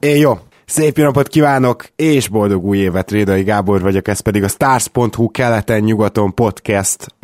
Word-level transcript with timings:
É, 0.00 0.18
jó, 0.18 0.38
szép 0.64 0.96
jó 0.96 1.04
napot 1.04 1.28
kívánok, 1.28 1.84
és 1.96 2.28
boldog 2.28 2.64
új 2.64 2.78
évet, 2.78 3.10
Rédai 3.10 3.42
Gábor 3.42 3.80
vagyok, 3.80 4.08
ez 4.08 4.20
pedig 4.20 4.42
a 4.42 4.48
Stars.hu 4.48 5.30
keleten-nyugaton 5.30 6.34
podcast. 6.34 7.14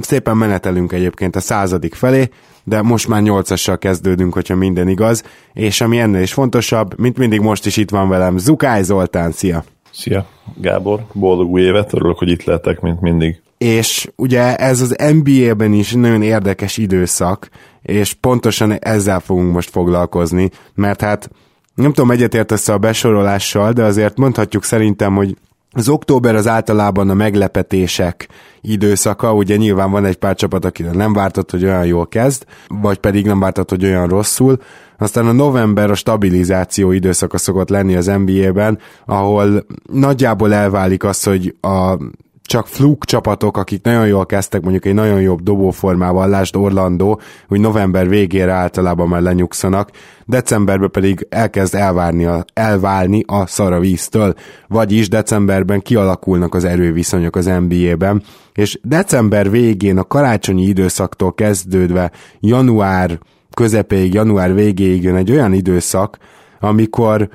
Szépen 0.00 0.36
menetelünk 0.36 0.92
egyébként 0.92 1.36
a 1.36 1.40
századik 1.40 1.94
felé, 1.94 2.28
de 2.64 2.82
most 2.82 3.08
már 3.08 3.22
nyolcassal 3.22 3.78
kezdődünk, 3.78 4.32
hogyha 4.32 4.54
minden 4.54 4.88
igaz, 4.88 5.22
és 5.52 5.80
ami 5.80 5.98
ennél 5.98 6.22
is 6.22 6.32
fontosabb, 6.32 6.98
mint 6.98 7.18
mindig 7.18 7.40
most 7.40 7.66
is 7.66 7.76
itt 7.76 7.90
van 7.90 8.08
velem, 8.08 8.38
Zukály 8.38 8.82
Zoltán, 8.82 9.32
szia! 9.32 9.64
Szia, 9.92 10.26
Gábor, 10.56 11.00
boldog 11.12 11.50
új 11.50 11.62
évet, 11.62 11.92
örülök, 11.92 12.18
hogy 12.18 12.28
itt 12.28 12.44
lehetek, 12.44 12.80
mint 12.80 13.00
mindig. 13.00 13.42
És 13.58 14.08
ugye 14.16 14.56
ez 14.56 14.80
az 14.80 14.96
NBA-ben 15.12 15.72
is 15.72 15.92
nagyon 15.92 16.22
érdekes 16.22 16.76
időszak, 16.76 17.48
és 17.82 18.14
pontosan 18.14 18.72
ezzel 18.72 19.20
fogunk 19.20 19.52
most 19.52 19.70
foglalkozni, 19.70 20.50
mert 20.74 21.00
hát 21.00 21.30
nem 21.74 21.92
tudom, 21.92 22.10
egyetértesz 22.10 22.68
a 22.68 22.78
besorolással, 22.78 23.72
de 23.72 23.84
azért 23.84 24.16
mondhatjuk 24.16 24.64
szerintem, 24.64 25.14
hogy 25.14 25.36
az 25.76 25.88
október 25.88 26.34
az 26.34 26.46
általában 26.46 27.10
a 27.10 27.14
meglepetések 27.14 28.28
időszaka, 28.60 29.32
ugye 29.34 29.56
nyilván 29.56 29.90
van 29.90 30.04
egy 30.04 30.16
pár 30.16 30.34
csapat, 30.34 30.64
akire 30.64 30.90
nem 30.90 31.12
vártad, 31.12 31.50
hogy 31.50 31.64
olyan 31.64 31.86
jól 31.86 32.06
kezd, 32.06 32.44
vagy 32.68 32.98
pedig 32.98 33.26
nem 33.26 33.40
vártad, 33.40 33.70
hogy 33.70 33.84
olyan 33.84 34.08
rosszul. 34.08 34.58
Aztán 34.98 35.26
a 35.26 35.32
november 35.32 35.90
a 35.90 35.94
stabilizáció 35.94 36.90
időszaka 36.92 37.38
szokott 37.38 37.68
lenni 37.68 37.94
az 37.96 38.06
NBA-ben, 38.06 38.78
ahol 39.06 39.66
nagyjából 39.92 40.54
elválik 40.54 41.04
az, 41.04 41.22
hogy 41.22 41.54
a 41.60 41.98
csak 42.46 42.66
fluk 42.66 43.04
csapatok, 43.04 43.56
akik 43.56 43.82
nagyon 43.82 44.06
jól 44.06 44.26
kezdtek, 44.26 44.62
mondjuk 44.62 44.84
egy 44.84 44.94
nagyon 44.94 45.20
jobb 45.20 45.42
dobóformával, 45.42 46.28
lásd 46.28 46.56
Orlando, 46.56 47.18
hogy 47.48 47.60
november 47.60 48.08
végére 48.08 48.52
általában 48.52 49.08
már 49.08 49.22
lenyugszanak, 49.22 49.90
decemberben 50.24 50.90
pedig 50.90 51.26
elkezd 51.30 51.74
elvárni 51.74 52.24
a, 52.24 52.44
elválni 52.52 53.22
a 53.26 53.46
szaravíztől, 53.46 54.34
vagyis 54.68 55.08
decemberben 55.08 55.80
kialakulnak 55.80 56.54
az 56.54 56.64
erőviszonyok 56.64 57.36
az 57.36 57.44
NBA-ben, 57.44 58.22
és 58.52 58.78
december 58.82 59.50
végén 59.50 59.98
a 59.98 60.04
karácsonyi 60.04 60.62
időszaktól 60.62 61.34
kezdődve 61.34 62.10
január 62.40 63.18
közepéig, 63.54 64.14
január 64.14 64.54
végéig 64.54 65.02
jön 65.02 65.16
egy 65.16 65.30
olyan 65.30 65.52
időszak, 65.52 66.18
amikor 66.60 67.28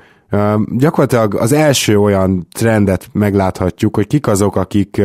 gyakorlatilag 0.76 1.34
az 1.34 1.52
első 1.52 1.98
olyan 1.98 2.46
trendet 2.52 3.08
megláthatjuk, 3.12 3.96
hogy 3.96 4.06
kik 4.06 4.26
azok, 4.26 4.56
akik, 4.56 5.02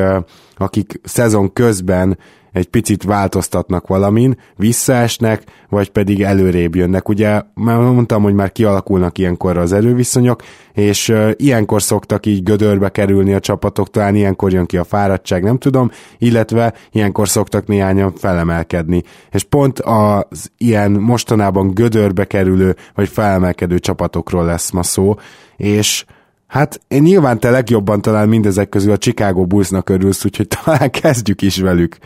akik 0.56 1.00
szezon 1.04 1.54
közben 1.54 2.18
egy 2.56 2.68
picit 2.68 3.04
változtatnak 3.04 3.88
valamin, 3.88 4.38
visszaesnek, 4.56 5.44
vagy 5.70 5.90
pedig 5.90 6.22
előrébb 6.22 6.76
jönnek. 6.76 7.10
Ugye 7.10 7.42
már 7.54 7.78
mondtam, 7.78 8.24
hogy 8.24 8.34
már 8.34 8.52
kialakulnak 8.52 9.18
ilyenkor 9.18 9.58
az 9.58 9.72
erőviszonyok, 9.72 10.42
és 10.74 11.14
ilyenkor 11.36 11.82
szoktak 11.82 12.26
így 12.26 12.44
gödörbe 12.44 12.90
kerülni 12.90 13.34
a 13.34 13.40
csapatok, 13.40 13.90
talán 13.90 14.16
ilyenkor 14.16 14.52
jön 14.52 14.66
ki 14.66 14.78
a 14.78 14.84
fáradtság, 14.84 15.44
nem 15.44 15.58
tudom, 15.58 15.92
illetve 16.18 16.74
ilyenkor 16.92 17.30
szoktak 17.30 17.68
néhányan 17.68 18.14
felemelkedni. 18.14 19.04
És 19.32 19.44
pont 19.44 19.80
az 19.80 20.52
ilyen 20.58 20.92
mostanában 20.92 21.74
gödörbe 21.74 22.26
kerülő, 22.26 22.76
vagy 22.94 23.10
felemelkedő 23.10 23.80
csapatokról 23.80 24.46
lesz 24.46 24.72
ma 24.72 24.84
szó, 24.84 25.16
és 25.58 26.06
Hát 26.48 26.80
én 26.88 27.02
nyilván 27.02 27.40
te 27.40 27.50
legjobban 27.50 28.02
talán 28.02 28.30
mindezek 28.30 28.70
közül 28.70 28.92
a 28.92 28.98
Chicago 28.98 29.46
Bullsnak 29.46 29.90
örülsz, 29.90 30.26
úgyhogy 30.26 30.48
talán 30.48 30.92
kezdjük 31.02 31.42
is 31.42 31.58
velük 31.58 31.98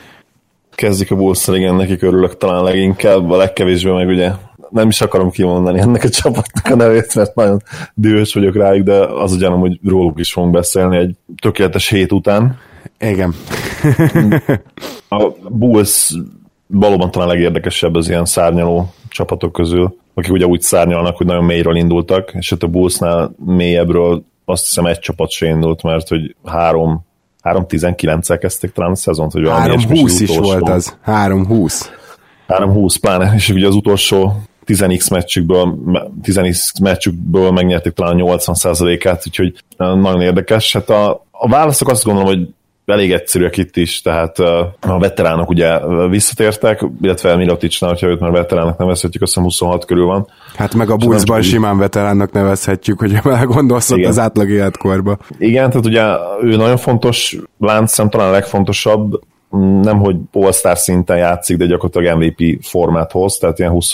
kezdjük 0.79 1.11
a 1.11 1.15
bulls 1.15 1.47
igen, 1.47 1.75
nekik 1.75 2.01
örülök 2.01 2.37
talán 2.37 2.63
leginkább, 2.63 3.31
a 3.31 3.37
legkevésbé 3.37 3.91
meg 3.91 4.07
ugye 4.07 4.31
nem 4.69 4.87
is 4.87 5.01
akarom 5.01 5.31
kimondani 5.31 5.79
ennek 5.79 6.03
a 6.03 6.09
csapatnak 6.09 6.65
a 6.65 6.75
nevét, 6.75 7.15
mert 7.15 7.35
nagyon 7.35 7.61
dühös 7.93 8.33
vagyok 8.33 8.55
rájuk, 8.55 8.85
de 8.85 8.95
az 8.95 9.33
ugyanom, 9.33 9.59
hogy 9.59 9.79
róluk 9.83 10.19
is 10.19 10.33
fogunk 10.33 10.53
beszélni 10.53 10.97
egy 10.97 11.15
tökéletes 11.41 11.89
hét 11.89 12.11
után. 12.11 12.57
Igen. 12.99 13.33
a 15.09 15.31
Bulls 15.49 16.13
valóban 16.67 17.11
talán 17.11 17.27
legérdekesebb 17.27 17.95
az 17.95 18.09
ilyen 18.09 18.25
szárnyaló 18.25 18.93
csapatok 19.09 19.51
közül, 19.51 19.95
akik 20.13 20.31
ugye 20.31 20.45
úgy 20.45 20.61
szárnyalnak, 20.61 21.17
hogy 21.17 21.25
nagyon 21.25 21.43
mélyről 21.43 21.75
indultak, 21.75 22.31
és 22.33 22.49
hát 22.49 22.63
a 22.63 22.67
Bullsnál 22.67 23.35
mélyebbről 23.45 24.23
azt 24.45 24.63
hiszem 24.65 24.85
egy 24.85 24.99
csapat 24.99 25.29
se 25.29 25.47
indult, 25.47 25.83
mert 25.83 26.07
hogy 26.07 26.35
három 26.45 27.07
3-19-el 27.43 28.37
kezdték 28.39 28.71
talán 28.71 28.91
a 28.91 28.95
szezont, 28.95 29.31
hogy 29.31 29.43
valami 29.43 29.75
3-20 29.87 30.17
is 30.19 30.37
volt 30.37 30.69
az. 30.69 30.97
3-20. 31.05 31.85
3-20 32.47 32.95
pláne, 33.01 33.33
és 33.35 33.49
ugye 33.49 33.67
az 33.67 33.75
utolsó 33.75 34.41
10x 34.65 35.11
meccsükből, 35.11 35.77
10x 36.23 36.81
meccsükből 36.81 37.51
megnyerték 37.51 37.93
talán 37.93 38.19
a 38.19 38.37
80%-át, 38.37 39.23
úgyhogy 39.27 39.63
nagyon 39.77 40.21
érdekes. 40.21 40.73
Hát 40.73 40.89
a, 40.89 41.25
a 41.31 41.49
válaszok 41.49 41.89
azt 41.89 42.03
gondolom, 42.03 42.29
hogy 42.29 42.47
elég 42.91 43.11
egyszerűek 43.11 43.57
itt 43.57 43.77
is, 43.77 44.01
tehát 44.01 44.39
a 44.39 44.97
veteránok 44.99 45.49
ugye 45.49 45.79
visszatértek, 46.07 46.85
illetve 47.01 47.35
Milaticsnál, 47.35 47.89
hogyha 47.89 48.07
őt 48.07 48.19
már 48.19 48.31
veteránnak 48.31 48.77
nevezhetjük, 48.77 49.21
azt 49.21 49.31
hiszem 49.31 49.43
26 49.43 49.85
körül 49.85 50.05
van. 50.05 50.27
Hát 50.55 50.73
meg 50.73 50.89
a 50.89 50.95
Bullsban 50.95 51.41
simán 51.41 51.77
veteránnak 51.77 52.31
nevezhetjük, 52.31 52.99
hogy 52.99 53.21
belegondolsz 53.23 53.91
ott 53.91 54.05
az 54.05 54.19
átlag 54.19 54.49
életkorba. 54.49 55.17
Igen, 55.37 55.69
tehát 55.69 55.85
ugye 55.85 56.03
ő 56.41 56.55
nagyon 56.55 56.77
fontos 56.77 57.37
láncszem, 57.59 58.09
talán 58.09 58.27
a 58.27 58.31
legfontosabb, 58.31 59.19
nem 59.81 59.99
hogy 59.99 60.15
All-Star 60.33 60.77
szinten 60.77 61.17
játszik, 61.17 61.57
de 61.57 61.65
gyakorlatilag 61.65 62.17
MVP 62.17 62.63
formát 62.63 63.11
hoz, 63.11 63.37
tehát 63.37 63.59
ilyen 63.59 63.71
20 63.71 63.91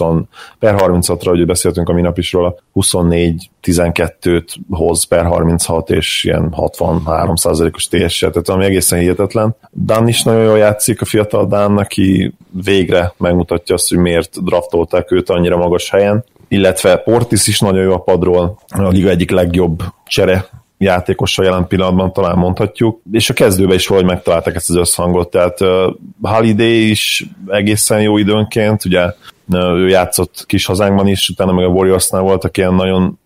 per 0.59 0.75
36-ra, 0.77 1.25
hogy 1.25 1.45
beszéltünk 1.45 1.89
a 1.89 1.93
minap 1.93 2.17
is 2.17 2.33
róla, 2.33 2.55
24-12-t 2.75 4.55
hoz 4.69 5.03
per 5.03 5.25
36, 5.25 5.89
és 5.89 6.23
ilyen 6.23 6.53
63%-os 6.57 7.87
ts 7.87 8.19
tehát 8.19 8.49
ami 8.49 8.65
egészen 8.65 8.99
hihetetlen. 8.99 9.55
Dan 9.71 10.07
is 10.07 10.23
nagyon 10.23 10.43
jól 10.43 10.57
játszik, 10.57 11.01
a 11.01 11.05
fiatal 11.05 11.47
Dan, 11.47 11.77
aki 11.77 12.33
végre 12.63 13.13
megmutatja 13.17 13.75
azt, 13.75 13.89
hogy 13.89 13.97
miért 13.97 14.43
draftolták 14.43 15.11
őt 15.11 15.29
annyira 15.29 15.57
magas 15.57 15.89
helyen, 15.89 16.25
illetve 16.47 16.97
Portis 16.97 17.47
is 17.47 17.59
nagyon 17.59 17.83
jó 17.83 17.93
a 17.93 17.97
padról, 17.97 18.59
a 18.67 18.87
liga 18.87 19.09
egyik 19.09 19.31
legjobb 19.31 19.83
csere 20.05 20.45
játékosa 20.77 21.43
jelen 21.43 21.67
pillanatban 21.67 22.13
talán 22.13 22.37
mondhatjuk, 22.37 23.01
és 23.11 23.29
a 23.29 23.33
kezdőben 23.33 23.75
is 23.75 23.87
valahogy 23.87 24.09
megtalálták 24.09 24.55
ezt 24.55 24.69
az 24.69 24.75
összhangot, 24.75 25.29
tehát 25.29 25.61
uh, 25.61 25.93
Holiday 26.21 26.89
is 26.89 27.25
egészen 27.47 28.01
jó 28.01 28.17
időnként, 28.17 28.85
ugye 28.85 29.13
ő 29.53 29.87
játszott 29.87 30.43
kis 30.45 30.65
hazánkban 30.65 31.07
is, 31.07 31.29
utána 31.29 31.51
meg 31.51 31.65
a 31.65 31.69
Warriorsnál 31.69 32.21
voltak 32.21 32.57
ilyen 32.57 32.73
nagyon 32.73 33.19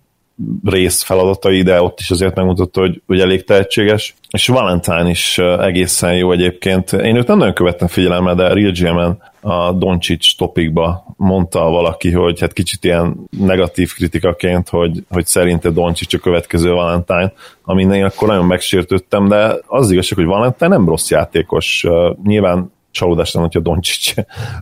rész 0.64 1.02
feladatai, 1.02 1.62
de 1.62 1.82
ott 1.82 2.00
is 2.00 2.12
azért 2.12 2.36
megmutatta, 2.36 2.80
hogy, 2.80 3.02
hogy 3.08 3.20
elég 3.20 3.44
tehetséges. 3.44 4.16
És 4.32 4.48
Valentine 4.48 5.10
is 5.10 5.38
egészen 5.38 6.16
jó 6.16 6.32
egyébként. 6.32 6.92
Én 6.94 7.16
őt 7.16 7.28
nem 7.28 7.38
nagyon 7.38 7.54
követtem 7.54 7.88
figyelemmel, 7.88 8.36
de 8.36 8.54
Real 8.54 8.72
gm 8.72 9.22
a 9.50 9.72
Doncsics 9.72 10.38
topikba 10.38 11.06
mondta 11.18 11.60
valaki, 11.60 12.12
hogy 12.12 12.40
hát 12.40 12.54
kicsit 12.54 12.84
ilyen 12.84 13.16
negatív 13.40 13.94
kritikaként, 13.94 14.70
hogy, 14.70 15.04
hogy 15.10 15.26
szerinte 15.26 15.70
Doncsics 15.70 16.14
a 16.14 16.18
következő 16.18 16.72
Valentine, 16.72 17.34
amin 17.64 17.92
én 17.92 18.04
akkor 18.04 18.28
nagyon 18.28 18.46
megsértődtem, 18.46 19.28
de 19.28 19.56
az 19.68 19.92
igazság, 19.92 20.18
hogy 20.18 20.28
Valentine 20.28 20.70
nem 20.70 20.88
rossz 20.90 21.10
játékos. 21.10 21.86
Nyilván 22.24 22.72
csalódás 22.92 23.34
lenne, 23.34 23.46
hogyha 23.46 23.70
Doncsics 23.70 24.14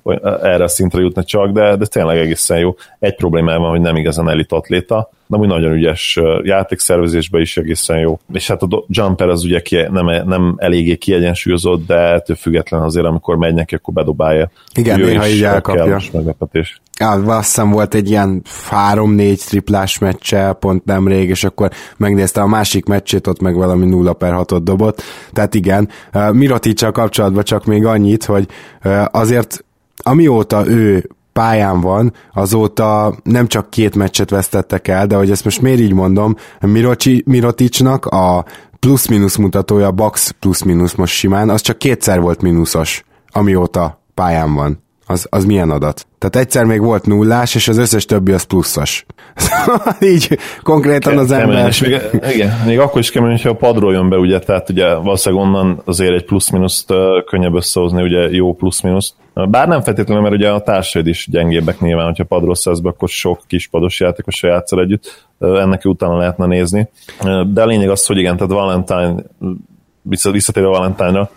erre 0.42 0.64
a 0.64 0.68
szintre 0.68 1.02
jutna 1.02 1.24
csak, 1.24 1.52
de, 1.52 1.76
de 1.76 1.86
tényleg 1.86 2.18
egészen 2.18 2.60
jó. 2.60 2.76
Egy 3.00 3.16
problémám 3.16 3.62
van, 3.62 3.70
hogy 3.70 3.82
nem 3.82 3.96
igazán 3.96 4.30
elit 4.30 4.52
atléta, 4.52 5.10
de 5.28 5.38
úgy 5.38 5.48
nagyon 5.48 5.72
ügyes 5.72 6.20
játékszervezésben 6.44 7.42
is 7.42 7.58
egészen 7.58 8.00
jó. 8.00 8.20
És 8.34 8.48
hát 8.48 8.62
a 8.62 8.86
jumper 8.88 9.28
az 9.28 9.44
ugye 9.44 9.62
nem, 9.90 10.06
nem 10.06 10.56
eléggé 10.58 10.96
kiegyensúlyozott, 10.96 11.86
de 11.88 11.96
ettől 11.96 12.36
független 12.36 12.82
azért, 12.82 13.06
amikor 13.06 13.38
megy 13.38 13.54
neki, 13.54 13.76
akkor 13.76 13.94
bedobálja. 13.94 14.50
Igen, 14.76 15.00
néha 15.00 15.28
így 15.28 15.44
elkapja. 15.44 16.00
Meglepetés. 16.12 16.82
Ja, 17.00 17.10
azt 17.10 17.46
hiszem 17.46 17.70
volt 17.70 17.94
egy 17.94 18.10
ilyen 18.10 18.42
3-4 18.92 19.46
triplás 19.46 19.98
meccse 19.98 20.54
pont 20.60 20.86
nemrég, 20.86 21.30
és 21.30 21.44
akkor 21.44 21.72
megnézte 21.98 22.42
a 22.42 22.48
másik 22.48 22.86
meccsét, 22.86 23.28
ott 23.28 23.42
meg 23.42 23.56
valami 23.56 23.86
0 23.86 24.14
per 24.14 24.34
6 24.34 24.64
dobott. 24.64 25.02
Tehát 25.34 25.56
igen, 25.56 25.90
Miroticsal 26.32 26.92
kapcsolatban 26.92 27.44
csak 27.44 27.66
még 27.66 27.86
annyit, 27.86 28.26
hogy 28.26 28.48
azért 29.12 29.66
amióta 30.04 30.68
ő 30.68 31.10
pályán 31.38 31.82
van, 31.82 32.14
azóta 32.34 33.16
nem 33.24 33.48
csak 33.48 33.70
két 33.70 33.96
meccset 33.96 34.30
vesztettek 34.30 34.88
el, 34.88 35.08
de 35.08 35.16
hogy 35.16 35.32
ezt 35.32 35.44
most 35.44 35.62
miért 35.62 35.80
így 35.80 35.94
mondom, 35.94 36.36
Miroticsnak 37.26 38.06
a 38.06 38.46
plusz-minusz 38.80 39.36
mutatója, 39.36 39.92
box 39.92 40.36
plusz-minusz 40.40 40.94
most 40.94 41.14
simán, 41.14 41.50
az 41.50 41.62
csak 41.62 41.78
kétszer 41.78 42.22
volt 42.22 42.42
mínuszos, 42.42 43.04
amióta 43.32 44.02
pályán 44.14 44.54
van. 44.54 44.87
Az, 45.10 45.28
az 45.30 45.46
milyen 45.46 45.70
adat? 45.70 46.08
Tehát 46.18 46.36
egyszer 46.36 46.66
még 46.66 46.82
volt 46.82 47.06
nullás, 47.06 47.56
és 47.56 47.68
az 47.68 47.78
összes 47.78 48.06
többi 48.06 48.32
az 48.32 48.44
pluszos. 48.44 49.06
így 50.14 50.38
konkrétan 50.64 51.18
az 51.18 51.32
ember... 51.32 51.68
És 51.68 51.82
még, 51.82 52.02
igen, 52.34 52.62
még 52.66 52.80
akkor 52.80 53.00
is 53.00 53.12
kemény, 53.12 53.32
hogyha 53.32 53.50
a 53.50 53.56
padról 53.56 53.94
jön 53.94 54.10
be, 54.10 54.18
ugye, 54.18 54.40
tehát 54.40 54.70
ugye 54.70 54.94
valószínűleg 54.94 55.46
onnan 55.46 55.82
azért 55.86 56.14
egy 56.14 56.26
plusz-minuszt 56.26 56.94
könnyebb 57.26 57.56
összehozni, 57.56 58.02
ugye 58.02 58.30
jó 58.30 58.54
plusz-minuszt. 58.54 59.14
Bár 59.34 59.68
nem 59.68 59.82
feltétlenül, 59.82 60.24
mert 60.24 60.36
ugye 60.36 60.50
a 60.50 60.62
társaid 60.62 61.08
is 61.08 61.28
gyengébbek 61.32 61.80
nyilván, 61.80 62.06
hogyha 62.06 62.24
padról 62.24 62.56
szerz 62.56 62.80
be, 62.80 62.90
akkor 62.90 63.10
sok 63.10 63.40
kis 63.48 63.68
pados 63.68 64.00
játékosra 64.00 64.50
játszol 64.50 64.82
együtt, 64.82 65.28
ennek 65.40 65.86
utána 65.86 66.18
lehetne 66.18 66.46
nézni. 66.46 66.90
De 67.54 67.62
a 67.62 67.66
lényeg 67.66 67.90
az, 67.90 68.06
hogy 68.06 68.18
igen, 68.18 68.38
tehát 68.38 68.52
Valentine, 68.52 69.16
visszatérve 70.32 70.70
Valentine-ra, 70.70 71.30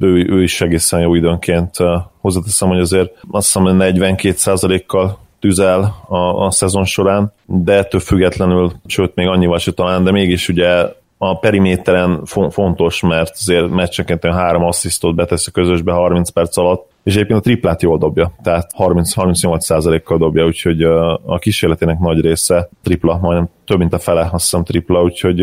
ő, 0.00 0.26
ő 0.28 0.42
is 0.42 0.60
egészen 0.60 1.00
jó 1.00 1.14
időnként 1.14 1.76
hozzáteszem, 2.20 2.68
hogy 2.68 2.80
azért 2.80 3.10
azt 3.30 3.46
hiszem, 3.46 3.62
hogy 3.62 3.74
42%-kal 3.76 5.18
tüzel 5.40 6.04
a, 6.08 6.16
a 6.16 6.50
szezon 6.50 6.84
során, 6.84 7.32
de 7.46 7.72
ettől 7.72 8.00
függetlenül, 8.00 8.72
sőt 8.86 9.14
még 9.14 9.26
annyival 9.26 9.58
se 9.58 9.72
talán, 9.72 10.04
de 10.04 10.10
mégis 10.10 10.48
ugye 10.48 10.84
a 11.24 11.38
periméteren 11.38 12.24
fontos, 12.50 13.00
mert 13.00 13.30
azért 13.34 13.68
meccseket 13.68 14.24
három 14.24 14.64
asszisztot 14.64 15.14
betesz 15.14 15.46
a 15.46 15.50
közösbe 15.50 15.92
30 15.92 16.30
perc 16.30 16.56
alatt, 16.56 16.90
és 17.02 17.14
egyébként 17.14 17.38
a 17.38 17.42
triplát 17.42 17.82
jól 17.82 17.98
dobja, 17.98 18.32
tehát 18.42 18.70
30-38%-kal 18.78 20.18
dobja, 20.18 20.44
úgyhogy 20.44 20.82
a 21.24 21.38
kísérletének 21.38 21.98
nagy 21.98 22.20
része 22.20 22.68
tripla, 22.82 23.18
majdnem 23.18 23.48
több 23.66 23.78
mint 23.78 23.92
a 23.92 23.98
fele, 23.98 24.20
azt 24.20 24.42
hiszem 24.44 24.64
tripla, 24.64 25.02
úgyhogy 25.02 25.40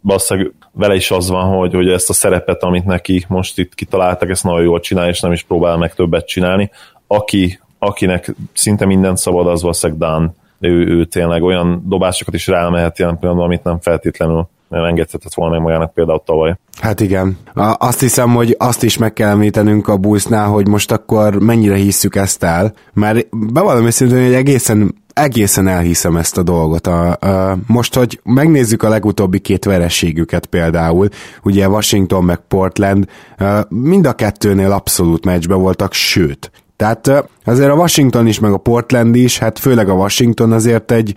valószínűleg 0.00 0.52
vele 0.72 0.94
is 0.94 1.10
az 1.10 1.28
van, 1.30 1.56
hogy, 1.56 1.74
hogy 1.74 1.88
ezt 1.88 2.10
a 2.10 2.12
szerepet, 2.12 2.62
amit 2.62 2.84
neki 2.84 3.24
most 3.28 3.58
itt 3.58 3.74
kitaláltak, 3.74 4.30
ezt 4.30 4.44
nagyon 4.44 4.62
jól 4.62 4.80
csinál, 4.80 5.08
és 5.08 5.20
nem 5.20 5.32
is 5.32 5.42
próbál 5.42 5.76
meg 5.76 5.94
többet 5.94 6.26
csinálni. 6.26 6.70
Aki, 7.06 7.60
akinek 7.78 8.34
szinte 8.52 8.84
minden 8.84 9.16
szabad, 9.16 9.46
az 9.46 9.60
valószínűleg 9.60 10.00
Dan. 10.00 10.34
Ő, 10.60 10.86
ő 10.86 11.04
tényleg 11.04 11.42
olyan 11.42 11.82
dobásokat 11.86 12.34
is 12.34 12.46
rámehet 12.46 12.98
jelen 12.98 13.18
pillanatban, 13.18 13.48
amit 13.48 13.64
nem 13.64 13.80
feltétlenül 13.80 14.48
nem 14.68 14.84
engedhetett 14.84 15.34
volna 15.34 15.54
meg 15.54 15.62
magának 15.62 15.94
például 15.94 16.22
tavaly. 16.24 16.58
Hát 16.80 17.00
igen. 17.00 17.38
Azt 17.78 18.00
hiszem, 18.00 18.34
hogy 18.34 18.54
azt 18.58 18.82
is 18.82 18.98
meg 18.98 19.12
kell 19.12 19.28
említenünk 19.28 19.88
a 19.88 19.96
Bullsnál, 19.96 20.48
hogy 20.48 20.68
most 20.68 20.92
akkor 20.92 21.42
mennyire 21.42 21.74
hisszük 21.74 22.16
ezt 22.16 22.42
el, 22.42 22.72
mert 22.92 23.26
bevallom 23.52 23.86
őszintén, 23.86 24.24
hogy 24.24 24.34
egészen 24.34 24.94
egészen 25.12 25.68
elhiszem 25.68 26.16
ezt 26.16 26.38
a 26.38 26.42
dolgot. 26.42 26.86
A, 26.86 27.10
a, 27.10 27.58
most, 27.66 27.94
hogy 27.94 28.20
megnézzük 28.24 28.82
a 28.82 28.88
legutóbbi 28.88 29.38
két 29.38 29.64
verességüket 29.64 30.46
például, 30.46 31.08
ugye 31.42 31.68
Washington 31.68 32.24
meg 32.24 32.38
Portland, 32.48 33.08
a, 33.38 33.44
mind 33.68 34.06
a 34.06 34.12
kettőnél 34.12 34.72
abszolút 34.72 35.24
meccsbe 35.24 35.54
voltak, 35.54 35.92
sőt. 35.92 36.50
Tehát 36.76 37.24
azért 37.44 37.70
a 37.70 37.74
Washington 37.74 38.26
is, 38.26 38.40
meg 38.40 38.52
a 38.52 38.56
Portland 38.56 39.14
is, 39.14 39.38
hát 39.38 39.58
főleg 39.58 39.88
a 39.88 39.94
Washington 39.94 40.52
azért 40.52 40.90
egy 40.90 41.14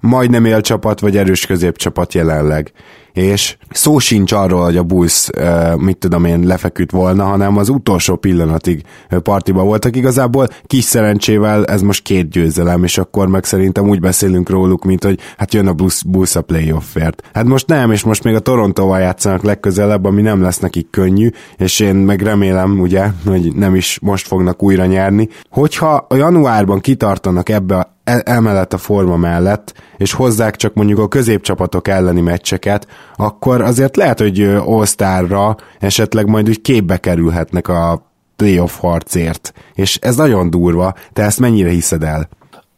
majdnem 0.00 0.44
élcsapat, 0.44 1.00
vagy 1.00 1.16
erős 1.16 1.46
középcsapat 1.46 2.14
jelenleg 2.14 2.72
és 3.12 3.56
szó 3.70 3.98
sincs 3.98 4.32
arról, 4.32 4.64
hogy 4.64 4.76
a 4.76 4.82
Bulls, 4.82 5.28
mit 5.76 5.96
tudom 5.96 6.24
én, 6.24 6.40
lefeküdt 6.40 6.90
volna, 6.90 7.24
hanem 7.24 7.56
az 7.56 7.68
utolsó 7.68 8.16
pillanatig 8.16 8.82
partiba 9.22 9.62
voltak. 9.62 9.96
Igazából 9.96 10.48
kis 10.66 10.84
szerencsével 10.84 11.64
ez 11.64 11.82
most 11.82 12.02
két 12.02 12.30
győzelem, 12.30 12.84
és 12.84 12.98
akkor 12.98 13.28
meg 13.28 13.44
szerintem 13.44 13.88
úgy 13.88 14.00
beszélünk 14.00 14.48
róluk, 14.48 14.84
mint 14.84 15.04
hogy 15.04 15.18
hát 15.36 15.54
jön 15.54 15.66
a 15.66 15.72
Bulls, 15.72 16.02
Bulls 16.06 16.36
a 16.36 16.42
playoffért. 16.42 17.22
Hát 17.32 17.44
most 17.44 17.66
nem, 17.66 17.92
és 17.92 18.02
most 18.02 18.24
még 18.24 18.34
a 18.34 18.40
Torontóval 18.40 19.00
játszanak 19.00 19.42
legközelebb, 19.42 20.04
ami 20.04 20.22
nem 20.22 20.42
lesz 20.42 20.58
nekik 20.58 20.90
könnyű, 20.90 21.30
és 21.56 21.80
én 21.80 21.94
meg 21.94 22.22
remélem, 22.22 22.80
ugye, 22.80 23.06
hogy 23.26 23.54
nem 23.54 23.74
is 23.74 23.98
most 24.02 24.26
fognak 24.26 24.62
újra 24.62 24.86
nyerni. 24.86 25.28
Hogyha 25.50 26.06
a 26.08 26.14
januárban 26.14 26.80
kitartanak 26.80 27.48
ebbe 27.48 27.76
a 27.76 27.98
emellett 28.24 28.72
a 28.72 28.78
forma 28.78 29.16
mellett, 29.16 29.74
és 29.96 30.12
hozzák 30.12 30.56
csak 30.56 30.74
mondjuk 30.74 30.98
a 30.98 31.08
középcsapatok 31.08 31.88
elleni 31.88 32.20
meccseket, 32.20 32.86
akkor 33.16 33.60
azért 33.60 33.96
lehet, 33.96 34.18
hogy 34.18 34.42
all 34.42 35.56
esetleg 35.78 36.26
majd 36.26 36.48
úgy 36.48 36.60
képbe 36.60 36.96
kerülhetnek 36.96 37.68
a 37.68 38.02
playoff 38.36 38.78
harcért. 38.78 39.52
És 39.74 39.98
ez 40.00 40.16
nagyon 40.16 40.50
durva, 40.50 40.94
te 41.12 41.22
ezt 41.22 41.40
mennyire 41.40 41.68
hiszed 41.68 42.02
el? 42.02 42.28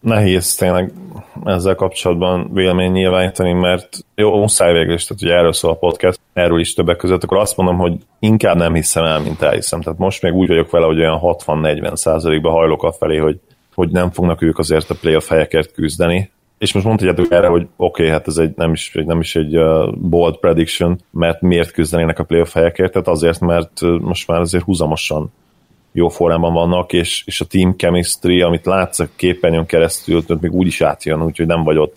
Nehéz 0.00 0.54
tényleg 0.54 0.92
ezzel 1.44 1.74
kapcsolatban 1.74 2.50
vélemény 2.52 2.92
nyilvánítani, 2.92 3.52
mert 3.52 3.88
jó, 4.14 4.38
muszáj 4.38 4.72
végül 4.72 4.94
is, 4.94 5.04
tehát 5.04 5.22
hogy 5.22 5.30
erről 5.30 5.52
szól 5.52 5.70
a 5.70 5.74
podcast, 5.74 6.20
erről 6.32 6.60
is 6.60 6.74
többek 6.74 6.96
között, 6.96 7.24
akkor 7.24 7.38
azt 7.38 7.56
mondom, 7.56 7.78
hogy 7.78 7.92
inkább 8.18 8.56
nem 8.56 8.74
hiszem 8.74 9.04
el, 9.04 9.20
mint 9.20 9.42
elhiszem. 9.42 9.80
Tehát 9.80 9.98
most 9.98 10.22
még 10.22 10.32
úgy 10.32 10.48
vagyok 10.48 10.70
vele, 10.70 10.86
hogy 10.86 10.98
olyan 10.98 11.20
60-40 11.22 11.96
százalékban 11.96 12.52
hajlok 12.52 12.82
afelé, 12.82 13.16
hogy 13.16 13.40
hogy 13.74 13.90
nem 13.90 14.10
fognak 14.10 14.42
ők 14.42 14.58
azért 14.58 14.90
a 14.90 14.94
playoff 15.00 15.28
helyekért 15.28 15.72
küzdeni. 15.72 16.30
És 16.58 16.72
most 16.72 16.86
mondhatjátok 16.86 17.32
erre, 17.32 17.46
hogy 17.46 17.62
oké, 17.62 18.02
okay, 18.02 18.08
hát 18.08 18.26
ez 18.26 18.36
egy, 18.36 18.52
nem, 18.56 18.72
is, 18.72 18.92
nem 19.04 19.20
is 19.20 19.36
egy 19.36 19.56
uh, 19.56 19.94
bold 19.96 20.36
prediction, 20.36 21.00
mert 21.10 21.40
miért 21.40 21.70
küzdenének 21.70 22.18
a 22.18 22.24
playoff 22.24 22.52
helyekért? 22.52 22.92
Tehát 22.92 23.08
azért, 23.08 23.40
mert 23.40 23.82
uh, 23.82 24.00
most 24.00 24.28
már 24.28 24.40
azért 24.40 24.64
húzamosan 24.64 25.32
jó 25.92 26.08
formában 26.08 26.52
vannak, 26.52 26.92
és, 26.92 27.22
és 27.26 27.40
a 27.40 27.44
team 27.44 27.76
chemistry, 27.76 28.40
amit 28.40 28.66
látsz 28.66 28.98
a 28.98 29.08
képernyőn 29.16 29.66
keresztül, 29.66 30.24
még 30.40 30.52
úgy 30.52 30.66
is 30.66 30.80
átjön, 30.80 31.22
úgyhogy 31.22 31.46
nem 31.46 31.62
vagy 31.62 31.78
ott 31.78 31.96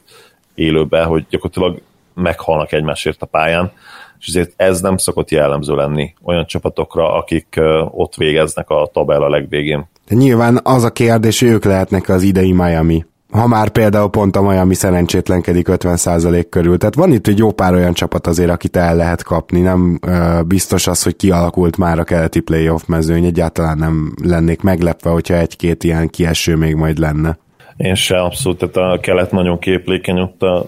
élőben, 0.56 1.06
hogy 1.06 1.26
gyakorlatilag 1.30 1.82
meghalnak 2.14 2.72
egymásért 2.72 3.22
a 3.22 3.26
pályán, 3.26 3.72
és 4.20 4.28
ezért 4.28 4.54
ez 4.56 4.82
nem 4.82 4.98
szokott 4.98 5.32
jellemző 5.32 5.76
lenni 5.76 6.14
olyan 6.24 6.46
csapatokra, 6.46 7.14
akik 7.14 7.56
uh, 7.58 8.00
ott 8.00 8.16
végeznek 8.16 8.70
a 8.70 8.90
tabella 8.94 9.30
legvégén. 9.30 9.88
De 10.08 10.16
nyilván 10.16 10.60
az 10.64 10.84
a 10.84 10.92
kérdés, 10.92 11.40
hogy 11.40 11.50
ők 11.50 11.64
lehetnek 11.66 12.10
az 12.10 12.24
idei 12.24 12.52
Miami. 12.52 13.06
Ha 13.32 13.48
már 13.48 13.70
például 13.70 14.10
pont 14.10 14.36
a 14.36 14.42
Miami 14.42 14.74
szerencsétlenkedik 14.74 15.68
50% 15.70 16.46
körül. 16.50 16.78
Tehát 16.78 16.96
van 16.96 17.12
itt 17.12 17.28
egy 17.28 17.38
jó 17.38 17.52
pár 17.52 17.74
olyan 17.74 17.94
csapat 17.94 18.28
azért, 18.28 18.50
akit 18.50 18.76
el 18.76 18.96
lehet 18.96 19.24
kapni. 19.24 19.60
Nem 19.60 20.00
uh, 20.08 20.44
biztos 20.44 20.88
az, 20.88 21.04
hogy 21.04 21.16
kialakult 21.16 21.78
már 21.78 22.00
a 22.00 22.04
keleti 22.04 22.40
playoff 22.40 22.86
mezőny. 22.86 23.26
Egyáltalán 23.26 23.78
nem 23.78 24.14
lennék 24.24 24.62
meglepve, 24.62 25.10
hogyha 25.10 25.38
egy-két 25.38 25.84
ilyen 25.84 26.10
kieső 26.10 26.56
még 26.56 26.76
majd 26.76 26.98
lenne. 26.98 27.38
Én 27.78 27.96
se 27.96 28.22
abszolút, 28.22 28.58
tehát 28.58 28.94
a 28.94 29.00
kelet 29.00 29.32
nagyon 29.32 29.60
képlékeny, 29.60 30.20
ott 30.20 30.42
a 30.42 30.66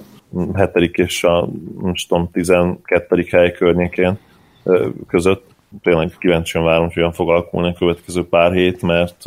hetedik 0.54 0.96
és 0.96 1.24
a 1.24 1.50
most 1.76 2.08
tudom, 2.08 2.30
12. 2.32 3.26
hely 3.32 3.52
környékén 3.52 4.18
között 5.08 5.47
tényleg 5.82 6.16
kíváncsian 6.20 6.64
várom, 6.64 6.86
hogy 6.86 6.98
olyan 6.98 7.12
fog 7.12 7.30
alakulni 7.30 7.70
a 7.70 7.78
következő 7.78 8.28
pár 8.28 8.52
hét, 8.52 8.82
mert 8.82 9.26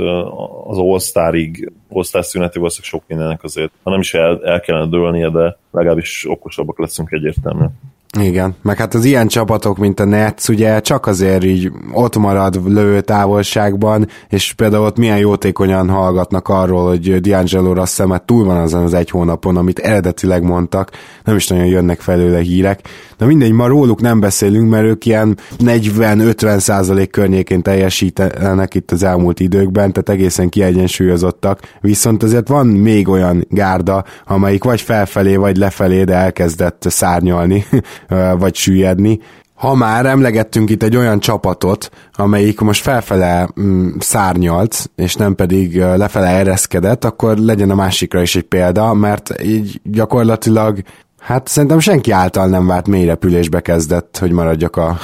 az 0.66 0.78
All-Starig, 0.78 1.73
All-Star 1.88 2.25
szüneti 2.25 2.59
valószínűleg 2.59 2.90
sok 2.90 3.02
mindennek 3.06 3.42
azért, 3.42 3.70
ha 3.82 3.90
nem 3.90 4.00
is 4.00 4.14
el, 4.14 4.40
el 4.44 4.61
kellene 4.61 4.87
dőlnie, 4.87 5.30
de 5.30 5.56
legalábbis 5.70 6.26
okosabbak 6.28 6.78
leszünk 6.78 7.12
egyértelműen. 7.12 7.73
Igen, 8.18 8.54
meg 8.62 8.76
hát 8.76 8.94
az 8.94 9.04
ilyen 9.04 9.28
csapatok, 9.28 9.78
mint 9.78 10.00
a 10.00 10.04
Nets, 10.04 10.49
ugye 10.49 10.80
csak 10.80 11.06
azért 11.06 11.44
így 11.44 11.73
ott 11.92 12.16
marad 12.16 12.61
lő 12.66 13.00
távolságban, 13.00 14.06
és 14.28 14.52
például 14.52 14.85
ott 14.85 14.97
milyen 14.97 15.18
jótékonyan 15.18 15.88
hallgatnak 15.88 16.49
arról, 16.49 16.88
hogy 16.88 17.18
D'Angelo 17.23 17.73
Russell 17.75 18.18
túl 18.25 18.44
van 18.44 18.56
azon 18.56 18.82
az 18.82 18.94
egy 18.94 19.11
hónapon, 19.11 19.56
amit 19.56 19.78
eredetileg 19.78 20.42
mondtak, 20.42 20.90
nem 21.25 21.37
is 21.37 21.49
nagyon 21.49 21.66
jönnek 21.66 22.00
felőle 22.00 22.40
hírek, 22.40 22.80
de 23.20 23.26
mindegy, 23.26 23.52
ma 23.52 23.66
róluk 23.66 24.00
nem 24.00 24.20
beszélünk, 24.20 24.70
mert 24.70 24.84
ők 24.84 25.06
ilyen 25.06 25.38
40-50 25.58 26.58
százalék 26.58 27.10
környékén 27.10 27.62
teljesítenek 27.62 28.74
itt 28.74 28.90
az 28.90 29.02
elmúlt 29.02 29.40
időkben, 29.40 29.92
tehát 29.92 30.08
egészen 30.08 30.48
kiegyensúlyozottak, 30.48 31.60
viszont 31.80 32.22
azért 32.22 32.48
van 32.48 32.66
még 32.66 33.08
olyan 33.08 33.46
gárda, 33.48 34.04
amelyik 34.26 34.64
vagy 34.64 34.80
felfelé, 34.80 35.36
vagy 35.36 35.56
lefelé, 35.56 36.04
de 36.04 36.14
elkezdett 36.14 36.86
szárnyalni, 36.88 37.64
vagy 38.38 38.54
süllyedni. 38.54 39.20
Ha 39.54 39.74
már 39.74 40.06
emlegettünk 40.06 40.70
itt 40.70 40.82
egy 40.82 40.96
olyan 40.96 41.20
csapatot, 41.20 41.90
amelyik 42.12 42.60
most 42.60 42.82
felfele 42.82 43.48
mm, 43.60 43.88
szárnyalt, 43.98 44.90
és 44.96 45.14
nem 45.14 45.34
pedig 45.34 45.76
lefele 45.76 46.28
ereszkedett, 46.28 47.04
akkor 47.04 47.36
legyen 47.36 47.70
a 47.70 47.74
másikra 47.74 48.22
is 48.22 48.36
egy 48.36 48.42
példa, 48.42 48.94
mert 48.94 49.42
így 49.42 49.80
gyakorlatilag 49.84 50.82
Hát 51.20 51.48
szerintem 51.48 51.78
senki 51.78 52.10
által 52.10 52.46
nem 52.48 52.66
várt 52.66 52.86
mélyrepülésbe 52.86 53.60
kezdett, 53.60 54.18
hogy 54.18 54.32
maradjak 54.32 54.76
a 54.76 54.98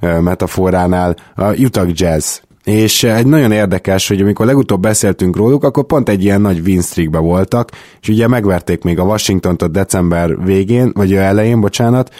metaforánál. 0.00 1.16
A 1.34 1.54
Utah 1.54 1.88
Jazz 1.92 2.38
és 2.68 3.02
egy 3.02 3.26
nagyon 3.26 3.52
érdekes, 3.52 4.08
hogy 4.08 4.20
amikor 4.20 4.46
legutóbb 4.46 4.80
beszéltünk 4.80 5.36
róluk, 5.36 5.64
akkor 5.64 5.84
pont 5.84 6.08
egy 6.08 6.24
ilyen 6.24 6.40
nagy 6.40 6.60
win 6.64 6.80
streakbe 6.80 7.18
voltak, 7.18 7.70
és 8.00 8.08
ugye 8.08 8.26
megverték 8.26 8.82
még 8.82 8.98
a 8.98 9.02
Washington-t 9.02 9.62
a 9.62 9.68
december 9.68 10.44
végén, 10.44 10.90
vagy 10.94 11.14
elején, 11.14 11.60
bocsánat, 11.60 12.14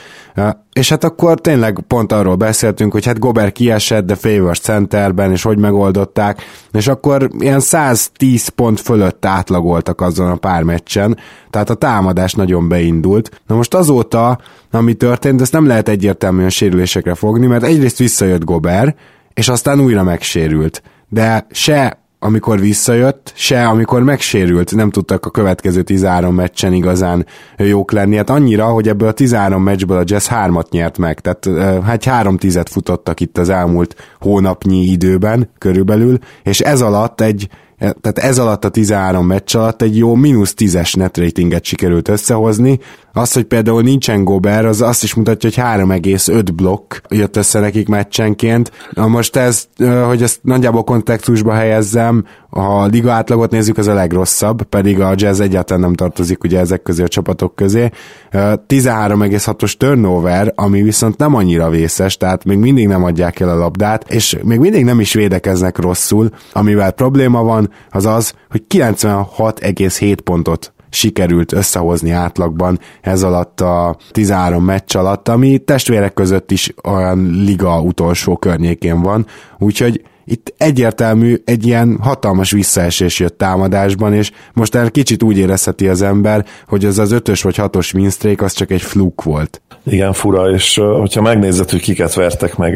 és 0.73 0.89
hát 0.89 1.05
akkor 1.05 1.41
tényleg 1.41 1.85
pont 1.87 2.13
arról 2.13 2.35
beszéltünk, 2.35 2.93
hogy 2.93 3.05
hát 3.05 3.19
Gober 3.19 3.53
kiesett, 3.53 4.07
de 4.07 4.15
Favors 4.15 4.59
centerben, 4.59 5.31
és 5.31 5.43
hogy 5.43 5.59
megoldották, 5.59 6.43
és 6.73 6.87
akkor 6.87 7.31
ilyen 7.39 7.61
110 7.61 8.49
pont 8.49 8.81
fölött 8.81 9.25
átlagoltak 9.25 10.01
azon 10.01 10.31
a 10.31 10.37
pár 10.37 10.63
meccsen, 10.63 11.19
tehát 11.51 11.71
a 11.71 11.75
támadás 11.75 12.33
nagyon 12.33 12.69
beindult. 12.69 13.41
Na 13.47 13.57
most 13.57 13.75
azóta, 13.75 14.39
ami 14.71 14.95
történt, 14.95 15.41
ezt 15.41 15.53
nem 15.53 15.67
lehet 15.67 15.89
egyértelműen 15.89 16.51
sérülésekre 16.51 17.15
fogni, 17.15 17.47
mert 17.47 17.65
egyrészt 17.65 17.99
visszajött 17.99 18.45
Gober, 18.45 18.97
és 19.39 19.49
aztán 19.49 19.81
újra 19.81 20.03
megsérült. 20.03 20.83
De 21.09 21.47
se 21.51 21.99
amikor 22.21 22.61
visszajött, 22.61 23.33
se 23.35 23.67
amikor 23.67 24.03
megsérült, 24.03 24.75
nem 24.75 24.91
tudtak 24.91 25.27
a 25.27 25.31
következő 25.31 25.83
13 25.83 26.35
meccsen 26.35 26.73
igazán 26.73 27.27
jók 27.57 27.93
lenni. 27.93 28.17
Hát 28.17 28.31
annyira, 28.31 28.67
hogy 28.67 28.89
ebből 28.89 29.09
a 29.09 29.13
13 29.13 29.63
meccsből 29.63 29.99
a 29.99 30.03
Jazz 30.05 30.27
hármat 30.27 30.71
nyert 30.71 30.99
meg, 30.99 31.21
tehát 31.21 31.83
hát 31.85 32.05
három 32.05 32.37
tizet 32.37 32.69
futottak 32.69 33.21
itt 33.21 33.39
az 33.39 33.49
elmúlt 33.49 33.95
hónapnyi 34.21 34.83
időben 34.83 35.51
körülbelül, 35.59 36.19
és 36.43 36.61
ez 36.61 36.81
alatt 36.81 37.21
egy 37.21 37.49
tehát 37.79 38.19
ez 38.19 38.39
alatt 38.39 38.65
a 38.65 38.69
13 38.69 39.27
meccs 39.27 39.57
alatt 39.57 39.83
egy 39.83 39.97
jó 39.97 40.15
mínusz 40.15 40.55
10-es 40.59 40.97
net 40.97 41.17
ratinget 41.19 41.65
sikerült 41.65 42.09
összehozni. 42.09 42.79
Az, 43.13 43.33
hogy 43.33 43.45
például 43.45 43.83
nincsen 43.83 44.25
Gober, 44.25 44.67
az 44.67 44.81
azt 44.81 45.03
is 45.03 45.15
mutatja, 45.15 45.51
hogy 45.55 45.87
3,5 45.87 46.49
blokk 46.55 46.95
jött 47.09 47.37
össze 47.37 47.61
nekik 47.61 47.89
meccsenként. 47.89 48.73
Na 48.93 49.07
most 49.07 49.37
ez, 49.37 49.69
hogy 50.07 50.23
ezt 50.23 50.39
nagyjából 50.43 50.85
kontextusba 50.85 51.53
helyezzem, 51.53 52.25
ha 52.51 52.83
a 52.83 52.87
liga 52.87 53.13
átlagot 53.13 53.51
nézzük, 53.51 53.79
az 53.79 53.87
a 53.87 53.95
legrosszabb, 53.95 54.63
pedig 54.63 55.01
a 55.01 55.13
Jazz 55.17 55.41
egyáltalán 55.41 55.83
nem 55.83 55.95
tartozik 55.95 56.45
ugye 56.45 56.59
ezek 56.59 56.83
közé 56.83 57.03
a 57.03 57.09
csapatok 57.09 57.55
közé. 57.55 57.91
13,6-os 58.33 59.73
turnover, 59.73 60.53
ami 60.55 60.83
viszont 60.83 61.17
nem 61.17 61.35
annyira 61.35 61.71
vészes, 61.71 62.17
tehát 62.17 62.45
még 62.45 62.59
mindig 62.59 62.87
nem 62.87 63.05
adják 63.05 63.41
el 63.41 63.49
a 63.49 63.57
labdát, 63.57 64.11
és 64.11 64.39
még 64.45 64.59
mindig 64.59 64.85
nem 64.85 65.01
is 65.01 65.13
védekeznek 65.13 65.79
rosszul, 65.79 66.31
amivel 66.53 66.91
probléma 66.91 67.43
van, 67.43 67.71
az 67.91 68.07
az, 68.07 68.33
hogy 68.51 68.63
96,7 68.69 70.17
pontot 70.25 70.73
sikerült 70.91 71.53
összehozni 71.53 72.11
átlagban 72.11 72.79
ez 73.01 73.23
alatt 73.23 73.61
a 73.61 73.97
13 74.11 74.65
meccs 74.65 74.97
alatt, 74.97 75.29
ami 75.29 75.59
testvérek 75.59 76.15
között 76.15 76.51
is 76.51 76.75
olyan 76.85 77.31
liga 77.45 77.81
utolsó 77.81 78.37
környékén 78.37 79.03
van, 79.03 79.27
úgyhogy 79.59 80.03
itt 80.31 80.55
egyértelmű 80.57 81.37
egy 81.45 81.67
ilyen 81.67 81.99
hatalmas 82.03 82.51
visszaesés 82.51 83.19
jött 83.21 83.39
támadásban, 83.39 84.15
és 84.15 84.31
most 84.53 84.75
el 84.75 84.91
kicsit 84.91 85.23
úgy 85.23 85.39
érezheti 85.39 85.89
az 85.89 86.03
ember, 86.03 86.45
hogy 86.67 86.85
az 86.85 86.99
az 86.99 87.13
ötös 87.13 87.43
vagy 87.43 87.57
hatos 87.57 87.95
winstreak 87.95 88.41
az 88.41 88.53
csak 88.53 88.71
egy 88.71 88.83
fluk 88.83 89.23
volt. 89.23 89.63
Igen, 89.83 90.13
fura, 90.13 90.51
és 90.51 90.81
hogyha 90.99 91.23
megnézed, 91.23 91.71
hogy 91.71 91.81
kiket 91.81 92.15
vertek 92.15 92.57
meg 92.57 92.75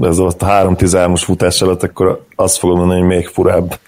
ez 0.00 0.18
a 0.18 0.34
3-13-os 0.38 1.22
futás 1.24 1.62
előtt, 1.62 1.82
akkor 1.82 2.24
azt 2.34 2.58
fogom 2.58 2.78
mondani, 2.78 3.00
hogy 3.00 3.08
még 3.08 3.26
furább 3.26 3.78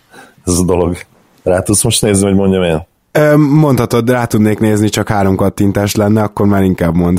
ez 0.44 0.58
a 0.58 0.64
dolog. 0.64 0.96
Rá 1.42 1.62
tudsz 1.62 1.84
most 1.84 2.02
nézni, 2.02 2.26
hogy 2.26 2.34
mondjam 2.34 2.62
én? 2.62 2.86
Mondhatod, 3.36 4.10
rá 4.10 4.24
tudnék 4.24 4.58
nézni, 4.58 4.88
csak 4.88 5.08
három 5.08 5.36
kattintás 5.36 5.94
lenne, 5.94 6.22
akkor 6.22 6.46
már 6.46 6.62
inkább 6.62 6.94
mond. 6.94 7.18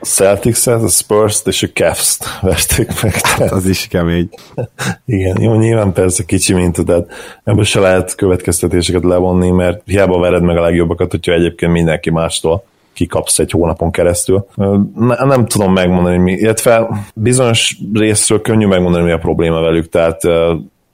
A 0.00 0.04
Celtics-et, 0.04 0.82
a 0.82 0.88
Spurs-t 0.88 1.46
és 1.46 1.62
a 1.62 1.68
Cavs-t 1.74 2.40
verték 2.40 3.02
meg. 3.02 3.14
Hát 3.14 3.50
az 3.50 3.66
is 3.66 3.86
kemény. 3.86 4.28
Igen, 5.04 5.40
jó, 5.40 5.54
nyilván 5.54 5.92
persze 5.92 6.24
kicsi 6.24 6.52
mint, 6.52 6.84
tehát 6.84 7.06
ebből 7.44 7.64
se 7.64 7.80
lehet 7.80 8.14
következtetéseket 8.14 9.04
levonni, 9.04 9.50
mert 9.50 9.82
hiába 9.84 10.18
vered 10.18 10.42
meg 10.42 10.56
a 10.56 10.60
legjobbakat, 10.60 11.10
hogyha 11.10 11.32
egyébként 11.32 11.72
mindenki 11.72 12.10
mástól 12.10 12.64
kikapsz 12.92 13.38
egy 13.38 13.50
hónapon 13.50 13.90
keresztül. 13.90 14.46
Ne, 14.96 15.24
nem 15.24 15.46
tudom 15.46 15.72
megmondani, 15.72 16.16
mi, 16.16 16.32
illetve 16.32 16.88
bizonyos 17.14 17.78
részről 17.92 18.40
könnyű 18.40 18.66
megmondani, 18.66 19.04
mi 19.04 19.12
a 19.12 19.18
probléma 19.18 19.60
velük, 19.60 19.88
tehát 19.88 20.20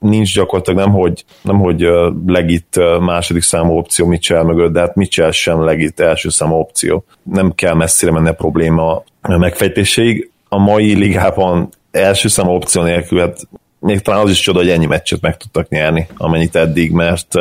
nincs 0.03 0.33
gyakorlatilag 0.33 0.79
nem, 0.79 0.91
hogy, 0.91 1.25
nem, 1.41 1.59
hogy 1.59 1.87
legit 2.25 2.79
második 2.99 3.41
számú 3.41 3.77
opció 3.77 4.05
Mitchell 4.05 4.43
mögött, 4.43 4.71
de 4.71 4.79
hát 4.79 4.95
Mitchell 4.95 5.31
sem 5.31 5.63
legit 5.63 5.99
első 5.99 6.29
számú 6.29 6.55
opció. 6.55 7.05
Nem 7.23 7.55
kell 7.55 7.73
messzire 7.73 8.11
menni 8.11 8.29
a 8.29 8.33
probléma 8.33 9.03
megfejtéséig. 9.21 10.31
A 10.49 10.57
mai 10.57 10.93
ligában 10.93 11.69
első 11.91 12.27
számú 12.27 12.51
opció 12.51 12.81
nélkül, 12.81 13.19
hát 13.19 13.47
még 13.79 13.99
talán 13.99 14.23
az 14.23 14.29
is 14.29 14.39
csoda, 14.39 14.59
hogy 14.59 14.69
ennyi 14.69 14.85
meccset 14.85 15.21
meg 15.21 15.37
tudtak 15.37 15.69
nyerni, 15.69 16.07
amennyit 16.17 16.55
eddig, 16.55 16.91
mert 16.91 17.35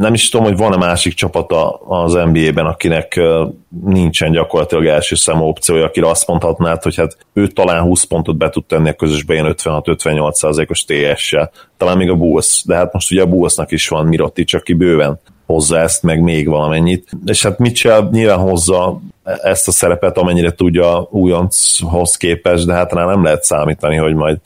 nem 0.00 0.14
is 0.14 0.28
tudom, 0.28 0.46
hogy 0.46 0.56
van-e 0.56 0.76
másik 0.76 1.14
csapata 1.14 1.70
az 1.74 2.12
NBA-ben, 2.12 2.66
akinek 2.66 3.20
nincsen 3.84 4.32
gyakorlatilag 4.32 4.86
első 4.86 5.14
számú 5.14 5.44
opciója, 5.44 5.84
akire 5.84 6.08
azt 6.08 6.26
mondhatnád, 6.26 6.82
hogy 6.82 6.96
hát 6.96 7.16
ő 7.32 7.46
talán 7.46 7.82
20 7.82 8.04
pontot 8.04 8.36
be 8.36 8.50
tud 8.50 8.64
tenni 8.64 8.88
a 8.88 8.92
közösbe 8.92 9.34
ilyen 9.34 9.54
56-58%-os 9.58 10.84
TS-sel. 10.84 11.50
Talán 11.76 11.96
még 11.96 12.10
a 12.10 12.14
Bulls, 12.14 12.62
de 12.66 12.74
hát 12.74 12.92
most 12.92 13.10
ugye 13.10 13.22
a 13.22 13.26
Bullsnak 13.26 13.70
is 13.70 13.88
van 13.88 14.06
Mirotic, 14.06 14.54
aki 14.54 14.72
bőven 14.72 15.20
hozza 15.46 15.78
ezt, 15.78 16.02
meg 16.02 16.22
még 16.22 16.48
valamennyit. 16.48 17.10
És 17.24 17.42
hát 17.42 17.58
Mitchell 17.58 18.08
nyilván 18.10 18.38
hozza 18.38 19.00
ezt 19.42 19.68
a 19.68 19.72
szerepet, 19.72 20.18
amennyire 20.18 20.52
tudja 20.52 21.08
újonchoz 21.10 22.16
képest, 22.16 22.66
de 22.66 22.72
hát 22.72 22.92
rá 22.92 23.04
nem 23.04 23.24
lehet 23.24 23.44
számítani, 23.44 23.96
hogy 23.96 24.14
majd 24.14 24.38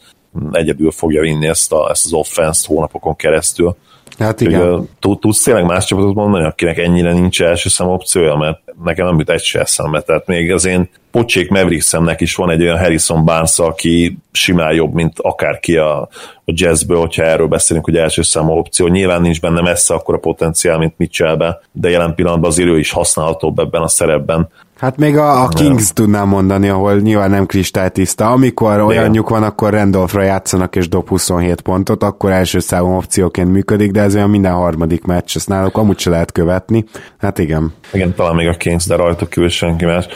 egyedül 0.52 0.90
fogja 0.90 1.20
vinni 1.20 1.46
ezt, 1.46 1.72
a, 1.72 1.90
ezt 1.90 2.04
az 2.04 2.12
offense 2.12 2.66
hónapokon 2.66 3.16
keresztül. 3.16 3.76
Hát 4.18 4.40
igen. 4.40 4.72
Hogy, 5.00 5.18
tudsz 5.18 5.42
tényleg 5.42 5.64
más 5.64 5.84
csapatot 5.84 6.14
mondani, 6.14 6.44
akinek 6.44 6.78
ennyire 6.78 7.12
nincs 7.12 7.42
első 7.42 7.68
szem 7.68 7.88
opciója, 7.88 8.36
mert 8.36 8.58
nekem 8.84 9.06
nem 9.06 9.18
jut 9.18 9.30
egy 9.30 9.42
se 9.42 9.60
eszembe. 9.60 10.00
Tehát 10.00 10.26
még 10.26 10.52
az 10.52 10.64
én 10.64 10.88
pocsék 11.10 11.50
Mavericksemnek 11.50 12.20
is 12.20 12.34
van 12.34 12.50
egy 12.50 12.62
olyan 12.62 12.78
Harrison 12.78 13.24
Barnes, 13.24 13.58
aki 13.58 14.18
simán 14.32 14.74
jobb, 14.74 14.94
mint 14.94 15.12
akárki 15.16 15.76
a, 15.76 16.00
a 16.00 16.08
jazzből, 16.44 16.98
hogyha 16.98 17.22
erről 17.22 17.46
beszélünk, 17.46 17.84
hogy 17.84 17.96
első 17.96 18.22
számú 18.22 18.52
opció. 18.52 18.86
Nyilván 18.86 19.20
nincs 19.20 19.40
benne 19.40 19.60
messze 19.60 19.94
akkor 19.94 20.14
a 20.14 20.18
potenciál, 20.18 20.78
mint 20.78 20.94
Mitchellbe, 20.96 21.60
de 21.72 21.90
jelen 21.90 22.14
pillanatban 22.14 22.50
azért 22.50 22.68
ő 22.68 22.78
is 22.78 22.90
használhatóbb 22.90 23.58
ebben 23.58 23.82
a 23.82 23.88
szerepben. 23.88 24.48
Hát 24.76 24.96
még 24.96 25.16
a, 25.16 25.42
a 25.42 25.48
Kings 25.48 25.84
nem. 25.84 25.94
tudnám 25.94 26.28
mondani, 26.28 26.68
ahol 26.68 26.96
nyilván 26.96 27.30
nem 27.30 27.46
kristálytiszta. 27.46 28.30
Amikor 28.30 28.80
olyanjuk 28.80 29.28
van, 29.28 29.42
akkor 29.42 29.70
Randolphra 29.70 30.22
játszanak 30.22 30.76
és 30.76 30.88
dob 30.88 31.08
27 31.08 31.60
pontot, 31.60 32.02
akkor 32.02 32.30
első 32.30 32.58
számú 32.58 32.96
opcióként 32.96 33.52
működik, 33.52 33.90
de 33.90 34.00
ez 34.00 34.14
olyan 34.14 34.30
minden 34.30 34.52
harmadik 34.52 35.04
meccs, 35.04 35.36
ezt 35.36 35.48
náluk 35.48 35.76
amúgy 35.76 35.98
se 35.98 36.10
lehet 36.10 36.32
követni. 36.32 36.84
Hát 37.18 37.38
igen. 37.38 37.72
Igen, 37.92 38.14
talán 38.14 38.34
még 38.34 38.48
a 38.48 38.54
Kings, 38.54 38.86
de 38.86 38.96
rajta 38.96 39.26
kívül 39.26 39.48
senki 39.48 39.84
más. 39.84 40.06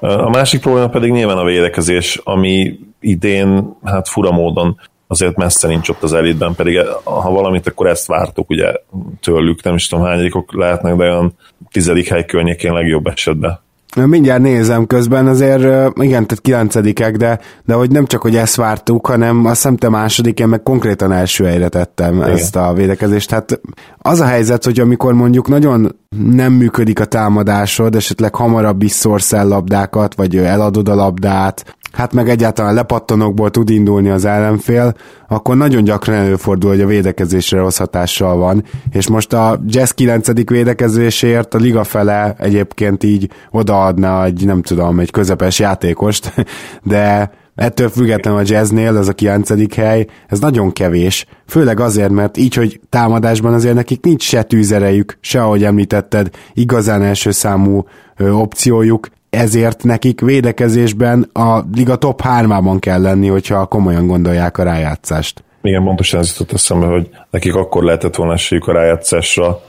A 0.00 0.30
másik 0.30 0.60
probléma 0.60 0.88
pedig 0.88 1.10
nyilván 1.10 1.38
a 1.38 1.44
védekezés, 1.44 2.20
ami 2.24 2.78
idén, 3.00 3.76
hát 3.84 4.08
fura 4.08 4.30
módon 4.30 4.80
azért 5.06 5.36
messze 5.36 5.68
nincs 5.68 5.88
ott 5.88 6.02
az 6.02 6.12
elitben, 6.12 6.54
pedig 6.54 6.78
ha 7.04 7.30
valamit, 7.30 7.68
akkor 7.68 7.86
ezt 7.86 8.06
vártuk 8.06 8.50
ugye 8.50 8.72
tőlük, 9.20 9.62
nem 9.62 9.74
is 9.74 9.88
tudom 9.88 10.04
hányadikok 10.04 10.54
lehetnek, 10.54 10.96
de 10.96 11.04
olyan 11.04 11.34
tizedik 11.70 12.08
hely 12.08 12.24
környékén 12.24 12.72
legjobb 12.72 13.06
esetben. 13.06 13.60
Mindjárt 13.96 14.42
nézem 14.42 14.86
közben, 14.86 15.26
azért 15.26 15.62
igen, 15.96 16.26
tehát 16.26 16.40
kilencedikek, 16.40 17.16
de, 17.16 17.38
de 17.64 17.74
hogy 17.74 17.90
nem 17.90 18.06
csak, 18.06 18.22
hogy 18.22 18.36
ezt 18.36 18.54
vártuk, 18.54 19.06
hanem 19.06 19.44
azt 19.44 19.54
hiszem 19.54 19.76
te 19.76 19.88
második, 19.88 20.40
én 20.40 20.48
meg 20.48 20.62
konkrétan 20.62 21.12
első 21.12 21.44
helyre 21.44 21.68
tettem 21.68 22.14
igen. 22.14 22.28
ezt 22.28 22.56
a 22.56 22.72
védekezést. 22.72 23.28
Tehát 23.28 23.60
az 23.98 24.20
a 24.20 24.24
helyzet, 24.24 24.64
hogy 24.64 24.80
amikor 24.80 25.12
mondjuk 25.14 25.48
nagyon 25.48 25.96
nem 26.16 26.52
működik 26.52 27.00
a 27.00 27.04
támadásod, 27.04 27.94
esetleg 27.94 28.34
hamarabb 28.34 28.82
is 28.82 28.92
szorsz 28.92 29.32
el 29.32 29.48
labdákat, 29.48 30.14
vagy 30.14 30.36
eladod 30.36 30.88
a 30.88 30.94
labdát, 30.94 31.76
hát 31.98 32.12
meg 32.12 32.28
egyáltalán 32.28 32.74
lepattanokból 32.74 33.50
tud 33.50 33.70
indulni 33.70 34.08
az 34.08 34.24
ellenfél, 34.24 34.94
akkor 35.28 35.56
nagyon 35.56 35.84
gyakran 35.84 36.16
előfordul, 36.16 36.70
hogy 36.70 36.80
a 36.80 36.86
védekezésre 36.86 37.58
rossz 37.58 37.78
hatással 37.78 38.36
van, 38.36 38.64
és 38.90 39.08
most 39.08 39.32
a 39.32 39.60
Jazz 39.66 39.90
9. 39.90 40.48
védekezésért 40.50 41.54
a 41.54 41.58
liga 41.58 41.84
fele 41.84 42.34
egyébként 42.38 43.04
így 43.04 43.30
odaadna 43.50 44.24
egy, 44.24 44.44
nem 44.44 44.62
tudom, 44.62 45.00
egy 45.00 45.10
közepes 45.10 45.58
játékost, 45.58 46.32
de 46.82 47.30
Ettől 47.54 47.88
függetlenül 47.88 48.40
a 48.40 48.44
jazznél 48.44 48.96
ez 48.96 49.08
a 49.08 49.12
9. 49.12 49.74
hely, 49.74 50.06
ez 50.28 50.38
nagyon 50.38 50.72
kevés. 50.72 51.26
Főleg 51.46 51.80
azért, 51.80 52.10
mert 52.10 52.36
így, 52.36 52.54
hogy 52.54 52.80
támadásban 52.88 53.54
azért 53.54 53.74
nekik 53.74 54.04
nincs 54.04 54.22
se 54.22 54.42
tűzerejük, 54.42 55.18
se 55.20 55.42
ahogy 55.42 55.64
említetted, 55.64 56.30
igazán 56.54 57.02
első 57.02 57.30
számú 57.30 57.84
ö, 58.16 58.30
opciójuk, 58.30 59.08
ezért 59.38 59.84
nekik 59.84 60.20
védekezésben 60.20 61.30
a 61.32 61.60
liga 61.72 61.96
top 61.96 62.20
3-ában 62.24 62.76
kell 62.78 63.00
lenni, 63.00 63.28
hogyha 63.28 63.66
komolyan 63.66 64.06
gondolják 64.06 64.58
a 64.58 64.62
rájátszást. 64.62 65.44
Igen, 65.62 65.84
pontosan 65.84 66.20
ez 66.20 66.30
jutott 66.38 66.52
eszembe, 66.52 66.86
hogy 66.86 67.08
nekik 67.30 67.54
akkor 67.54 67.84
lehetett 67.84 68.16
volna 68.16 68.32
esélyük 68.32 68.66
a 68.66 68.72
rájátszásra, 68.72 69.60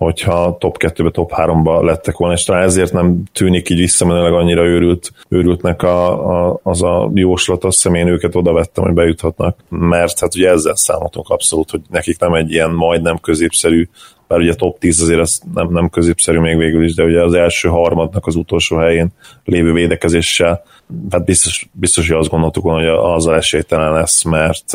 hogyha 0.00 0.56
top 0.58 0.76
2-be, 0.78 1.10
top 1.10 1.32
3-ba 1.36 1.84
lettek 1.84 2.16
volna, 2.16 2.34
és 2.34 2.44
talán 2.44 2.62
ezért 2.62 2.92
nem 2.92 3.22
tűnik 3.32 3.68
így 3.70 3.78
visszamenőleg 3.78 4.32
annyira 4.32 4.64
őrült, 4.64 5.12
őrültnek 5.28 5.82
a, 5.82 6.30
a, 6.50 6.60
az 6.62 6.82
a 6.82 7.10
jóslat, 7.14 7.64
azt 7.64 7.76
hiszem 7.76 7.94
én 7.94 8.06
őket 8.06 8.34
oda 8.34 8.52
vettem, 8.52 8.84
hogy 8.84 8.92
bejuthatnak, 8.92 9.56
mert 9.68 10.20
hát 10.20 10.34
ugye 10.34 10.50
ezzel 10.50 10.76
számoltunk 10.76 11.28
abszolút, 11.28 11.70
hogy 11.70 11.80
nekik 11.88 12.18
nem 12.18 12.34
egy 12.34 12.52
ilyen 12.52 12.70
majdnem 12.70 13.18
középszerű 13.18 13.88
bár 14.28 14.38
ugye 14.38 14.54
top 14.54 14.78
10 14.78 15.00
azért 15.00 15.20
ez 15.20 15.38
nem, 15.54 15.68
nem 15.72 15.88
középszerű 15.88 16.38
még 16.38 16.56
végül 16.56 16.84
is, 16.84 16.94
de 16.94 17.04
ugye 17.04 17.22
az 17.22 17.34
első 17.34 17.68
harmadnak 17.68 18.26
az 18.26 18.36
utolsó 18.36 18.76
helyén 18.76 19.08
lévő 19.44 19.72
védekezéssel, 19.72 20.62
hát 21.10 21.24
biztos, 21.24 21.68
biztos 21.72 22.08
hogy 22.08 22.18
azt 22.18 22.30
gondoltuk 22.30 22.62
volna, 22.62 22.78
hogy 22.78 23.14
azzal 23.14 23.36
esélytelen 23.36 23.92
lesz, 23.92 24.22
mert 24.22 24.72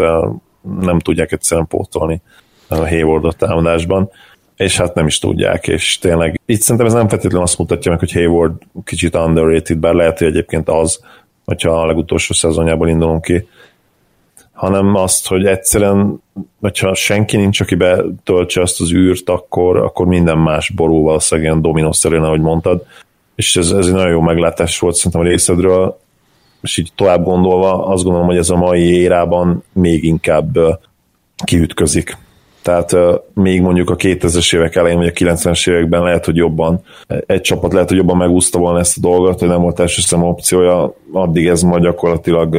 nem 0.79 0.99
tudják 0.99 1.31
egyszerűen 1.31 1.67
pótolni 1.67 2.21
a 2.67 2.75
Haywardot 2.75 3.37
támadásban 3.37 4.09
és 4.57 4.77
hát 4.77 4.93
nem 4.93 5.07
is 5.07 5.19
tudják, 5.19 5.67
és 5.67 5.97
tényleg 5.97 6.39
itt 6.45 6.61
szerintem 6.61 6.85
ez 6.85 6.93
nem 6.93 7.07
feltétlenül 7.07 7.41
azt 7.41 7.57
mutatja 7.57 7.91
meg, 7.91 7.99
hogy 7.99 8.11
Hayward 8.11 8.53
kicsit 8.83 9.15
underrated, 9.15 9.77
bár 9.77 9.93
lehet, 9.93 10.17
hogy 10.17 10.27
egyébként 10.27 10.69
az, 10.69 10.99
hogyha 11.45 11.81
a 11.81 11.85
legutolsó 11.85 12.33
szezonjából 12.33 12.89
indulunk 12.89 13.21
ki, 13.21 13.47
hanem 14.51 14.95
azt, 14.95 15.27
hogy 15.27 15.45
egyszerűen, 15.45 16.21
hogyha 16.61 16.93
senki 16.93 17.37
nincs, 17.37 17.59
aki 17.59 17.75
betöltse 17.75 18.61
azt 18.61 18.81
az 18.81 18.93
űrt, 18.93 19.29
akkor, 19.29 19.77
akkor 19.77 20.05
minden 20.05 20.37
más 20.37 20.69
borul 20.69 21.01
valószínűleg 21.01 21.49
ilyen 21.49 21.61
dominószerűen, 21.61 22.23
ahogy 22.23 22.41
mondtad, 22.41 22.85
és 23.35 23.55
ez, 23.55 23.71
ez 23.71 23.85
egy 23.85 23.93
nagyon 23.93 24.11
jó 24.11 24.21
meglátás 24.21 24.79
volt 24.79 24.95
szerintem 24.95 25.21
a 25.21 25.23
részedről, 25.23 25.99
és 26.61 26.77
így 26.77 26.91
tovább 26.95 27.23
gondolva 27.23 27.85
azt 27.85 28.03
gondolom, 28.03 28.27
hogy 28.27 28.37
ez 28.37 28.49
a 28.49 28.55
mai 28.55 28.99
érában 28.99 29.63
még 29.73 30.03
inkább 30.03 30.57
kiütközik 31.43 32.17
tehát 32.65 32.95
még 33.33 33.61
mondjuk 33.61 33.89
a 33.89 33.95
2000-es 33.95 34.55
évek 34.55 34.75
elején, 34.75 34.97
vagy 34.97 35.07
a 35.07 35.11
90-es 35.11 35.69
években 35.69 36.03
lehet, 36.03 36.25
hogy 36.25 36.35
jobban, 36.35 36.81
egy 37.25 37.41
csapat 37.41 37.73
lehet, 37.73 37.87
hogy 37.87 37.97
jobban 37.97 38.17
megúszta 38.17 38.59
volna 38.59 38.79
ezt 38.79 38.97
a 38.97 39.01
dolgot, 39.01 39.39
hogy 39.39 39.47
nem 39.47 39.61
volt 39.61 39.79
első 39.79 40.01
szem 40.01 40.23
opciója, 40.23 40.93
addig 41.11 41.47
ez 41.47 41.61
majd 41.61 41.83
gyakorlatilag 41.83 42.55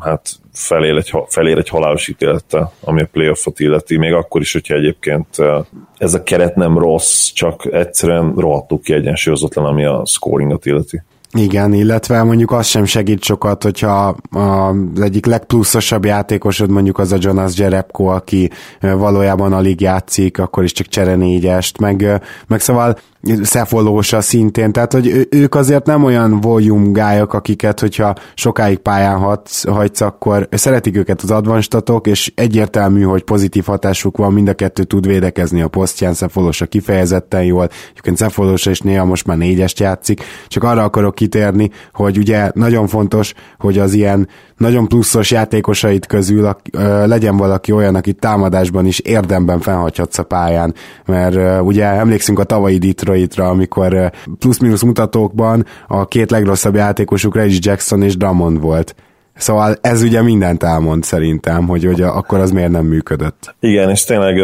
hát 0.00 0.30
felér 0.52 0.96
egy, 0.96 1.12
felér 1.28 1.58
egy 1.58 1.68
halálos 1.68 2.08
ítélettel, 2.08 2.72
ami 2.80 3.02
a 3.02 3.08
playoffot 3.12 3.60
illeti, 3.60 3.96
még 3.96 4.12
akkor 4.12 4.40
is, 4.40 4.52
hogyha 4.52 4.74
egyébként 4.74 5.26
ez 5.98 6.14
a 6.14 6.22
keret 6.22 6.54
nem 6.54 6.78
rossz, 6.78 7.30
csak 7.32 7.68
egyszerűen 7.72 8.34
rohadtuk 8.36 8.82
kiegyensúlyozatlan, 8.82 9.64
ami 9.64 9.84
a 9.84 10.02
scoringot 10.06 10.66
illeti. 10.66 11.02
Igen, 11.36 11.72
illetve 11.72 12.22
mondjuk 12.22 12.50
az 12.50 12.66
sem 12.66 12.84
segít 12.84 13.22
sokat, 13.22 13.62
hogyha 13.62 14.16
az 14.30 15.00
egyik 15.00 15.26
legpluszosabb 15.26 16.04
játékosod 16.04 16.70
mondjuk 16.70 16.98
az 16.98 17.12
a 17.12 17.16
Jonas 17.20 17.58
Jerebko, 17.58 18.04
aki 18.04 18.50
valójában 18.80 19.52
alig 19.52 19.80
játszik, 19.80 20.38
akkor 20.38 20.64
is 20.64 20.72
csak 20.72 20.86
csere 20.86 21.14
négyest, 21.14 21.78
meg, 21.78 22.20
meg 22.46 22.60
szóval 22.60 22.98
Szefolósa 23.42 24.20
szintén, 24.20 24.72
tehát 24.72 24.92
hogy 24.92 25.26
ők 25.30 25.54
azért 25.54 25.86
nem 25.86 26.04
olyan 26.04 26.40
volume 26.40 26.90
gályok, 26.90 27.34
akiket, 27.34 27.80
hogyha 27.80 28.14
sokáig 28.34 28.78
pályán 28.78 29.18
hagysz, 29.18 29.66
hagysz, 29.66 30.00
akkor 30.00 30.48
szeretik 30.50 30.96
őket 30.96 31.22
az 31.22 31.30
advanstatok, 31.30 32.06
és 32.06 32.32
egyértelmű, 32.34 33.02
hogy 33.02 33.22
pozitív 33.22 33.64
hatásuk 33.64 34.16
van, 34.16 34.32
mind 34.32 34.48
a 34.48 34.54
kettő 34.54 34.84
tud 34.84 35.06
védekezni 35.06 35.62
a 35.62 35.68
posztján, 35.68 36.14
Szefolósa 36.14 36.66
kifejezetten 36.66 37.44
jól, 37.44 37.68
egyébként 37.90 38.16
Szefolósa 38.16 38.70
is 38.70 38.80
néha 38.80 39.04
most 39.04 39.26
már 39.26 39.36
négyest 39.36 39.80
játszik, 39.80 40.22
csak 40.48 40.64
arra 40.64 40.82
akarok 40.82 41.14
kitérni, 41.14 41.70
hogy 41.92 42.18
ugye 42.18 42.50
nagyon 42.54 42.86
fontos, 42.86 43.34
hogy 43.58 43.78
az 43.78 43.92
ilyen 43.92 44.28
nagyon 44.56 44.88
pluszos 44.88 45.30
játékosait 45.30 46.06
közül 46.06 46.46
a, 46.46 46.56
ö, 46.72 47.06
legyen 47.06 47.36
valaki 47.36 47.72
olyan, 47.72 47.94
aki 47.94 48.12
támadásban 48.12 48.86
is 48.86 48.98
érdemben 48.98 49.60
fennhagyhatsz 49.60 50.18
a 50.18 50.22
pályán, 50.22 50.74
mert 51.06 51.34
ö, 51.34 51.58
ugye 51.58 51.84
emlékszünk 51.84 52.38
a 52.38 52.44
tavalyi 52.44 52.78
Detroitra, 52.78 53.48
amikor 53.48 54.12
plusz-minusz 54.38 54.82
mutatókban 54.82 55.66
a 55.88 56.06
két 56.06 56.30
legrosszabb 56.30 56.74
játékosuk 56.74 57.34
Reggie 57.34 57.58
Jackson 57.60 58.02
és 58.02 58.16
Drummond 58.16 58.60
volt. 58.60 58.94
Szóval 59.36 59.76
ez 59.80 60.02
ugye 60.02 60.22
mindent 60.22 60.62
elmond 60.62 61.04
szerintem, 61.04 61.66
hogy, 61.66 61.84
hogy 61.84 62.02
akkor 62.02 62.38
az 62.38 62.50
miért 62.50 62.70
nem 62.70 62.84
működött. 62.84 63.54
Igen, 63.60 63.90
és 63.90 64.04
tényleg 64.04 64.38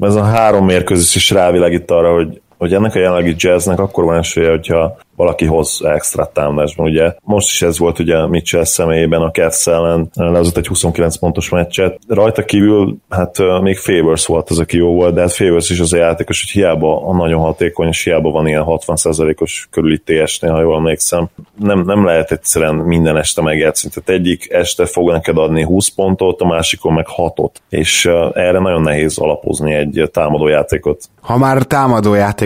ez 0.00 0.14
a 0.14 0.22
három 0.22 0.64
mérkőzés 0.64 1.14
is 1.14 1.30
rávilágít 1.30 1.90
arra, 1.90 2.14
hogy 2.14 2.40
hogy 2.58 2.74
ennek 2.74 2.94
a 2.94 2.98
jelenlegi 2.98 3.34
jazznek 3.36 3.78
akkor 3.78 4.04
van 4.04 4.16
esélye, 4.16 4.50
hogyha 4.50 4.96
valaki 5.18 5.44
hoz 5.44 5.80
extra 5.84 6.30
támadásban. 6.32 6.86
Ugye 6.86 7.14
most 7.22 7.48
is 7.48 7.62
ez 7.62 7.78
volt 7.78 7.98
ugye 7.98 8.26
Mitchell 8.26 8.64
személyében 8.64 9.20
a 9.20 9.30
Cavs 9.30 9.66
ellen, 9.66 10.10
lehozott 10.14 10.56
egy 10.56 10.66
29 10.66 11.16
pontos 11.16 11.48
meccset. 11.48 11.98
Rajta 12.08 12.44
kívül 12.44 12.96
hát 13.08 13.36
még 13.62 13.76
Favors 13.76 14.26
volt 14.26 14.50
az, 14.50 14.58
aki 14.58 14.76
jó 14.76 14.94
volt, 14.94 15.14
de 15.14 15.20
hát 15.20 15.32
Favors 15.32 15.70
is 15.70 15.80
az 15.80 15.92
a 15.92 15.96
játékos, 15.96 16.44
hogy 16.44 16.50
hiába 16.50 17.06
a 17.06 17.16
nagyon 17.16 17.40
hatékony, 17.40 17.88
és 17.88 18.04
hiába 18.04 18.30
van 18.30 18.46
ilyen 18.46 18.64
60%-os 18.66 19.68
körüli 19.70 20.02
TS-nél, 20.04 20.52
ha 20.52 20.60
jól 20.60 20.76
emlékszem, 20.76 21.28
nem, 21.58 21.80
nem 21.80 22.04
lehet 22.04 22.32
egyszerűen 22.32 22.74
minden 22.74 23.16
este 23.16 23.42
megjátszani. 23.42 23.94
Tehát 23.94 24.20
egyik 24.20 24.52
este 24.52 24.86
fog 24.86 25.10
neked 25.10 25.38
adni 25.38 25.64
20 25.64 25.88
pontot, 25.88 26.40
a 26.40 26.46
másikon 26.46 26.92
meg 26.92 27.06
6-ot, 27.16 27.50
és 27.68 28.04
erre 28.32 28.58
nagyon 28.58 28.82
nehéz 28.82 29.18
alapozni 29.18 29.74
egy 29.74 30.10
támadójátékot. 30.12 31.04
Ha 31.20 31.36
már 31.36 31.66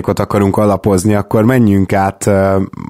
támadójátékot 0.02 0.18
akarunk 0.18 0.56
alapozni, 0.56 1.14
akkor 1.14 1.44
menjünk 1.44 1.92
át 1.92 2.30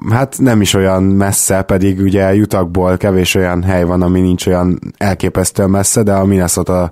hát 0.09 0.35
nem 0.39 0.61
is 0.61 0.73
olyan 0.73 1.03
messze, 1.03 1.61
pedig 1.61 1.99
ugye 1.99 2.35
Jutakból 2.35 2.97
kevés 2.97 3.35
olyan 3.35 3.63
hely 3.63 3.83
van, 3.83 4.01
ami 4.01 4.19
nincs 4.19 4.47
olyan 4.47 4.79
elképesztően 4.97 5.69
messze, 5.69 6.03
de 6.03 6.13
a 6.13 6.25
Minnesota 6.25 6.91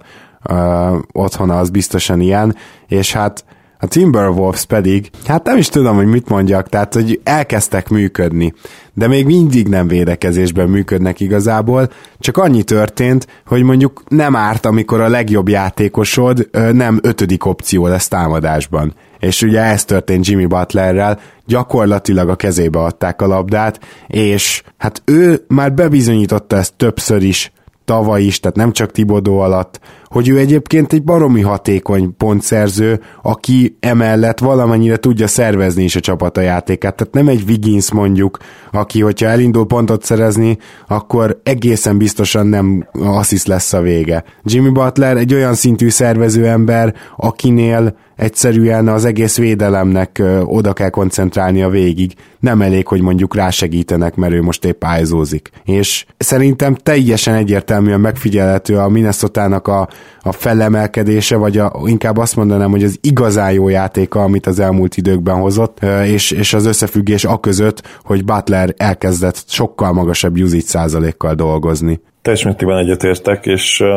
uh, 0.50 0.98
otthona 1.12 1.58
az 1.58 1.70
biztosan 1.70 2.20
ilyen, 2.20 2.56
és 2.88 3.14
hát 3.14 3.44
a 3.80 3.88
Timberwolves 3.88 4.66
pedig, 4.66 5.10
hát 5.26 5.44
nem 5.44 5.58
is 5.58 5.70
tudom, 5.70 5.96
hogy 5.96 6.06
mit 6.06 6.30
mondjak, 6.30 6.70
tehát, 6.70 6.94
hogy 6.94 7.20
elkezdtek 7.24 7.90
működni, 7.90 8.54
de 8.94 9.08
még 9.08 9.26
mindig 9.26 9.68
nem 9.68 9.88
védekezésben 9.88 10.70
működnek 10.70 11.20
igazából, 11.20 11.90
csak 12.20 12.38
annyi 12.38 12.64
történt, 12.64 13.28
hogy 13.46 13.64
mondjuk 13.64 14.04
nem 14.08 14.36
árt, 14.36 14.66
amikor 14.66 15.02
a 15.02 15.10
legjobb 15.10 15.50
játékosod 15.50 16.50
nem 16.72 17.00
ötödik 17.02 17.46
opció 17.46 17.88
lesz 17.88 18.08
támadásban. 18.08 18.94
És 19.22 19.42
ugye 19.42 19.62
ez 19.62 19.86
történt 19.86 20.26
Jimmy 20.26 20.46
Butlerrel, 20.46 21.20
gyakorlatilag 21.46 22.30
a 22.30 22.36
kezébe 22.36 22.80
adták 22.80 23.22
a 23.22 23.28
labdát, 23.28 23.80
és 24.08 24.64
hát 24.78 25.02
ő 25.06 25.46
már 25.48 25.74
bebizonyította 25.74 26.56
ezt 26.56 26.74
többször 26.74 27.24
is, 27.24 27.52
tavaly 27.86 28.24
is, 28.24 28.40
tehát 28.40 28.58
nem 28.58 28.72
csak 28.72 28.92
Tibodó 28.92 29.40
alatt, 29.40 29.80
hogy 30.12 30.30
ő 30.30 30.38
egyébként 30.38 30.94
egy 30.94 31.04
baromi 31.04 31.42
hatékony 31.42 32.16
pontszerző, 32.18 33.00
aki 33.22 33.78
emellett 33.80 34.40
valamennyire 34.40 34.98
tudja 34.98 35.28
szervezni 35.28 35.84
is 35.84 35.96
a 35.96 36.00
csapata 36.00 36.42
játékát. 36.42 36.96
Tehát 36.96 37.14
nem 37.14 37.28
egy 37.28 37.44
Wiggins 37.48 37.92
mondjuk, 37.92 38.38
aki, 38.72 39.02
hogyha 39.02 39.28
elindul 39.28 39.66
pontot 39.66 40.04
szerezni, 40.04 40.58
akkor 40.88 41.40
egészen 41.44 41.98
biztosan 41.98 42.48
nem 42.48 42.88
assziszt 42.92 43.48
lesz 43.48 43.74
a 43.74 43.82
vége. 43.82 44.24
Jimmy 44.44 44.70
Butler 44.70 45.18
egy 45.18 45.34
olyan 45.34 45.54
szintű 45.54 45.90
szervező 45.90 46.48
ember, 46.48 46.96
akinél 47.18 47.96
egyszerűen 48.16 48.88
az 48.88 49.06
egész 49.06 49.38
védelemnek 49.38 50.22
oda 50.44 50.74
kell 50.74 50.90
a 50.90 51.70
végig. 51.70 52.14
Nem 52.40 52.62
elég, 52.62 52.88
hogy 52.88 53.02
mondjuk 53.02 53.36
rásegítenek, 53.36 54.16
mert 54.16 54.34
ő 54.34 54.42
most 54.42 54.66
épp 54.66 54.84
ájzózik. 54.84 55.50
És 55.66 56.06
szerintem 56.18 56.76
teljesen 56.76 57.36
egyértelműen 57.36 58.00
megfigyelhető 58.00 58.78
a 58.78 58.90
Minnesota-nak 58.90 59.68
a, 59.68 59.88
a 60.22 60.32
felemelkedése, 60.32 61.36
vagy 61.36 61.58
a, 61.58 61.72
inkább 61.86 62.18
azt 62.18 62.36
mondanám, 62.36 62.72
hogy 62.72 62.84
az 62.84 63.00
igazán 63.02 63.52
jó 63.52 63.70
játéka, 63.70 64.22
amit 64.22 64.46
az 64.46 64.60
elmúlt 64.60 64.98
időkben 64.98 65.36
hozott, 65.36 65.80
és, 66.06 66.32
és 66.32 66.54
az 66.54 66.66
összefüggés 66.66 67.26
a 67.26 67.40
között, 67.40 68.00
hogy 68.04 68.26
Butler 68.26 68.74
elkezdett 68.78 69.44
sokkal 69.48 69.94
magasabb 69.94 70.38
usage 70.38 70.62
százalékkal 70.62 71.34
dolgozni. 71.34 72.00
Teljes 72.22 72.44
mértékben 72.44 72.78
egyetértek, 72.78 73.46
és 73.46 73.80
uh, 73.80 73.88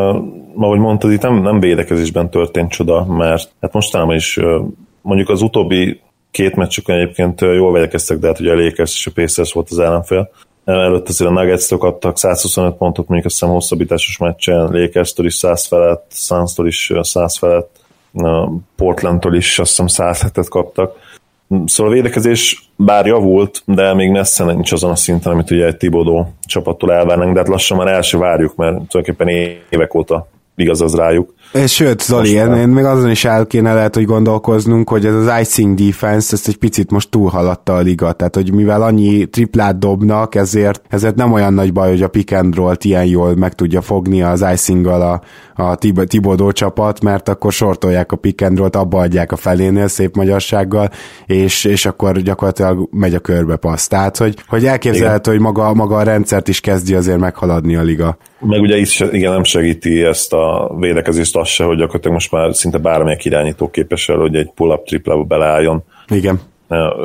ahogy 0.57 0.79
mondtad, 0.79 1.13
itt 1.13 1.23
nem, 1.23 1.43
nem 1.43 1.61
védekezésben 1.61 2.31
történt 2.31 2.71
csoda, 2.71 3.05
mert 3.05 3.51
hát 3.61 3.73
mostanában 3.73 4.15
is 4.15 4.37
uh, 4.37 4.45
mondjuk 5.03 5.29
az 5.29 5.43
utóbbi 5.43 6.01
két 6.31 6.57
meccsükön 6.57 6.97
egyébként 6.97 7.41
jól 7.41 7.73
védekeztek, 7.73 8.19
de 8.19 8.27
hát 8.27 8.41
ugye 8.41 8.53
a 8.53 8.57
Lakers 8.57 8.95
és 8.95 9.07
a 9.07 9.11
Pacers 9.15 9.53
volt 9.53 9.71
az 9.71 9.79
ellenfél. 9.79 10.31
Előtt 10.65 11.09
azért 11.09 11.31
a 11.31 11.33
Nuggets-től 11.33 11.79
kaptak 11.79 12.19
125 12.19 12.75
pontot, 12.75 13.09
mondjuk 13.09 13.25
azt 13.25 13.39
hiszem 13.39 13.55
hosszabbításos 13.55 14.19
meccsen, 14.19 14.69
Lakers-től 14.73 15.27
is 15.27 15.35
100 15.35 15.67
felett, 15.67 16.07
Suns-tól 16.11 16.67
is 16.67 16.93
100 17.01 17.39
felett, 17.39 17.81
Portland-től 18.77 19.35
is 19.35 19.59
azt 19.59 19.81
hiszem 19.81 20.15
107-et 20.15 20.47
kaptak. 20.49 20.97
Szóval 21.67 21.93
a 21.93 21.95
védekezés 21.95 22.71
bár 22.77 23.07
javult, 23.07 23.63
de 23.65 23.95
még 23.95 24.11
messze 24.11 24.45
nincs 24.45 24.73
azon 24.73 24.91
a 24.91 24.97
szinten, 24.97 25.33
amit 25.33 25.51
ugye 25.51 25.67
egy 25.67 25.77
Tibodó 25.77 26.33
csapattól 26.47 26.93
elvárnánk, 26.93 27.33
de 27.33 27.39
hát 27.39 27.49
lassan 27.49 27.77
már 27.77 27.89
el 27.89 28.03
se 28.03 28.19
várjuk, 28.19 28.57
mert 28.57 28.89
tulajdonképpen 28.89 29.29
évek 29.69 29.95
óta 29.95 30.29
igaz 30.57 30.81
az 30.81 30.95
rájuk. 30.95 31.35
Sőt, 31.67 32.03
Zoli, 32.03 32.31
én, 32.31 32.53
én 32.53 32.69
még 32.69 32.85
azon 32.85 33.11
is 33.11 33.25
el 33.25 33.47
kéne 33.47 33.75
lehet, 33.75 33.95
hogy 33.95 34.05
gondolkoznunk, 34.05 34.89
hogy 34.89 35.07
ez 35.07 35.15
az 35.15 35.41
icing 35.41 35.79
defense, 35.79 36.33
ezt 36.33 36.49
egy 36.49 36.57
picit 36.57 36.91
most 36.91 37.11
túlhaladta 37.11 37.75
a 37.75 37.81
liga, 37.81 38.13
tehát 38.13 38.35
hogy 38.35 38.53
mivel 38.53 38.83
annyi 38.83 39.27
triplát 39.27 39.79
dobnak, 39.79 40.35
ezért, 40.35 40.83
ezért 40.89 41.15
nem 41.15 41.33
olyan 41.33 41.55
nagy 41.55 41.73
baj, 41.73 41.89
hogy 41.89 42.03
a 42.03 42.09
pick 42.09 42.33
and 42.33 42.55
roll-t 42.55 42.85
ilyen 42.85 43.05
jól 43.05 43.37
meg 43.37 43.55
tudja 43.55 43.81
fogni 43.81 44.23
az 44.23 44.45
icing 44.53 44.87
a, 44.87 45.21
a 45.55 45.75
Tibodó 46.07 46.53
csapat, 46.53 47.03
mert 47.03 47.29
akkor 47.29 47.53
sortolják 47.53 48.13
a 48.13 48.17
pick 48.17 48.43
and 48.43 48.59
roll-t, 48.59 48.77
abba 48.77 48.99
adják 48.99 49.33
a 49.33 49.37
felénél 49.37 49.89
szép 49.89 50.17
magyarsággal, 50.17 50.91
és, 51.27 51.65
és 51.65 51.87
akkor 51.87 52.21
gyakorlatilag 52.21 52.89
megy 52.91 53.15
a 53.15 53.19
körbe 53.19 53.57
passz. 53.57 53.87
Tehát, 53.87 54.17
hogy, 54.17 54.35
hogy 54.47 54.67
elképzelhető, 54.67 55.31
hogy 55.31 55.41
maga, 55.41 55.75
maga 55.75 55.97
a 55.97 56.03
rendszert 56.03 56.49
is 56.49 56.61
kezdi 56.61 56.95
azért 56.95 57.19
meghaladni 57.19 57.77
a 57.77 57.83
liga. 57.83 58.17
Meg 58.47 58.61
ugye 58.61 58.77
itt 58.77 59.13
igen, 59.13 59.33
nem 59.33 59.45
segíti 59.45 60.03
ezt 60.03 60.33
a 60.33 60.75
védekezést 60.79 61.37
az 61.45 61.51
se, 61.51 61.65
hogy 61.65 61.77
gyakorlatilag 61.77 62.15
most 62.15 62.33
már 62.33 62.55
szinte 62.55 62.79
bármelyik 62.79 63.25
irányító 63.25 63.71
képes 63.71 64.09
el, 64.09 64.17
hogy 64.17 64.35
egy 64.35 64.51
pull-up 64.55 64.85
triplába 64.85 65.23
beleálljon. 65.23 65.85
Igen 66.09 66.41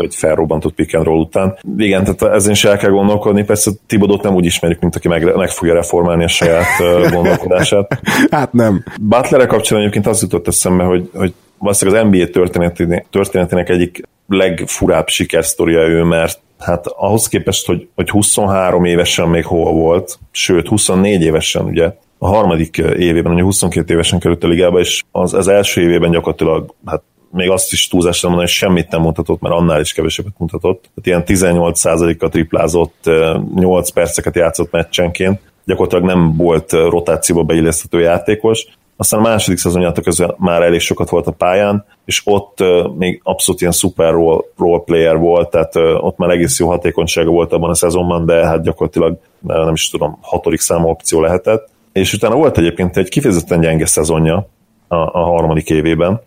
egy 0.01 0.15
felrobbantott 0.15 0.73
pick 0.73 0.95
and 0.95 1.05
roll 1.05 1.19
után. 1.19 1.57
Igen, 1.77 2.03
tehát 2.03 2.35
ezen 2.35 2.51
is 2.51 2.63
el 2.63 2.77
kell 2.77 2.89
gondolkodni, 2.89 3.43
persze 3.43 3.71
Tibodot 3.87 4.23
nem 4.23 4.35
úgy 4.35 4.45
ismerjük, 4.45 4.79
mint 4.79 4.95
aki 4.95 5.07
meg, 5.07 5.35
meg 5.35 5.49
fogja 5.49 5.73
reformálni 5.73 6.23
a 6.23 6.27
saját 6.27 6.65
gondolkodását. 7.13 7.99
hát 8.31 8.53
nem. 8.53 8.83
Butler 9.01 9.47
kapcsolatban 9.47 9.79
egyébként 9.79 10.07
az 10.07 10.21
jutott 10.21 10.47
eszembe, 10.47 10.83
hogy, 10.83 11.09
hogy 11.13 11.33
valószínűleg 11.57 12.05
az 12.05 12.09
NBA 12.11 12.27
történetének, 12.27 13.05
történetének 13.09 13.69
egyik 13.69 14.01
legfurább 14.27 15.07
sikersztoria 15.07 15.87
ő, 15.87 16.03
mert 16.03 16.39
hát 16.59 16.85
ahhoz 16.87 17.27
képest, 17.27 17.65
hogy, 17.65 17.87
hogy 17.95 18.09
23 18.09 18.85
évesen 18.85 19.27
még 19.27 19.45
hol 19.45 19.73
volt, 19.73 20.19
sőt 20.31 20.67
24 20.67 21.21
évesen 21.21 21.65
ugye, 21.65 21.91
a 22.19 22.27
harmadik 22.27 22.77
évében, 22.77 23.33
ugye 23.33 23.43
22 23.43 23.93
évesen 23.93 24.19
került 24.19 24.43
a 24.43 24.47
ligába, 24.47 24.79
és 24.79 25.03
az, 25.11 25.33
az 25.33 25.47
első 25.47 25.81
évében 25.81 26.11
gyakorlatilag 26.11 26.73
hát 26.85 27.01
még 27.31 27.49
azt 27.49 27.71
is 27.71 27.87
túlzásra 27.87 28.29
mondani, 28.29 28.49
hogy 28.49 28.57
semmit 28.57 28.91
nem 28.91 29.01
mutatott, 29.01 29.41
mert 29.41 29.55
annál 29.55 29.79
is 29.79 29.93
kevesebbet 29.93 30.33
mutatott. 30.37 30.89
Tehát 31.03 31.25
ilyen 31.27 31.51
18%-a 31.53 32.29
triplázott, 32.29 33.09
8 33.55 33.89
perceket 33.89 34.35
játszott 34.35 34.71
meccsenként, 34.71 35.41
gyakorlatilag 35.65 36.05
nem 36.05 36.35
volt 36.35 36.71
rotációba 36.71 37.43
beilleszthető 37.43 37.99
játékos, 37.99 38.67
aztán 39.01 39.19
a 39.19 39.23
második 39.23 39.59
szezonjátok 39.59 40.03
közben 40.03 40.35
már 40.37 40.61
elég 40.61 40.79
sokat 40.79 41.09
volt 41.09 41.27
a 41.27 41.31
pályán, 41.31 41.85
és 42.05 42.21
ott 42.25 42.63
még 42.97 43.21
abszolút 43.23 43.61
ilyen 43.61 43.73
szuper 43.73 44.11
role, 44.11 44.41
role 44.57 44.79
player 44.79 45.17
volt, 45.17 45.49
tehát 45.49 45.75
ott 45.75 46.17
már 46.17 46.29
egész 46.29 46.59
jó 46.59 46.67
hatékonysága 46.67 47.29
volt 47.29 47.53
abban 47.53 47.69
a 47.69 47.75
szezonban, 47.75 48.25
de 48.25 48.45
hát 48.45 48.63
gyakorlatilag 48.63 49.17
nem 49.39 49.73
is 49.73 49.89
tudom, 49.89 50.17
hatodik 50.21 50.59
számú 50.59 50.87
opció 50.87 51.21
lehetett. 51.21 51.69
És 51.99 52.13
utána 52.13 52.35
volt 52.35 52.57
egyébként 52.57 52.97
egy 52.97 53.09
kifejezetten 53.09 53.59
gyenge 53.59 53.85
szezonja 53.85 54.49
a, 54.87 54.95
a 54.95 55.23
harmadik 55.23 55.69
évében, 55.69 56.21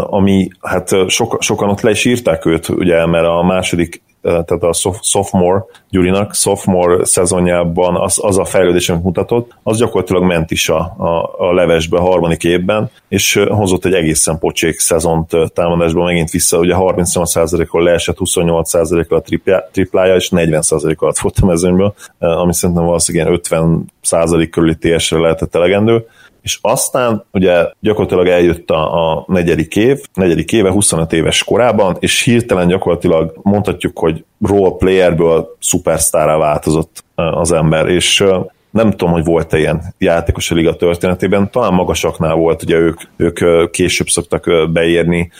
ami 0.00 0.48
hát 0.60 1.08
sok, 1.08 1.42
sokan 1.42 1.68
ott 1.68 1.80
le 1.80 1.90
is 1.90 2.04
írták 2.04 2.44
őt, 2.44 2.68
ugye, 2.68 3.06
mert 3.06 3.26
a 3.26 3.42
második 3.42 4.02
tehát 4.26 4.62
a 4.62 4.72
sophomore, 5.02 5.64
Gyurinak 5.90 6.34
sophomore 6.34 7.04
szezonjában 7.04 7.96
az, 7.96 8.18
az 8.22 8.38
a 8.38 8.44
fejlődés, 8.44 8.88
amit 8.88 9.02
mutatott, 9.02 9.54
az 9.62 9.78
gyakorlatilag 9.78 10.22
ment 10.22 10.50
is 10.50 10.68
a, 10.68 10.78
a, 10.78 11.34
a 11.38 11.52
levesbe 11.52 11.98
a 11.98 12.00
harmadik 12.00 12.44
évben, 12.44 12.90
és 13.08 13.42
hozott 13.48 13.84
egy 13.84 13.94
egészen 13.94 14.38
pocsék 14.38 14.78
szezont 14.78 15.30
támadásban 15.54 16.04
megint 16.04 16.30
vissza, 16.30 16.58
ugye 16.58 16.74
38%-ról 16.78 17.82
leesett 17.82 18.16
28%-ra 18.18 19.16
a 19.16 19.62
triplája, 19.72 20.14
és 20.14 20.28
40% 20.32 20.96
alatt 20.96 21.18
volt 21.18 21.38
a 21.40 21.46
mezőnyből, 21.46 21.94
ami 22.18 22.54
szerintem 22.54 22.84
valószínűleg 22.84 23.40
50% 23.42 24.48
körüli 24.50 24.76
TS-re 24.76 25.18
lehetett 25.18 25.54
elegendő 25.54 26.06
és 26.46 26.58
aztán 26.60 27.24
ugye 27.32 27.66
gyakorlatilag 27.80 28.26
eljött 28.26 28.70
a, 28.70 29.12
a 29.14 29.24
negyedik 29.26 29.76
év, 29.76 30.00
negyedik 30.14 30.52
éve 30.52 30.70
25 30.70 31.12
éves 31.12 31.44
korában, 31.44 31.96
és 32.00 32.22
hirtelen 32.22 32.68
gyakorlatilag 32.68 33.40
mondhatjuk, 33.42 33.98
hogy 33.98 34.24
role 34.40 34.76
playerből 34.78 35.56
szupersztárá 35.60 36.36
változott 36.36 37.04
az 37.14 37.52
ember, 37.52 37.88
és 37.88 38.24
nem 38.70 38.90
tudom, 38.90 39.12
hogy 39.12 39.24
volt-e 39.24 39.58
ilyen 39.58 39.94
játékos 39.98 40.50
a 40.50 40.54
liga 40.54 40.76
történetében, 40.76 41.50
talán 41.50 41.72
magasaknál 41.72 42.34
volt, 42.34 42.62
ugye 42.62 42.76
ők, 42.76 43.00
ők 43.16 43.70
később 43.70 44.06
szoktak 44.06 44.72
beírni, 44.72 45.30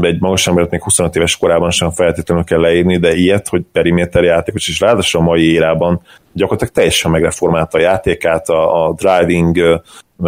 egy 0.00 0.20
magas 0.20 0.46
embert 0.46 0.70
még 0.70 0.82
25 0.82 1.16
éves 1.16 1.36
korában 1.36 1.70
sem 1.70 1.90
feltétlenül 1.90 2.44
kell 2.44 2.60
leírni, 2.60 2.98
de 2.98 3.14
ilyet, 3.14 3.48
hogy 3.48 3.62
periméter 3.72 4.22
játékos, 4.22 4.68
és 4.68 4.80
ráadásul 4.80 5.20
a 5.20 5.24
mai 5.24 5.52
érában 5.52 6.00
gyakorlatilag 6.32 6.74
teljesen 6.74 7.10
megreformálta 7.10 7.78
a 7.78 7.80
játékát, 7.80 8.48
a, 8.48 8.86
a 8.86 8.92
driving 8.92 9.82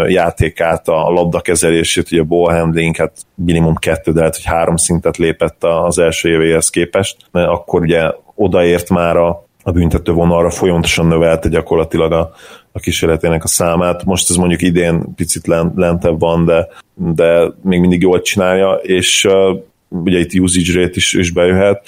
játékát, 0.07 0.88
a 0.88 1.11
labdakezelését, 1.11 2.12
ugye 2.12 2.20
a 2.20 2.24
ball 2.24 2.55
handling, 2.55 2.96
hát 2.96 3.12
minimum 3.35 3.74
kettő, 3.74 4.12
de 4.12 4.18
lehet, 4.18 4.35
hogy 4.35 4.44
három 4.44 4.76
szintet 4.76 5.16
lépett 5.16 5.64
az 5.64 5.98
első 5.98 6.28
évéhez 6.28 6.70
képest, 6.70 7.16
mert 7.31 7.48
akkor 7.48 7.81
ugye 7.81 8.11
odaért 8.35 8.88
már 8.90 9.16
a, 9.16 9.46
a 9.62 9.70
büntető 9.70 10.12
vonalra 10.12 10.50
folyamatosan 10.50 11.07
növelte 11.07 11.48
gyakorlatilag 11.48 12.12
a, 12.12 12.31
a 12.72 12.78
kísérletének 12.78 13.44
a 13.44 13.48
számát. 13.48 14.05
Most 14.05 14.31
ez 14.31 14.37
mondjuk 14.37 14.62
idén 14.62 15.14
picit 15.16 15.46
lentebb 15.74 16.20
van, 16.20 16.44
de, 16.44 16.68
de 16.94 17.52
még 17.62 17.81
mindig 17.81 18.02
jól 18.02 18.20
csinálja, 18.20 18.72
és 18.72 19.24
uh, 19.24 19.59
ugye 19.88 20.18
itt 20.18 20.40
usage 20.40 20.81
rate 20.81 20.94
is, 20.94 21.12
is 21.12 21.31
bejöhet, 21.31 21.83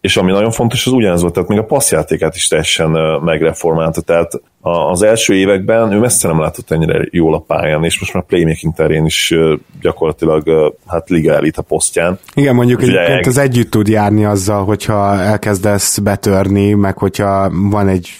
és 0.00 0.16
ami 0.16 0.32
nagyon 0.32 0.50
fontos, 0.50 0.86
az 0.86 0.92
ugyanez 0.92 1.20
volt, 1.20 1.34
tehát 1.34 1.48
még 1.48 1.58
a 1.58 1.64
passzjátékát 1.64 2.34
is 2.34 2.48
teljesen 2.48 2.90
megreformálta, 3.24 4.00
tehát 4.00 4.40
az 4.66 5.02
első 5.02 5.34
években 5.34 5.92
ő 5.92 5.98
messze 5.98 6.28
nem 6.28 6.40
látott 6.40 6.70
ennyire 6.70 7.06
jól 7.10 7.34
a 7.34 7.38
pályán, 7.38 7.84
és 7.84 8.00
most 8.00 8.14
már 8.14 8.22
playmaking 8.22 8.74
terén 8.74 9.04
is 9.04 9.34
gyakorlatilag 9.80 10.74
hát 10.86 11.08
liga 11.08 11.34
elit 11.34 11.56
a 11.56 11.62
posztján. 11.62 12.18
Igen, 12.34 12.54
mondjuk 12.54 12.80
Ugye 12.80 12.98
egyébként 12.98 13.26
az 13.26 13.38
együtt 13.38 13.70
tud 13.70 13.88
járni 13.88 14.24
azzal, 14.24 14.64
hogyha 14.64 15.20
elkezdesz 15.20 15.98
betörni, 15.98 16.72
meg 16.72 16.98
hogyha 16.98 17.50
van 17.70 17.88
egy 17.88 18.10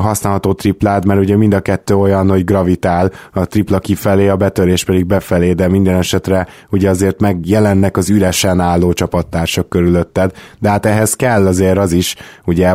használható 0.00 0.52
triplád, 0.52 1.06
mert 1.06 1.20
ugye 1.20 1.36
mind 1.36 1.54
a 1.54 1.60
kettő 1.60 1.94
olyan, 1.94 2.28
hogy 2.28 2.44
gravitál 2.44 3.12
a 3.32 3.46
tripla 3.46 3.78
kifelé, 3.78 4.28
a 4.28 4.36
betörés 4.36 4.84
pedig 4.84 5.06
befelé, 5.06 5.52
de 5.52 5.68
minden 5.68 5.96
esetre 5.96 6.46
ugye 6.70 6.88
azért 6.88 7.20
megjelennek 7.20 7.96
az 7.96 8.10
üresen 8.10 8.60
álló 8.60 8.92
csapattársak 8.92 9.68
körülötted, 9.68 10.32
de 10.58 10.68
hát 10.68 10.86
ehhez 10.86 11.14
kell 11.14 11.46
azért 11.46 11.78
az 11.78 11.92
is, 11.92 12.14
ugye 12.44 12.74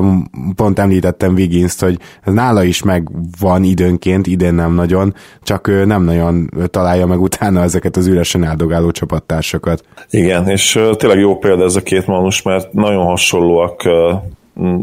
pont 0.55 0.79
említettem 0.79 1.33
Wiggins-t, 1.33 1.81
hogy 1.81 1.99
nála 2.23 2.63
is 2.63 2.83
meg 2.83 3.09
van 3.39 3.63
időnként, 3.63 4.27
idén 4.27 4.53
nem 4.53 4.73
nagyon, 4.73 5.13
csak 5.43 5.67
ő 5.67 5.85
nem 5.85 6.03
nagyon 6.03 6.49
találja 6.69 7.05
meg 7.05 7.21
utána 7.21 7.61
ezeket 7.61 7.97
az 7.97 8.07
üresen 8.07 8.43
áldogáló 8.43 8.91
csapattársakat. 8.91 9.83
Igen, 10.09 10.49
és 10.49 10.79
tényleg 10.97 11.19
jó 11.19 11.37
példa 11.37 11.63
ez 11.63 11.75
a 11.75 11.81
két 11.81 12.07
manus, 12.07 12.41
mert 12.41 12.73
nagyon 12.73 13.05
hasonlóak 13.05 13.83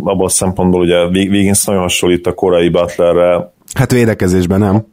abban 0.03 0.25
a 0.25 0.29
szempontból, 0.29 0.81
ugye 0.81 1.05
Wiggins 1.05 1.65
nagyon 1.65 1.83
hasonlít 1.83 2.27
a 2.27 2.33
korai 2.33 2.69
Butlerre. 2.69 3.53
Hát 3.75 3.93
védekezésben 3.93 4.61
nem. 4.61 4.87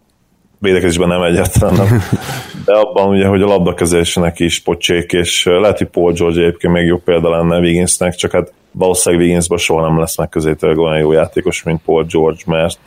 Védekezésben 0.60 1.08
nem 1.08 1.22
egyáltalán 1.22 1.76
nem. 1.76 2.02
De 2.66 2.74
abban 2.74 3.10
ugye, 3.10 3.28
hogy 3.28 3.42
a 3.42 3.46
labdakezésének 3.46 4.40
is 4.40 4.60
pocsék, 4.60 5.12
és 5.12 5.46
lehet, 5.46 5.78
hogy 5.78 5.88
Paul 5.88 6.12
George 6.12 6.42
egyébként 6.42 6.74
még 6.74 6.86
jobb 6.86 7.04
példa 7.04 7.30
lenne 7.30 7.60
Wigginsnek, 7.60 8.16
csak 8.16 8.32
hát 8.32 8.54
valószínűleg 8.72 9.26
Wigginsből 9.26 9.58
soha 9.58 9.88
nem 9.88 10.00
lesz 10.00 10.18
megközelítőleg 10.18 10.78
olyan 10.78 10.98
jó 10.98 11.12
játékos, 11.12 11.64
mint 11.64 11.82
Paul 11.86 12.04
George, 12.04 12.42
mert 12.46 12.80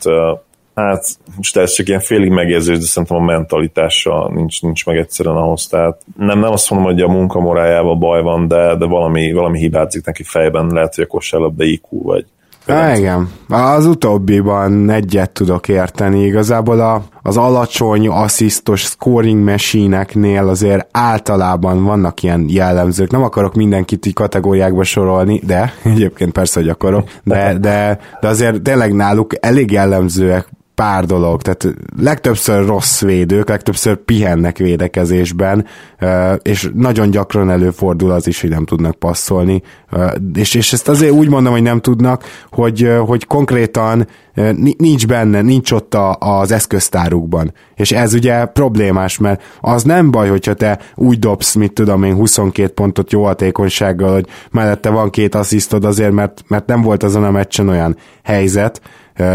hát 0.75 1.05
most 1.35 1.57
ez 1.57 1.73
csak 1.73 1.87
ilyen 1.87 1.99
félig 1.99 2.29
megérzés, 2.29 2.77
de 2.77 2.85
szerintem 2.85 3.17
a 3.17 3.23
mentalitása 3.23 4.29
nincs, 4.33 4.61
nincs 4.61 4.85
meg 4.85 4.97
egyszerűen 4.97 5.35
ahhoz, 5.35 5.67
tehát 5.67 6.01
nem, 6.17 6.39
nem 6.39 6.51
azt 6.51 6.69
mondom, 6.69 6.91
hogy 6.91 7.01
a 7.01 7.07
munkamorájában 7.07 7.99
baj 7.99 8.21
van, 8.21 8.47
de, 8.47 8.75
de 8.75 8.85
valami, 8.85 9.31
valami 9.31 9.59
hibázik 9.59 10.05
neki 10.05 10.23
fejben, 10.23 10.67
lehet, 10.67 10.95
hogy 10.95 11.03
a 11.03 11.07
kosárlabda 11.07 11.63
IQ, 11.63 12.01
vagy, 12.03 12.25
Há, 12.67 12.95
igen. 12.95 13.29
Az 13.49 13.85
utóbbiban 13.85 14.89
egyet 14.89 15.31
tudok 15.31 15.67
érteni. 15.67 16.23
Igazából 16.25 16.79
a, 16.79 17.03
az 17.21 17.37
alacsony 17.37 18.07
asszisztos 18.07 18.81
scoring 18.81 19.43
machine 19.43 20.05
azért 20.39 20.87
általában 20.91 21.83
vannak 21.83 22.23
ilyen 22.23 22.45
jellemzők. 22.49 23.11
Nem 23.11 23.23
akarok 23.23 23.55
mindenkit 23.55 24.05
így 24.05 24.13
kategóriákba 24.13 24.83
sorolni, 24.83 25.41
de 25.45 25.73
egyébként 25.83 26.31
persze, 26.31 26.59
hogy 26.59 26.69
akarok, 26.69 27.09
de, 27.23 27.57
de, 27.57 27.99
de 28.21 28.27
azért 28.27 28.61
tényleg 28.61 28.93
náluk 28.93 29.33
elég 29.39 29.71
jellemzőek 29.71 30.47
pár 30.75 31.05
dolog, 31.05 31.41
tehát 31.41 31.75
legtöbbször 31.97 32.65
rossz 32.65 33.01
védők, 33.01 33.49
legtöbbször 33.49 33.95
pihennek 33.95 34.57
védekezésben, 34.57 35.65
és 36.41 36.69
nagyon 36.73 37.09
gyakran 37.09 37.49
előfordul 37.49 38.11
az 38.11 38.27
is, 38.27 38.41
hogy 38.41 38.49
nem 38.49 38.65
tudnak 38.65 38.95
passzolni, 38.95 39.61
és, 40.33 40.53
és 40.53 40.73
ezt 40.73 40.87
azért 40.87 41.11
úgy 41.11 41.29
mondom, 41.29 41.53
hogy 41.53 41.61
nem 41.61 41.79
tudnak, 41.79 42.23
hogy, 42.51 42.91
hogy 43.05 43.25
konkrétan 43.25 44.07
nincs 44.77 45.07
benne, 45.07 45.41
nincs 45.41 45.71
ott 45.71 45.93
a, 45.93 46.15
az 46.19 46.51
eszköztárukban. 46.51 47.53
És 47.75 47.91
ez 47.91 48.13
ugye 48.13 48.45
problémás, 48.45 49.17
mert 49.17 49.43
az 49.61 49.83
nem 49.83 50.11
baj, 50.11 50.29
hogyha 50.29 50.53
te 50.53 50.79
úgy 50.95 51.19
dobsz, 51.19 51.55
mit 51.55 51.73
tudom 51.73 52.03
én, 52.03 52.13
22 52.13 52.73
pontot 52.73 53.11
jó 53.11 53.23
hatékonysággal, 53.23 54.13
hogy 54.13 54.27
mellette 54.51 54.89
van 54.89 55.09
két 55.09 55.35
asszisztod 55.35 55.85
azért, 55.85 56.11
mert, 56.11 56.43
mert 56.47 56.67
nem 56.67 56.81
volt 56.81 57.03
azon 57.03 57.23
a 57.23 57.31
meccsen 57.31 57.69
olyan 57.69 57.97
helyzet, 58.23 58.81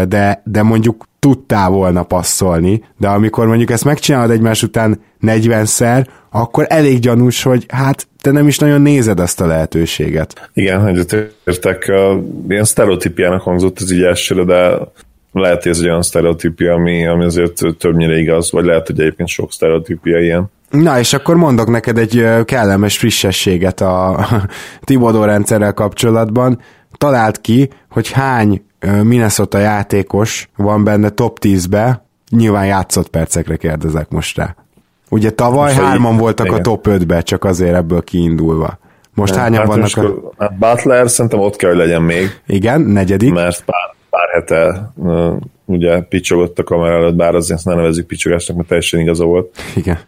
de, 0.07 0.41
de 0.45 0.63
mondjuk 0.63 1.08
tudtál 1.19 1.69
volna 1.69 2.03
passzolni, 2.03 2.83
de 2.97 3.07
amikor 3.07 3.47
mondjuk 3.47 3.71
ezt 3.71 3.85
megcsinálod 3.85 4.31
egymás 4.31 4.63
után 4.63 5.01
40-szer, 5.21 6.05
akkor 6.29 6.65
elég 6.69 6.99
gyanús, 6.99 7.43
hogy 7.43 7.65
hát 7.67 8.07
te 8.21 8.31
nem 8.31 8.47
is 8.47 8.57
nagyon 8.57 8.81
nézed 8.81 9.19
azt 9.19 9.41
a 9.41 9.45
lehetőséget. 9.45 10.49
Igen, 10.53 10.81
hogy 10.81 11.05
értek, 11.45 11.91
ilyen 12.49 12.63
sztereotípiának 12.63 13.41
hangzott 13.41 13.81
ez 13.81 13.91
így 13.91 14.03
elsőre, 14.03 14.43
de 14.43 14.77
lehet, 15.31 15.63
hogy 15.63 15.71
ez 15.71 15.79
egy 15.79 15.87
olyan 15.87 16.01
sztereotípia, 16.01 16.73
ami, 16.73 17.07
ami 17.07 17.23
azért 17.23 17.61
többnyire 17.77 18.17
igaz, 18.17 18.51
vagy 18.51 18.65
lehet, 18.65 18.87
hogy 18.87 18.99
egyébként 18.99 19.29
sok 19.29 19.51
sztereotípia 19.51 20.19
ilyen. 20.19 20.51
Na, 20.69 20.99
és 20.99 21.13
akkor 21.13 21.35
mondok 21.35 21.69
neked 21.69 21.97
egy 21.97 22.25
kellemes 22.45 22.97
frissességet 22.97 23.81
a 23.81 24.25
Tibodó 24.81 25.23
rendszerrel 25.23 25.73
kapcsolatban. 25.73 26.59
Talált 26.99 27.41
ki, 27.41 27.69
hogy 27.89 28.11
hány 28.11 28.65
Minnesota 29.03 29.57
játékos 29.57 30.49
van 30.55 30.83
benne 30.83 31.09
top 31.09 31.37
10-be, 31.41 32.05
nyilván 32.29 32.65
játszott 32.65 33.07
percekre 33.07 33.55
kérdezek 33.55 34.09
most 34.09 34.37
rá. 34.37 34.55
Ugye 35.09 35.31
tavaly 35.31 35.73
most 35.73 35.85
hárman 35.85 36.13
így, 36.13 36.19
voltak 36.19 36.45
igen. 36.45 36.57
a 36.57 36.61
top 36.61 36.87
5-be, 36.89 37.21
csak 37.21 37.43
azért 37.43 37.75
ebből 37.75 38.03
kiindulva. 38.03 38.79
Most 39.13 39.33
nem, 39.33 39.41
hányan 39.41 39.59
hát 39.59 39.67
vannak 39.67 39.97
a... 39.97 40.31
Hát 40.37 40.57
Butler 40.57 41.09
szerintem 41.09 41.39
ott 41.39 41.55
kell, 41.55 41.69
hogy 41.69 41.79
legyen 41.79 42.01
még. 42.01 42.41
Igen, 42.47 42.81
negyedik. 42.81 43.33
Mert 43.33 43.63
pár, 43.65 43.95
pár 44.09 44.29
hete 44.29 44.91
ugye 45.65 46.01
picsogott 46.01 46.59
a 46.59 46.63
kamera 46.63 46.95
előtt, 46.95 47.15
bár 47.15 47.35
azért 47.35 47.63
ne 47.63 47.73
nevezzük 47.73 48.07
picsogásnak, 48.07 48.55
mert 48.55 48.67
teljesen 48.67 48.99
igaza 48.99 49.25
volt. 49.25 49.57
Igen 49.75 49.99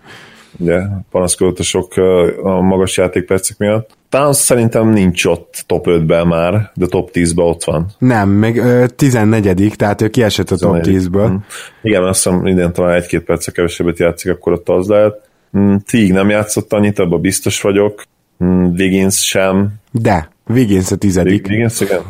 ugye 0.58 0.82
panaszkodott 1.12 1.60
a 1.60 1.64
sok 1.64 1.98
a 2.44 2.62
magas 2.62 2.98
játékpercek 2.98 3.58
miatt. 3.58 3.90
Towns 4.10 4.38
szerintem 4.38 4.90
nincs 4.90 5.26
ott 5.26 5.64
top 5.68 5.86
5-ben 5.90 6.28
már, 6.28 6.72
de 6.74 6.86
top 6.86 7.10
10-ben 7.14 7.46
ott 7.46 7.64
van. 7.64 7.86
Nem, 7.98 8.30
még 8.30 8.58
ö, 8.58 8.88
14 8.88 9.74
tehát 9.76 10.02
ő 10.02 10.10
kiesett 10.10 10.50
a 10.52 10.58
top 10.58 10.78
10-ből. 10.82 11.30
Mm. 11.30 11.36
Igen, 11.82 12.04
azt 12.04 12.24
hiszem 12.24 12.46
idén 12.46 12.74
talán 12.74 12.96
egy-két 12.96 13.24
percet 13.24 13.54
kevesebbet 13.54 14.00
játszik, 14.00 14.32
akkor 14.32 14.54
ott 14.54 14.70
az 14.70 14.88
lehet. 14.88 15.30
Mm, 15.58 15.76
Tig 15.86 16.12
nem 16.12 16.30
játszott 16.30 16.74
annyit, 16.74 17.00
abban 17.00 17.22
biztos 17.22 17.62
vagyok. 17.62 18.04
Mm, 18.44 18.66
Wiggins 18.66 19.26
sem. 19.26 19.74
De, 19.92 20.30
Wiggins 20.48 20.92
a 20.92 20.96
tizedik. 20.96 21.48
Wiggins, 21.48 21.82
igen. 21.82 22.02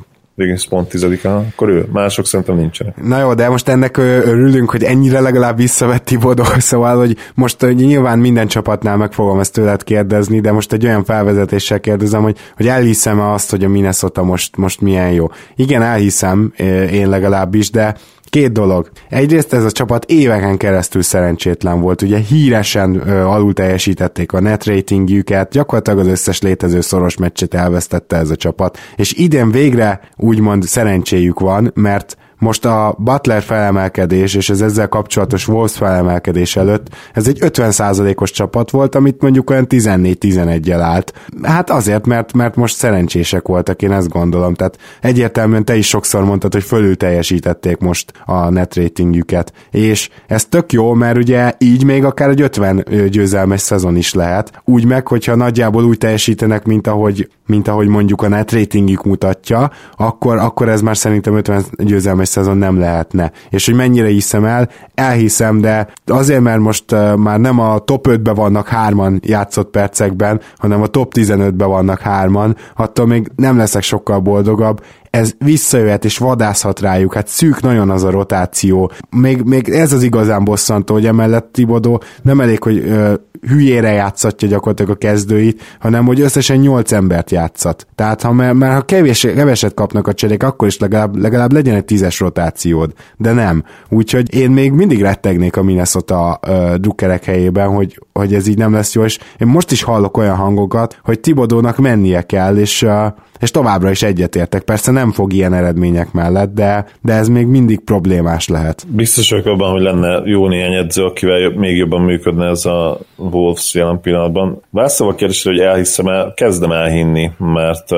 Wiggins 0.41 0.67
pont 0.67 0.89
tizedik, 0.89 1.25
akkor 1.25 1.69
ő. 1.69 1.85
Mások 1.91 2.25
szerintem 2.25 2.55
nincsenek. 2.55 3.03
Na 3.03 3.19
jó, 3.19 3.33
de 3.33 3.49
most 3.49 3.67
ennek 3.67 3.97
örülünk, 3.97 4.69
hogy 4.69 4.83
ennyire 4.83 5.19
legalább 5.19 5.57
visszavett 5.57 6.05
Tibodó, 6.05 6.43
szóval, 6.57 6.97
hogy 6.97 7.17
most 7.35 7.61
hogy 7.61 7.75
nyilván 7.75 8.19
minden 8.19 8.47
csapatnál 8.47 8.97
meg 8.97 9.13
fogom 9.13 9.39
ezt 9.39 9.53
tőled 9.53 9.83
kérdezni, 9.83 10.39
de 10.39 10.51
most 10.51 10.73
egy 10.73 10.85
olyan 10.85 11.03
felvezetéssel 11.03 11.79
kérdezem, 11.79 12.21
hogy, 12.21 12.37
hogy 12.55 12.67
elhiszem-e 12.67 13.31
azt, 13.31 13.49
hogy 13.49 13.63
a 13.63 13.69
Minnesota 13.69 14.23
most, 14.23 14.57
most 14.57 14.81
milyen 14.81 15.11
jó. 15.11 15.27
Igen, 15.55 15.81
elhiszem, 15.81 16.53
én 16.91 17.09
legalábbis, 17.09 17.69
de 17.69 17.95
Két 18.31 18.51
dolog. 18.51 18.89
Egyrészt 19.09 19.53
ez 19.53 19.63
a 19.63 19.71
csapat 19.71 20.05
éveken 20.05 20.57
keresztül 20.57 21.01
szerencsétlen 21.01 21.81
volt. 21.81 22.01
Ugye 22.01 22.17
híresen 22.17 23.07
ö, 23.07 23.21
alul 23.21 23.53
teljesítették 23.53 24.33
a 24.33 24.39
net 24.39 24.65
ratingjüket, 24.65 25.51
gyakorlatilag 25.51 25.99
az 25.99 26.07
összes 26.07 26.41
létező 26.41 26.81
szoros 26.81 27.17
meccset 27.17 27.53
elvesztette 27.53 28.15
ez 28.15 28.29
a 28.29 28.35
csapat. 28.35 28.77
És 28.95 29.13
idén 29.13 29.51
végre 29.51 29.99
úgymond 30.17 30.63
szerencséjük 30.63 31.39
van, 31.39 31.71
mert 31.75 32.17
most 32.41 32.65
a 32.65 32.95
Butler 32.97 33.41
felemelkedés 33.41 34.33
és 34.35 34.49
az 34.49 34.61
ezzel 34.61 34.87
kapcsolatos 34.87 35.47
Wolves 35.47 35.77
felemelkedés 35.77 36.55
előtt 36.55 36.87
ez 37.13 37.27
egy 37.27 37.37
50%-os 37.41 38.31
csapat 38.31 38.69
volt, 38.69 38.95
amit 38.95 39.21
mondjuk 39.21 39.49
olyan 39.49 39.65
14-11-jel 39.69 40.79
állt. 40.81 41.13
Hát 41.43 41.69
azért, 41.69 42.05
mert, 42.05 42.33
mert 42.33 42.55
most 42.55 42.75
szerencsések 42.75 43.47
voltak, 43.47 43.81
én 43.81 43.91
ezt 43.91 44.09
gondolom. 44.09 44.53
Tehát 44.53 44.77
egyértelműen 45.01 45.65
te 45.65 45.75
is 45.75 45.87
sokszor 45.87 46.23
mondtad, 46.23 46.53
hogy 46.53 46.63
fölül 46.63 46.97
teljesítették 46.97 47.77
most 47.77 48.13
a 48.25 48.49
net 48.49 48.75
ratingjüket. 48.75 49.53
És 49.71 50.09
ez 50.27 50.45
tök 50.45 50.73
jó, 50.73 50.93
mert 50.93 51.17
ugye 51.17 51.53
így 51.57 51.83
még 51.83 52.03
akár 52.03 52.29
egy 52.29 52.41
50 52.41 52.85
győzelmes 53.09 53.61
szezon 53.61 53.95
is 53.95 54.13
lehet. 54.13 54.61
Úgy 54.65 54.85
meg, 54.85 55.07
hogyha 55.07 55.35
nagyjából 55.35 55.83
úgy 55.83 55.97
teljesítenek, 55.97 56.65
mint 56.65 56.87
ahogy, 56.87 57.29
mint 57.45 57.67
ahogy 57.67 57.87
mondjuk 57.87 58.21
a 58.21 58.27
net 58.27 58.51
ratingjük 58.51 59.03
mutatja, 59.03 59.71
akkor, 59.95 60.37
akkor 60.37 60.69
ez 60.69 60.81
már 60.81 60.97
szerintem 60.97 61.35
50 61.35 61.63
győzelmes 61.77 62.27
szezon 62.31 62.57
nem 62.57 62.79
lehetne. 62.79 63.31
És 63.49 63.65
hogy 63.65 63.75
mennyire 63.75 64.07
hiszem 64.07 64.45
el, 64.45 64.69
elhiszem, 64.93 65.61
de 65.61 65.87
azért, 66.05 66.41
mert 66.41 66.59
most 66.59 66.95
már 67.15 67.39
nem 67.39 67.59
a 67.59 67.79
top 67.79 68.07
5-be 68.09 68.31
vannak 68.31 68.67
hárman 68.67 69.19
játszott 69.23 69.69
percekben, 69.69 70.41
hanem 70.57 70.81
a 70.81 70.87
top 70.87 71.13
15-be 71.15 71.65
vannak 71.65 71.99
hárman, 71.99 72.55
attól 72.75 73.05
még 73.07 73.31
nem 73.35 73.57
leszek 73.57 73.81
sokkal 73.81 74.19
boldogabb, 74.19 74.81
ez 75.11 75.33
visszajöhet 75.37 76.05
és 76.05 76.17
vadászhat 76.17 76.79
rájuk, 76.79 77.13
hát 77.13 77.27
szűk 77.27 77.61
nagyon 77.61 77.89
az 77.89 78.03
a 78.03 78.09
rotáció. 78.09 78.91
Még, 79.09 79.41
még 79.41 79.69
ez 79.69 79.93
az 79.93 80.03
igazán 80.03 80.43
bosszantó, 80.43 80.93
hogy 80.93 81.05
emellett 81.05 81.51
Tibodó 81.51 82.01
nem 82.21 82.41
elég, 82.41 82.63
hogy 82.63 82.77
ö, 82.77 83.13
hülyére 83.47 83.91
játszatja 83.91 84.47
gyakorlatilag 84.47 84.91
a 84.91 84.95
kezdőit, 84.95 85.61
hanem 85.79 86.05
hogy 86.05 86.21
összesen 86.21 86.57
8 86.57 86.91
embert 86.91 87.31
játszat. 87.31 87.87
Tehát 87.95 88.21
ha 88.21 88.31
már, 88.31 88.53
már 88.53 88.73
ha 88.73 88.81
kevés, 88.81 89.19
keveset 89.19 89.73
kapnak 89.73 90.07
a 90.07 90.13
cserék, 90.13 90.43
akkor 90.43 90.67
is 90.67 90.77
legalább, 90.77 91.15
legalább 91.15 91.51
legyen 91.51 91.75
egy 91.75 91.85
tízes 91.85 92.19
rotációd, 92.19 92.93
de 93.17 93.31
nem. 93.31 93.63
Úgyhogy 93.89 94.35
én 94.35 94.51
még 94.51 94.71
mindig 94.71 95.01
rettegnék 95.01 95.57
a 95.57 95.63
Minnesota 95.63 96.39
uh, 96.47 96.75
drukkerek 96.75 97.23
helyében, 97.23 97.67
hogy, 97.67 97.99
hogy 98.13 98.33
ez 98.33 98.47
így 98.47 98.57
nem 98.57 98.73
lesz 98.73 98.93
jó, 98.93 99.03
és 99.03 99.19
én 99.37 99.47
most 99.47 99.71
is 99.71 99.83
hallok 99.83 100.17
olyan 100.17 100.35
hangokat, 100.35 100.99
hogy 101.03 101.19
Tibodónak 101.19 101.77
mennie 101.77 102.21
kell, 102.21 102.57
és 102.57 102.81
uh, 102.81 103.05
és 103.41 103.51
továbbra 103.51 103.89
is 103.89 104.03
egyetértek. 104.03 104.61
Persze 104.61 104.91
nem 104.91 105.00
fog 105.09 105.33
ilyen 105.33 105.53
eredmények 105.53 106.11
mellett, 106.11 106.53
de, 106.53 106.85
de 107.01 107.13
ez 107.13 107.27
még 107.27 107.45
mindig 107.45 107.79
problémás 107.79 108.47
lehet. 108.47 108.85
Biztos 108.87 109.29
vagyok 109.29 109.45
abban, 109.45 109.71
hogy 109.71 109.81
lenne 109.81 110.21
jó 110.25 110.47
néhány 110.47 110.73
edző, 110.73 111.05
akivel 111.05 111.49
még 111.49 111.77
jobban 111.77 112.01
működne 112.01 112.47
ez 112.47 112.65
a 112.65 112.99
Wolves 113.15 113.73
jelen 113.73 114.01
pillanatban. 114.01 114.61
Válaszolva 114.69 115.13
a 115.13 115.15
kérdésre, 115.15 115.51
hogy 115.51 115.59
elhiszem 115.59 116.07
el, 116.07 116.33
kezdem 116.35 116.71
elhinni, 116.71 117.31
mert 117.37 117.89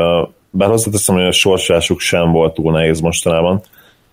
bár 0.49 0.69
hozzáteszem, 0.69 1.15
hogy 1.15 1.25
a 1.25 1.31
sorsásuk 1.31 1.99
sem 1.99 2.31
volt 2.31 2.53
túl 2.53 2.71
nehéz 2.71 2.99
mostanában. 2.99 3.61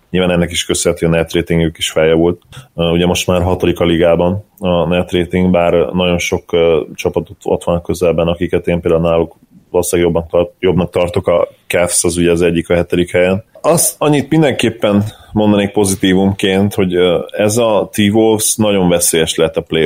Nyilván 0.09 0.31
ennek 0.31 0.51
is 0.51 0.65
köszönhető, 0.65 1.05
a 1.05 1.09
net 1.09 1.33
ratingük 1.33 1.77
is 1.77 1.91
feljavult. 1.91 2.41
Ugye 2.73 3.05
most 3.05 3.27
már 3.27 3.41
hatodik 3.41 3.79
a 3.79 3.85
ligában 3.85 4.43
a 4.59 4.87
net 4.87 5.11
rating, 5.11 5.51
bár 5.51 5.73
nagyon 5.73 6.17
sok 6.17 6.55
csapat 6.93 7.27
ott 7.43 7.63
van 7.63 7.81
közelben, 7.81 8.27
akiket 8.27 8.67
én 8.67 8.81
például 8.81 9.03
náluk 9.03 9.35
valószínűleg 9.71 10.11
jobban 10.13 10.49
jobbnak 10.59 10.89
tartok, 10.89 11.27
a 11.27 11.47
Cavs 11.67 12.03
az 12.03 12.17
ugye 12.17 12.31
az 12.31 12.41
egyik 12.41 12.69
a 12.69 12.73
hetedik 12.73 13.11
helyen. 13.11 13.43
Azt 13.61 13.95
annyit 13.97 14.29
mindenképpen 14.29 15.03
mondanék 15.31 15.71
pozitívumként, 15.71 16.73
hogy 16.73 16.95
ez 17.37 17.57
a 17.57 17.89
T-Wolves 17.91 18.55
nagyon 18.55 18.89
veszélyes 18.89 19.35
lehet 19.35 19.57
a 19.57 19.61
play 19.61 19.85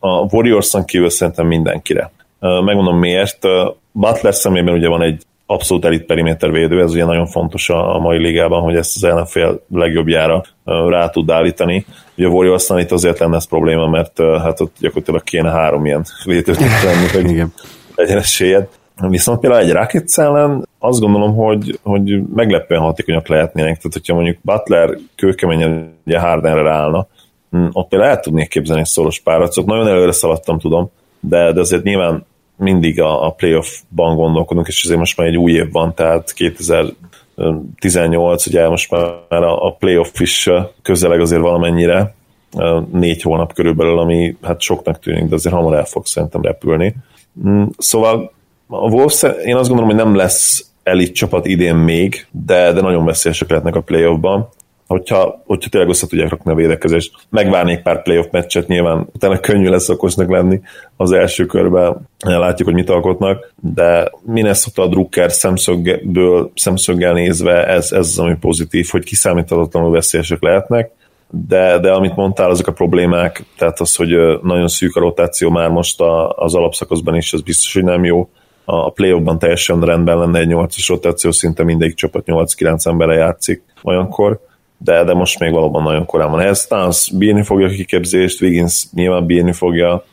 A 0.00 0.34
Warriors-on 0.34 0.84
kívül 0.84 1.10
szerintem 1.10 1.46
mindenkire. 1.46 2.10
Megmondom 2.40 2.98
miért. 2.98 3.38
Butler 3.92 4.34
szemében 4.34 4.74
ugye 4.74 4.88
van 4.88 5.02
egy 5.02 5.22
abszolút 5.46 5.84
elit 5.84 6.04
periméter 6.04 6.50
védő, 6.50 6.82
ez 6.82 6.90
ugye 6.90 7.04
nagyon 7.04 7.26
fontos 7.26 7.70
a 7.70 7.98
mai 7.98 8.18
ligában, 8.18 8.62
hogy 8.62 8.76
ezt 8.76 8.96
az 8.96 9.04
ellenfél 9.04 9.64
legjobbjára 9.72 10.44
rá 10.64 11.08
tud 11.08 11.30
állítani. 11.30 11.86
Ugye 12.16 12.26
a 12.26 12.30
warriors 12.30 12.68
itt 12.76 12.92
azért 12.92 13.18
lenne 13.18 13.36
ez 13.36 13.48
probléma, 13.48 13.86
mert 13.86 14.20
hát 14.20 14.60
ott 14.60 14.76
gyakorlatilag 14.80 15.22
kéne 15.22 15.50
három 15.50 15.86
ilyen 15.86 16.04
védőt 16.24 16.58
tenni, 16.58 17.06
hogy 17.12 17.42
legyen 17.94 18.18
esélyed. 18.18 18.68
Viszont 19.00 19.40
például 19.40 19.62
egy 19.62 19.72
Rockets 19.72 20.18
ellen 20.18 20.68
azt 20.78 21.00
gondolom, 21.00 21.34
hogy, 21.34 21.78
hogy 21.82 22.22
meglepően 22.34 22.80
hatékonyak 22.80 23.28
lehetnének. 23.28 23.76
Tehát, 23.76 23.92
hogyha 23.92 24.14
mondjuk 24.14 24.38
Butler 24.42 24.98
kőkeményen 25.14 25.94
ugye 26.06 26.18
Hardenre 26.18 26.62
ráállna, 26.62 27.06
hm, 27.50 27.66
ott 27.72 27.88
például 27.88 28.10
el 28.10 28.20
tudnék 28.20 28.48
képzelni 28.48 28.80
egy 28.80 28.88
szoros 28.88 29.20
páracot. 29.20 29.66
Nagyon 29.66 29.88
előre 29.88 30.12
szaladtam, 30.12 30.58
tudom, 30.58 30.90
de, 31.20 31.52
de 31.52 31.60
azért 31.60 31.82
nyilván 31.82 32.26
mindig 32.56 33.00
a, 33.00 33.26
a 33.26 33.30
playoff-ban 33.30 34.16
gondolkodunk, 34.16 34.66
és 34.66 34.84
azért 34.84 34.98
most 34.98 35.16
már 35.16 35.26
egy 35.26 35.36
új 35.36 35.52
év 35.52 35.70
van, 35.70 35.94
tehát 35.94 36.32
2018, 36.32 38.46
ugye 38.46 38.68
most 38.68 38.90
már 38.90 39.42
a, 39.42 39.66
a 39.66 39.72
playoff 39.72 40.20
is 40.20 40.50
közeleg 40.82 41.20
azért 41.20 41.40
valamennyire, 41.40 42.14
négy 42.92 43.22
hónap 43.22 43.52
körülbelül, 43.52 43.98
ami 43.98 44.36
hát 44.42 44.60
soknak 44.60 44.98
tűnik, 44.98 45.24
de 45.24 45.34
azért 45.34 45.54
hamar 45.54 45.74
el 45.74 45.84
fog 45.84 46.06
szerintem 46.06 46.42
repülni. 46.42 46.94
Hm, 47.42 47.62
szóval 47.78 48.34
a 48.68 48.88
Wolves, 48.88 49.22
én 49.44 49.56
azt 49.56 49.68
gondolom, 49.68 49.94
hogy 49.94 50.04
nem 50.04 50.14
lesz 50.14 50.70
elit 50.82 51.14
csapat 51.14 51.46
idén 51.46 51.74
még, 51.74 52.26
de, 52.30 52.72
de 52.72 52.80
nagyon 52.80 53.04
veszélyesek 53.04 53.48
lehetnek 53.48 53.74
a 53.74 53.80
playoffban. 53.80 54.48
Hogyha, 54.86 55.42
hogyha 55.46 55.70
tényleg 55.70 55.90
össze 55.90 56.06
tudják 56.06 56.30
rakni 56.30 56.50
a 56.52 56.54
védekezést. 56.54 57.12
Megvárnék 57.28 57.82
pár 57.82 58.02
playoff 58.02 58.26
meccset, 58.30 58.66
nyilván 58.66 59.08
utána 59.14 59.40
könnyű 59.40 59.68
lesz 59.68 59.88
okosnak 59.88 60.30
lenni 60.30 60.60
az 60.96 61.12
első 61.12 61.46
körben, 61.46 62.08
látjuk, 62.24 62.68
hogy 62.68 62.76
mit 62.76 62.90
alkotnak, 62.90 63.52
de 63.60 64.10
Minnesota 64.22 64.82
a 64.82 64.86
Drucker 64.86 65.32
szemszögből, 65.32 66.50
szemszöggel 66.54 67.12
nézve 67.12 67.66
ez, 67.66 67.92
ez 67.92 68.06
az, 68.06 68.18
ami 68.18 68.36
pozitív, 68.40 68.88
hogy 68.90 69.04
kiszámíthatatlanul 69.04 69.90
veszélyesek 69.90 70.42
lehetnek, 70.42 70.90
de, 71.30 71.78
de 71.78 71.92
amit 71.92 72.16
mondtál, 72.16 72.50
azok 72.50 72.66
a 72.66 72.72
problémák, 72.72 73.44
tehát 73.58 73.80
az, 73.80 73.94
hogy 73.94 74.16
nagyon 74.42 74.68
szűk 74.68 74.96
a 74.96 75.00
rotáció 75.00 75.50
már 75.50 75.68
most 75.68 76.00
az 76.28 76.54
alapszakaszban 76.54 77.14
is, 77.14 77.32
ez 77.32 77.40
biztos, 77.40 77.74
hogy 77.74 77.84
nem 77.84 78.04
jó 78.04 78.28
a 78.68 78.90
play 78.90 79.22
teljesen 79.38 79.80
rendben 79.80 80.18
lenne 80.18 80.38
egy 80.38 80.48
8-as 80.50 80.84
rotáció, 80.88 81.30
szinte 81.30 81.64
mindegyik 81.64 81.94
csapat 81.94 82.24
8-9 82.26 82.86
emberre 82.86 83.14
játszik 83.14 83.62
olyankor. 83.82 84.40
de, 84.78 85.04
de 85.04 85.14
most 85.14 85.38
még 85.38 85.52
valóban 85.52 85.82
nagyon 85.82 86.06
korán 86.06 86.30
van 86.30 86.40
ez. 86.40 86.66
Towns 86.66 87.12
bírni 87.18 87.42
fogja 87.42 87.66
a 87.66 87.70
kiképzést, 87.70 88.42
Wiggins 88.42 88.86
nyilván 88.92 89.26
bírni 89.26 89.52
fogja, 89.52 90.04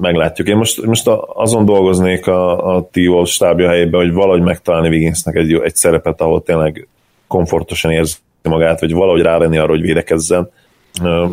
meglátjuk. 0.00 0.48
Én 0.48 0.56
most, 0.56 0.84
most 0.86 1.08
azon 1.34 1.64
dolgoznék 1.64 2.26
a, 2.26 2.74
a 2.76 2.88
t 2.90 2.98
stábja 3.24 3.68
helyében, 3.68 4.00
hogy 4.00 4.12
valahogy 4.12 4.42
megtalálni 4.42 4.88
Wigginsnek 4.88 5.34
egy, 5.34 5.52
egy 5.52 5.76
szerepet, 5.76 6.20
ahol 6.20 6.42
tényleg 6.42 6.88
komfortosan 7.26 7.90
érzi 7.90 8.16
magát, 8.42 8.80
vagy 8.80 8.92
valahogy 8.92 9.22
rávenni 9.22 9.58
arra, 9.58 9.70
hogy 9.70 9.80
védekezzen. 9.80 10.50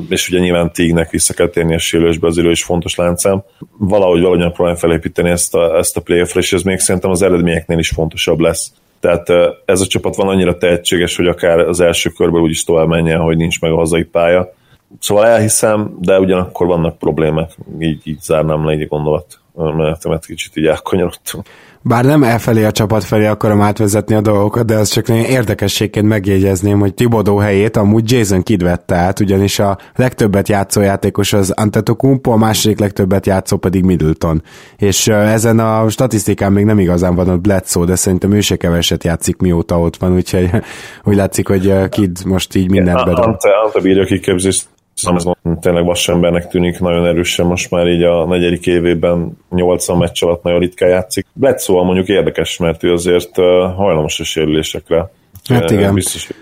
És 0.09 0.29
ugye 0.29 0.39
nyilván 0.39 0.71
Tignek 0.71 1.09
vissza 1.09 1.33
kell 1.33 1.47
térni 1.47 1.73
a 1.73 1.77
sérülésbe, 1.77 2.27
az 2.27 2.37
is 2.37 2.63
fontos 2.63 2.95
láncám. 2.95 3.43
Valahogy 3.77 4.19
valahogyan 4.19 4.53
próbálni 4.53 4.79
felépíteni 4.79 5.29
ezt 5.29 5.55
a, 5.55 5.77
ezt 5.77 5.97
a 5.97 6.01
playoff 6.01 6.35
és 6.35 6.53
ez 6.53 6.61
még 6.61 6.79
szerintem 6.79 7.11
az 7.11 7.21
eredményeknél 7.21 7.77
is 7.77 7.89
fontosabb 7.89 8.39
lesz. 8.39 8.71
Tehát 8.99 9.29
ez 9.65 9.81
a 9.81 9.87
csapat 9.87 10.15
van 10.15 10.27
annyira 10.27 10.57
tehetséges, 10.57 11.15
hogy 11.15 11.27
akár 11.27 11.59
az 11.59 11.79
első 11.79 12.09
körből 12.09 12.41
úgyis 12.41 12.63
tovább 12.63 12.87
menjen, 12.87 13.19
hogy 13.19 13.37
nincs 13.37 13.61
meg 13.61 13.71
a 13.71 13.77
hazai 13.77 14.03
pálya 14.03 14.53
Szóval 14.99 15.25
elhiszem, 15.25 15.97
de 15.99 16.19
ugyanakkor 16.19 16.67
vannak 16.67 16.97
problémák, 16.97 17.57
így, 17.79 18.01
így 18.03 18.21
zárnám 18.21 18.65
le 18.65 18.71
egy 18.71 18.87
gondolat 18.87 19.39
menetemet, 19.53 20.25
kicsit 20.25 20.55
így 20.55 20.65
elkanyarodtunk. 20.65 21.45
Bár 21.83 22.05
nem 22.05 22.23
elfelé 22.23 22.63
a 22.63 22.71
csapat 22.71 23.03
felé 23.03 23.25
akarom 23.25 23.61
átvezetni 23.61 24.15
a 24.15 24.21
dolgokat, 24.21 24.65
de 24.65 24.75
az 24.75 24.89
csak 24.89 25.07
nagyon 25.07 25.23
érdekességként 25.23 26.07
megjegyezném, 26.07 26.79
hogy 26.79 26.93
Tibodó 26.93 27.37
helyét 27.37 27.77
amúgy 27.77 28.11
Jason 28.11 28.43
Kidd 28.43 28.63
vette 28.63 28.95
át, 28.95 29.19
ugyanis 29.19 29.59
a 29.59 29.77
legtöbbet 29.95 30.49
játszó 30.49 30.81
játékos 30.81 31.33
az 31.33 31.51
Antetokounmpo, 31.51 32.31
a 32.31 32.37
második 32.37 32.79
legtöbbet 32.79 33.25
játszó 33.25 33.57
pedig 33.57 33.83
Middleton. 33.83 34.43
És 34.77 35.07
ezen 35.07 35.59
a 35.59 35.89
statisztikán 35.89 36.51
még 36.51 36.65
nem 36.65 36.79
igazán 36.79 37.15
van 37.15 37.29
ott 37.29 37.41
Bledsoe, 37.41 37.85
de 37.85 37.95
szerintem 37.95 38.31
ő 38.31 38.41
se 38.41 38.55
keveset 38.55 39.03
játszik, 39.03 39.37
mióta 39.37 39.79
ott 39.79 39.97
van, 39.97 40.15
úgyhogy 40.15 40.49
úgy 41.03 41.15
látszik, 41.15 41.47
hogy 41.47 41.89
Kidd 41.89 42.15
most 42.25 42.55
így 42.55 42.69
mindent 42.69 43.05
bedob. 43.05 43.25
Ante, 43.25 43.49
Ante 43.65 43.79
bírja 43.79 44.05
kiképzést 44.05 44.67
Ez 44.95 45.23
tényleg 45.59 45.85
vasembernek 45.85 46.47
tűnik 46.47 46.79
nagyon 46.79 47.05
erősen, 47.05 47.45
most 47.45 47.71
már 47.71 47.87
így 47.87 48.03
a 48.03 48.25
negyedik 48.25 48.65
évében 48.65 49.37
80 49.49 49.97
meccs 49.97 50.23
alatt 50.23 50.43
nagyon 50.43 50.59
ritkán 50.59 50.89
játszik. 50.89 51.25
Bledsoe 51.33 51.83
mondjuk 51.83 52.07
érdekes, 52.07 52.57
mert 52.57 52.83
ő 52.83 52.91
azért 52.93 53.35
hajlamos 53.75 54.19
a 54.19 54.23
sérülésekre. 54.23 55.11
Hát 55.49 55.71
igen. 55.71 55.93
Biztos, 55.93 56.27
hogy 56.27 56.35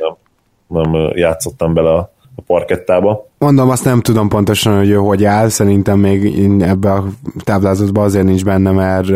nem, 0.68 0.92
nem 0.92 1.12
játszottam 1.16 1.74
bele 1.74 1.90
a, 1.90 2.12
a 2.36 2.42
parkettába. 2.42 3.28
Mondom, 3.40 3.70
azt 3.70 3.84
nem 3.84 4.02
tudom 4.02 4.28
pontosan, 4.28 4.78
hogy 4.78 4.90
ő 4.90 4.96
hogy 4.96 5.26
áll, 5.26 5.50
szerintem 5.50 6.00
még 6.00 6.40
ebbe 6.62 6.92
a 6.92 7.08
táblázatban 7.44 8.04
azért 8.04 8.26
nincs 8.26 8.44
benne, 8.44 8.72
mert 8.72 9.08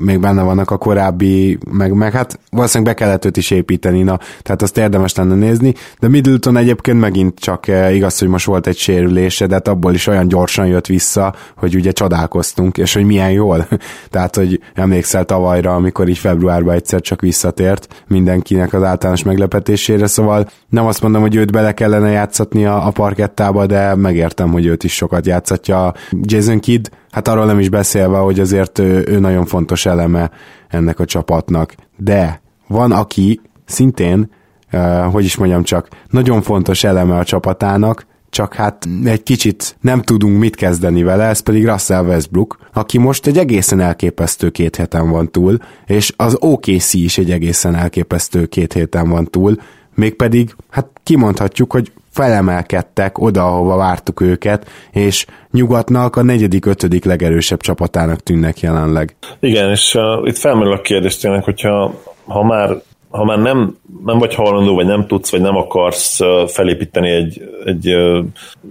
még 0.00 0.20
benne 0.20 0.42
vannak 0.42 0.70
a 0.70 0.76
korábbi, 0.76 1.58
meg, 1.70 1.92
meg 1.92 2.12
hát 2.12 2.38
valószínűleg 2.50 2.94
be 2.94 3.04
kellett 3.04 3.24
őt 3.24 3.36
is 3.36 3.50
építeni, 3.50 4.02
na, 4.02 4.18
tehát 4.42 4.62
azt 4.62 4.78
érdemes 4.78 5.14
lenne 5.14 5.34
nézni, 5.34 5.74
de 5.98 6.08
Middleton 6.08 6.56
egyébként 6.56 7.00
megint 7.00 7.38
csak 7.38 7.66
igaz, 7.92 8.18
hogy 8.18 8.28
most 8.28 8.46
volt 8.46 8.66
egy 8.66 8.76
sérülése, 8.76 9.46
de 9.46 9.54
hát 9.54 9.68
abból 9.68 9.94
is 9.94 10.06
olyan 10.06 10.28
gyorsan 10.28 10.66
jött 10.66 10.86
vissza, 10.86 11.34
hogy 11.56 11.74
ugye 11.74 11.90
csodálkoztunk, 11.90 12.78
és 12.78 12.94
hogy 12.94 13.04
milyen 13.04 13.30
jól. 13.30 13.68
tehát, 14.10 14.36
hogy 14.36 14.60
emlékszel 14.74 15.24
tavalyra, 15.24 15.74
amikor 15.74 16.08
így 16.08 16.18
februárban 16.18 16.74
egyszer 16.74 17.00
csak 17.00 17.20
visszatért 17.20 18.04
mindenkinek 18.08 18.72
az 18.72 18.82
általános 18.82 19.22
meglepetésére, 19.22 20.06
szóval 20.06 20.48
nem 20.68 20.86
azt 20.86 21.02
mondom, 21.02 21.20
hogy 21.20 21.34
őt 21.34 21.52
bele 21.52 21.72
kellene 21.72 22.10
játszatni 22.10 22.66
a, 22.66 22.86
a 22.86 22.90
parkettába, 22.90 23.66
de 23.68 23.94
megértem, 23.94 24.50
hogy 24.50 24.66
őt 24.66 24.84
is 24.84 24.94
sokat 24.94 25.26
játszatja. 25.26 25.94
Jason 26.10 26.60
Kidd, 26.60 26.84
hát 27.10 27.28
arról 27.28 27.46
nem 27.46 27.58
is 27.58 27.68
beszélve, 27.68 28.18
hogy 28.18 28.40
azért 28.40 28.78
ő, 28.78 29.04
ő 29.08 29.18
nagyon 29.18 29.46
fontos 29.46 29.86
eleme 29.86 30.30
ennek 30.68 31.00
a 31.00 31.04
csapatnak. 31.04 31.74
De 31.96 32.40
van, 32.68 32.92
aki 32.92 33.40
szintén, 33.64 34.30
uh, 34.72 35.12
hogy 35.12 35.24
is 35.24 35.36
mondjam 35.36 35.62
csak, 35.62 35.88
nagyon 36.10 36.42
fontos 36.42 36.84
eleme 36.84 37.18
a 37.18 37.24
csapatának, 37.24 38.06
csak 38.30 38.54
hát 38.54 38.88
egy 39.04 39.22
kicsit 39.22 39.76
nem 39.80 40.02
tudunk 40.02 40.38
mit 40.38 40.56
kezdeni 40.56 41.02
vele, 41.02 41.24
ez 41.24 41.40
pedig 41.40 41.66
Russell 41.66 42.04
Westbrook, 42.04 42.58
aki 42.72 42.98
most 42.98 43.26
egy 43.26 43.38
egészen 43.38 43.80
elképesztő 43.80 44.50
két 44.50 44.76
héten 44.76 45.10
van 45.10 45.30
túl, 45.30 45.58
és 45.86 46.12
az 46.16 46.36
OKC 46.40 46.94
is 46.94 47.18
egy 47.18 47.30
egészen 47.30 47.74
elképesztő 47.74 48.46
két 48.46 48.72
héten 48.72 49.08
van 49.08 49.24
túl, 49.24 49.56
mégpedig, 49.98 50.54
hát 50.70 50.86
kimondhatjuk, 51.02 51.72
hogy 51.72 51.92
felemelkedtek 52.10 53.18
oda, 53.18 53.46
ahova 53.46 53.76
vártuk 53.76 54.20
őket, 54.20 54.70
és 54.90 55.26
nyugatnak 55.50 56.16
a 56.16 56.22
negyedik, 56.22 56.66
ötödik 56.66 57.04
legerősebb 57.04 57.60
csapatának 57.60 58.20
tűnnek 58.20 58.60
jelenleg. 58.60 59.16
Igen, 59.40 59.70
és 59.70 59.94
uh, 59.94 60.28
itt 60.28 60.36
felmerül 60.36 60.72
a 60.72 60.80
kérdés 60.80 61.16
tényleg, 61.16 61.44
hogyha 61.44 61.94
ha 62.26 62.44
már 62.44 62.82
ha 63.10 63.24
már 63.24 63.38
nem, 63.38 63.76
nem 64.04 64.18
vagy 64.18 64.34
hajlandó, 64.34 64.74
vagy 64.74 64.86
nem 64.86 65.06
tudsz, 65.06 65.30
vagy 65.30 65.40
nem 65.40 65.56
akarsz 65.56 66.18
felépíteni 66.46 67.10
egy, 67.10 67.42
egy 67.64 67.96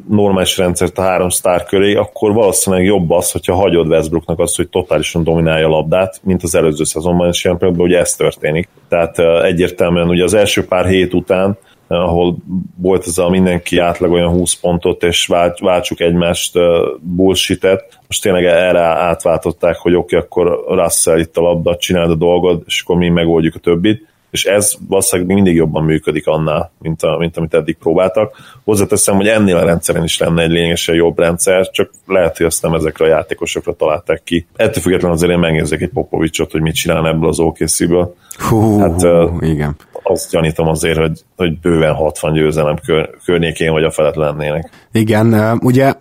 normális 0.09 0.57
rendszert 0.57 0.97
a 0.97 1.01
három 1.01 1.29
sztár 1.29 1.63
köré, 1.63 1.95
akkor 1.95 2.33
valószínűleg 2.33 2.85
jobb 2.85 3.11
az, 3.11 3.31
hogyha 3.31 3.55
hagyod 3.55 3.87
Westbrooknak 3.87 4.39
azt, 4.39 4.55
hogy 4.55 4.69
totálisan 4.69 5.23
dominálja 5.23 5.65
a 5.65 5.69
labdát, 5.69 6.19
mint 6.23 6.43
az 6.43 6.55
előző 6.55 6.83
szezonban, 6.83 7.27
és 7.27 7.43
ilyen 7.43 7.57
pillanatban 7.57 7.87
ugye 7.87 7.99
ez 7.99 8.15
történik. 8.15 8.69
Tehát 8.89 9.19
egyértelműen 9.43 10.09
ugye 10.09 10.23
az 10.23 10.33
első 10.33 10.65
pár 10.65 10.85
hét 10.85 11.13
után 11.13 11.57
ahol 11.87 12.35
volt 12.81 13.07
ez 13.07 13.17
a 13.17 13.29
mindenki 13.29 13.77
átlag 13.77 14.11
olyan 14.11 14.29
20 14.29 14.53
pontot, 14.53 15.03
és 15.03 15.29
váltsuk 15.59 15.99
egymást 15.99 16.59
bullshitet. 16.99 17.99
Most 18.07 18.21
tényleg 18.21 18.45
erre 18.45 18.81
átváltották, 18.81 19.77
hogy 19.77 19.95
oké, 19.95 20.15
okay, 20.15 20.27
akkor 20.27 20.63
Russell 20.67 21.19
itt 21.19 21.37
a 21.37 21.41
labda, 21.41 21.75
csináld 21.75 22.09
a 22.09 22.15
dolgod, 22.15 22.63
és 22.65 22.81
akkor 22.81 22.95
mi 22.95 23.09
megoldjuk 23.09 23.55
a 23.55 23.59
többit 23.59 24.15
és 24.37 24.45
ez 24.45 24.73
valószínűleg 24.87 25.35
mindig 25.35 25.55
jobban 25.55 25.83
működik 25.83 26.27
annál, 26.27 26.71
mint, 26.79 27.01
a, 27.03 27.17
mint 27.17 27.37
amit 27.37 27.53
eddig 27.53 27.77
próbáltak. 27.77 28.35
Hozzáteszem, 28.63 29.15
hogy 29.15 29.27
ennél 29.27 29.57
a 29.57 29.65
rendszeren 29.65 30.03
is 30.03 30.17
lenne 30.17 30.41
egy 30.41 30.51
lényegesen 30.51 30.95
jobb 30.95 31.19
rendszer, 31.19 31.69
csak 31.69 31.89
lehet, 32.05 32.37
hogy 32.37 32.45
azt 32.45 32.61
nem 32.61 32.73
ezekre 32.73 33.05
a 33.05 33.07
játékosokra 33.07 33.73
találták 33.73 34.21
ki. 34.23 34.47
Ettől 34.55 34.81
függetlenül 34.81 35.15
azért 35.15 35.31
én 35.31 35.39
megnézzek 35.39 35.81
egy 35.81 35.89
Popovicsot, 35.89 36.51
hogy 36.51 36.61
mit 36.61 36.75
csinál 36.75 37.07
ebből 37.07 37.29
az 37.29 37.39
OKC-ből. 37.39 38.15
Hú, 38.49 38.79
hát, 38.79 39.01
hú, 39.01 39.37
igen. 39.41 39.75
Azt 40.03 40.31
gyanítom 40.31 40.67
azért, 40.67 40.97
hogy, 40.97 41.19
hogy 41.35 41.59
bőven 41.59 41.93
60 41.93 42.33
győzelem 42.33 42.75
kör, 42.85 43.09
környékén 43.25 43.71
vagy 43.71 43.83
a 43.83 43.91
felett 43.91 44.15
lennének. 44.15 44.69
Igen, 44.91 45.57
ugye 45.61 45.93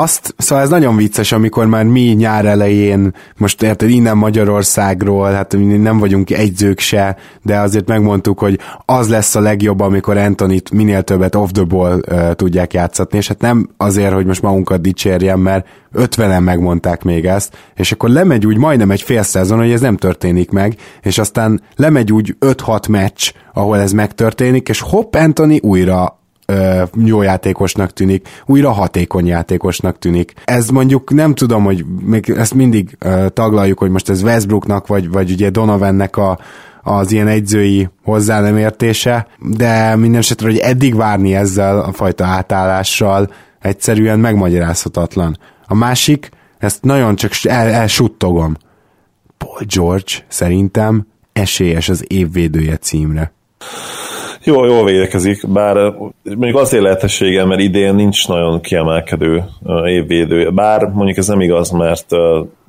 azt, 0.00 0.34
szóval 0.38 0.64
ez 0.64 0.70
nagyon 0.70 0.96
vicces, 0.96 1.32
amikor 1.32 1.66
már 1.66 1.84
mi 1.84 2.00
nyár 2.00 2.44
elején, 2.44 3.14
most 3.36 3.62
érted, 3.62 3.90
innen 3.90 4.16
Magyarországról, 4.16 5.30
hát 5.30 5.56
nem 5.58 5.98
vagyunk 5.98 6.30
egyzők 6.30 6.78
se, 6.78 7.16
de 7.42 7.58
azért 7.58 7.86
megmondtuk, 7.86 8.38
hogy 8.38 8.58
az 8.84 9.08
lesz 9.08 9.34
a 9.34 9.40
legjobb, 9.40 9.80
amikor 9.80 10.16
Antonit 10.16 10.70
minél 10.70 11.02
többet 11.02 11.34
off 11.34 11.50
the 11.50 11.62
ball 11.62 12.00
uh, 12.10 12.32
tudják 12.32 12.72
játszatni, 12.72 13.18
és 13.18 13.28
hát 13.28 13.40
nem 13.40 13.68
azért, 13.76 14.12
hogy 14.12 14.26
most 14.26 14.42
magunkat 14.42 14.80
dicsérjem, 14.80 15.40
mert 15.40 15.66
ötvenen 15.92 16.42
megmondták 16.42 17.02
még 17.02 17.24
ezt, 17.24 17.56
és 17.74 17.92
akkor 17.92 18.08
lemegy 18.08 18.46
úgy 18.46 18.58
majdnem 18.58 18.90
egy 18.90 19.02
fél 19.02 19.22
szezon, 19.22 19.58
hogy 19.58 19.72
ez 19.72 19.80
nem 19.80 19.96
történik 19.96 20.50
meg, 20.50 20.76
és 21.02 21.18
aztán 21.18 21.62
lemegy 21.76 22.12
úgy 22.12 22.36
5-6 22.40 22.88
meccs, 22.88 23.30
ahol 23.52 23.78
ez 23.78 23.92
megtörténik, 23.92 24.68
és 24.68 24.80
hopp, 24.80 25.14
Anthony 25.14 25.58
újra 25.62 26.20
jó 27.04 27.22
játékosnak 27.22 27.92
tűnik, 27.92 28.28
újra 28.46 28.70
hatékony 28.70 29.26
játékosnak 29.26 29.98
tűnik. 29.98 30.32
Ez 30.44 30.68
mondjuk 30.68 31.12
nem 31.12 31.34
tudom, 31.34 31.64
hogy 31.64 31.84
még 32.00 32.30
ezt 32.30 32.54
mindig 32.54 32.98
taglaljuk, 33.28 33.78
hogy 33.78 33.90
most 33.90 34.08
ez 34.08 34.22
Westbrooknak, 34.22 34.86
vagy, 34.86 35.10
vagy 35.10 35.30
ugye 35.30 35.50
Donovannek 35.50 36.16
a, 36.16 36.38
az 36.82 37.12
ilyen 37.12 37.28
egyzői 37.28 37.88
hozzá 38.04 38.40
nem 38.40 38.56
értése, 38.56 39.26
de 39.38 39.96
minden 39.96 40.20
esetre, 40.20 40.46
hogy 40.46 40.58
eddig 40.58 40.94
várni 40.94 41.34
ezzel 41.34 41.80
a 41.80 41.92
fajta 41.92 42.24
átállással 42.24 43.30
egyszerűen 43.60 44.18
megmagyarázhatatlan. 44.20 45.38
A 45.66 45.74
másik, 45.74 46.28
ezt 46.58 46.82
nagyon 46.82 47.16
csak 47.16 47.32
el, 47.42 47.68
elsuttogom. 47.68 48.56
Paul 49.38 49.60
George 49.74 50.12
szerintem 50.28 51.06
esélyes 51.32 51.88
az 51.88 52.04
évvédője 52.06 52.76
címre. 52.76 53.32
Jó, 54.44 54.64
jól 54.64 54.84
védekezik, 54.84 55.48
bár 55.48 55.94
mondjuk 56.22 56.56
azért 56.56 56.82
lehetősége, 56.82 57.44
mert 57.44 57.60
idén 57.60 57.94
nincs 57.94 58.28
nagyon 58.28 58.60
kiemelkedő 58.60 59.44
évvédő. 59.86 60.50
Bár 60.50 60.86
mondjuk 60.86 61.16
ez 61.16 61.26
nem 61.26 61.40
igaz, 61.40 61.70
mert 61.70 62.06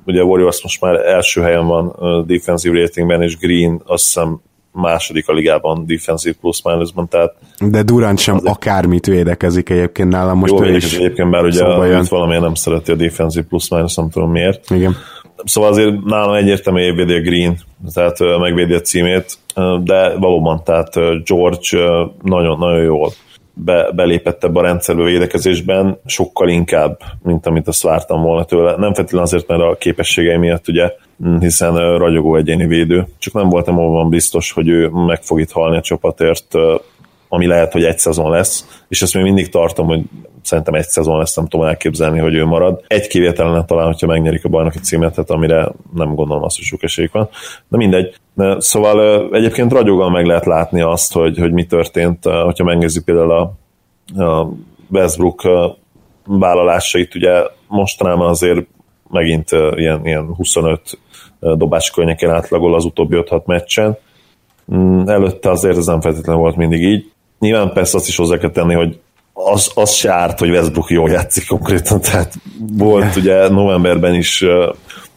ugye 0.06 0.20
a 0.20 0.24
Warriors 0.24 0.62
most 0.62 0.80
már 0.80 0.94
első 0.94 1.40
helyen 1.40 1.66
van 1.66 1.96
defensive 2.26 2.80
ratingben, 2.80 3.22
és 3.22 3.38
Green 3.38 3.82
azt 3.86 4.04
hiszem 4.04 4.40
második 4.72 5.28
a 5.28 5.32
ligában 5.32 5.84
defensive 5.86 6.34
plus 6.40 6.62
minusban, 6.62 7.08
tehát... 7.08 7.34
De 7.70 7.82
Durant 7.82 8.18
sem 8.18 8.34
azért... 8.34 8.54
akármit 8.54 9.06
védekezik 9.06 9.70
egyébként 9.70 10.08
nálam 10.08 10.38
most 10.38 10.52
Jó 10.52 10.58
védekezik 10.58 10.98
egyébként, 10.98 11.30
bár 11.30 11.44
ugye 11.44 11.64
valamilyen 12.08 12.42
nem 12.42 12.54
szereti 12.54 12.90
a 12.90 12.94
defensive 12.94 13.46
plus 13.48 13.68
minus, 13.68 13.94
nem 13.94 14.10
tudom 14.10 14.30
miért. 14.30 14.70
Igen. 14.70 14.96
Szóval 15.44 15.70
azért 15.70 16.04
nálam 16.04 16.34
egyértelmű 16.34 16.80
évvédi 16.80 17.14
a 17.14 17.20
Green, 17.20 17.58
tehát 17.94 18.38
megvédi 18.38 18.74
a 18.74 18.80
címét, 18.80 19.38
de 19.82 20.16
valóban, 20.16 20.62
tehát 20.64 20.94
George 21.24 21.78
nagyon-nagyon 22.22 22.82
jól 22.82 23.10
be, 23.54 23.90
belépett 23.90 24.44
ebbe 24.44 24.58
a 24.58 24.62
rendszerbe 24.62 25.02
védekezésben, 25.02 25.98
sokkal 26.06 26.48
inkább, 26.48 27.00
mint 27.22 27.46
amit 27.46 27.68
azt 27.68 27.82
vártam 27.82 28.22
volna 28.22 28.44
tőle. 28.44 28.70
Nem 28.70 28.94
feltétlenül 28.94 29.26
azért, 29.26 29.48
mert 29.48 29.62
a 29.62 29.76
képességei 29.78 30.36
miatt 30.36 30.68
ugye, 30.68 30.92
hiszen 31.40 31.98
ragyogó 31.98 32.36
egyéni 32.36 32.66
védő, 32.66 33.06
csak 33.18 33.34
nem 33.34 33.48
voltam 33.48 33.78
abban 33.78 34.08
biztos, 34.08 34.52
hogy 34.52 34.68
ő 34.68 34.88
meg 34.88 35.22
fog 35.22 35.40
itt 35.40 35.50
halni 35.50 35.76
a 35.76 35.80
csapatért 35.80 36.56
ami 37.28 37.46
lehet, 37.46 37.72
hogy 37.72 37.84
egy 37.84 37.98
szezon 37.98 38.30
lesz, 38.30 38.82
és 38.88 39.02
ezt 39.02 39.14
még 39.14 39.22
mindig 39.22 39.48
tartom, 39.48 39.86
hogy 39.86 40.02
szerintem 40.44 40.74
egy 40.74 40.88
szezon 40.88 41.18
lesz, 41.18 41.36
nem 41.36 41.46
tudom 41.46 41.66
elképzelni, 41.66 42.18
hogy 42.18 42.34
ő 42.34 42.44
marad. 42.44 42.84
Egy 42.86 43.06
kivételene 43.06 43.64
talán, 43.64 43.86
hogyha 43.86 44.06
megnyerik 44.06 44.44
a 44.44 44.48
bajnoki 44.48 44.78
címet, 44.78 45.14
tehát 45.14 45.30
amire 45.30 45.72
nem 45.94 46.14
gondolom 46.14 46.42
azt, 46.42 46.56
hogy 46.56 46.64
sok 46.64 46.82
esélyük 46.82 47.12
van. 47.12 47.28
De 47.68 47.76
mindegy. 47.76 48.14
Szóval 48.58 49.28
egyébként 49.32 49.72
ragyoggal 49.72 50.10
meg 50.10 50.26
lehet 50.26 50.46
látni 50.46 50.80
azt, 50.80 51.12
hogy, 51.12 51.38
hogy 51.38 51.52
mi 51.52 51.64
történt, 51.64 52.24
hogyha 52.24 52.64
megnézzük 52.64 53.04
például 53.04 53.30
a, 53.30 53.52
a 54.24 54.48
Westbrook 54.90 55.42
vállalásait, 56.26 57.14
ugye 57.14 57.42
mostanában 57.68 58.28
azért 58.28 58.66
megint 59.10 59.50
ilyen, 59.74 60.06
ilyen 60.06 60.34
25 60.34 60.80
dobás 61.40 61.90
környékén 61.90 62.30
átlagol 62.30 62.74
az 62.74 62.84
utóbbi 62.84 63.16
5-6 63.20 63.44
meccsen. 63.44 63.96
Mm, 64.74 65.08
előtte 65.08 65.50
azért 65.50 65.76
ez 65.76 65.86
nem 65.86 66.00
feltétlenül 66.00 66.40
volt 66.42 66.56
mindig 66.56 66.82
így. 66.82 67.12
Nyilván 67.38 67.72
persze 67.72 67.96
azt 67.96 68.08
is 68.08 68.16
hozzá 68.16 68.38
kell 68.38 68.50
tenni, 68.50 68.74
hogy 68.74 69.00
az, 69.34 69.70
az 69.74 69.90
se 69.90 70.12
árt, 70.12 70.38
hogy 70.38 70.50
Westbrook 70.50 70.90
jól 70.90 71.10
játszik 71.10 71.46
konkrétan, 71.46 72.00
tehát 72.00 72.34
volt 72.72 73.16
ugye 73.16 73.48
novemberben 73.48 74.14
is 74.14 74.44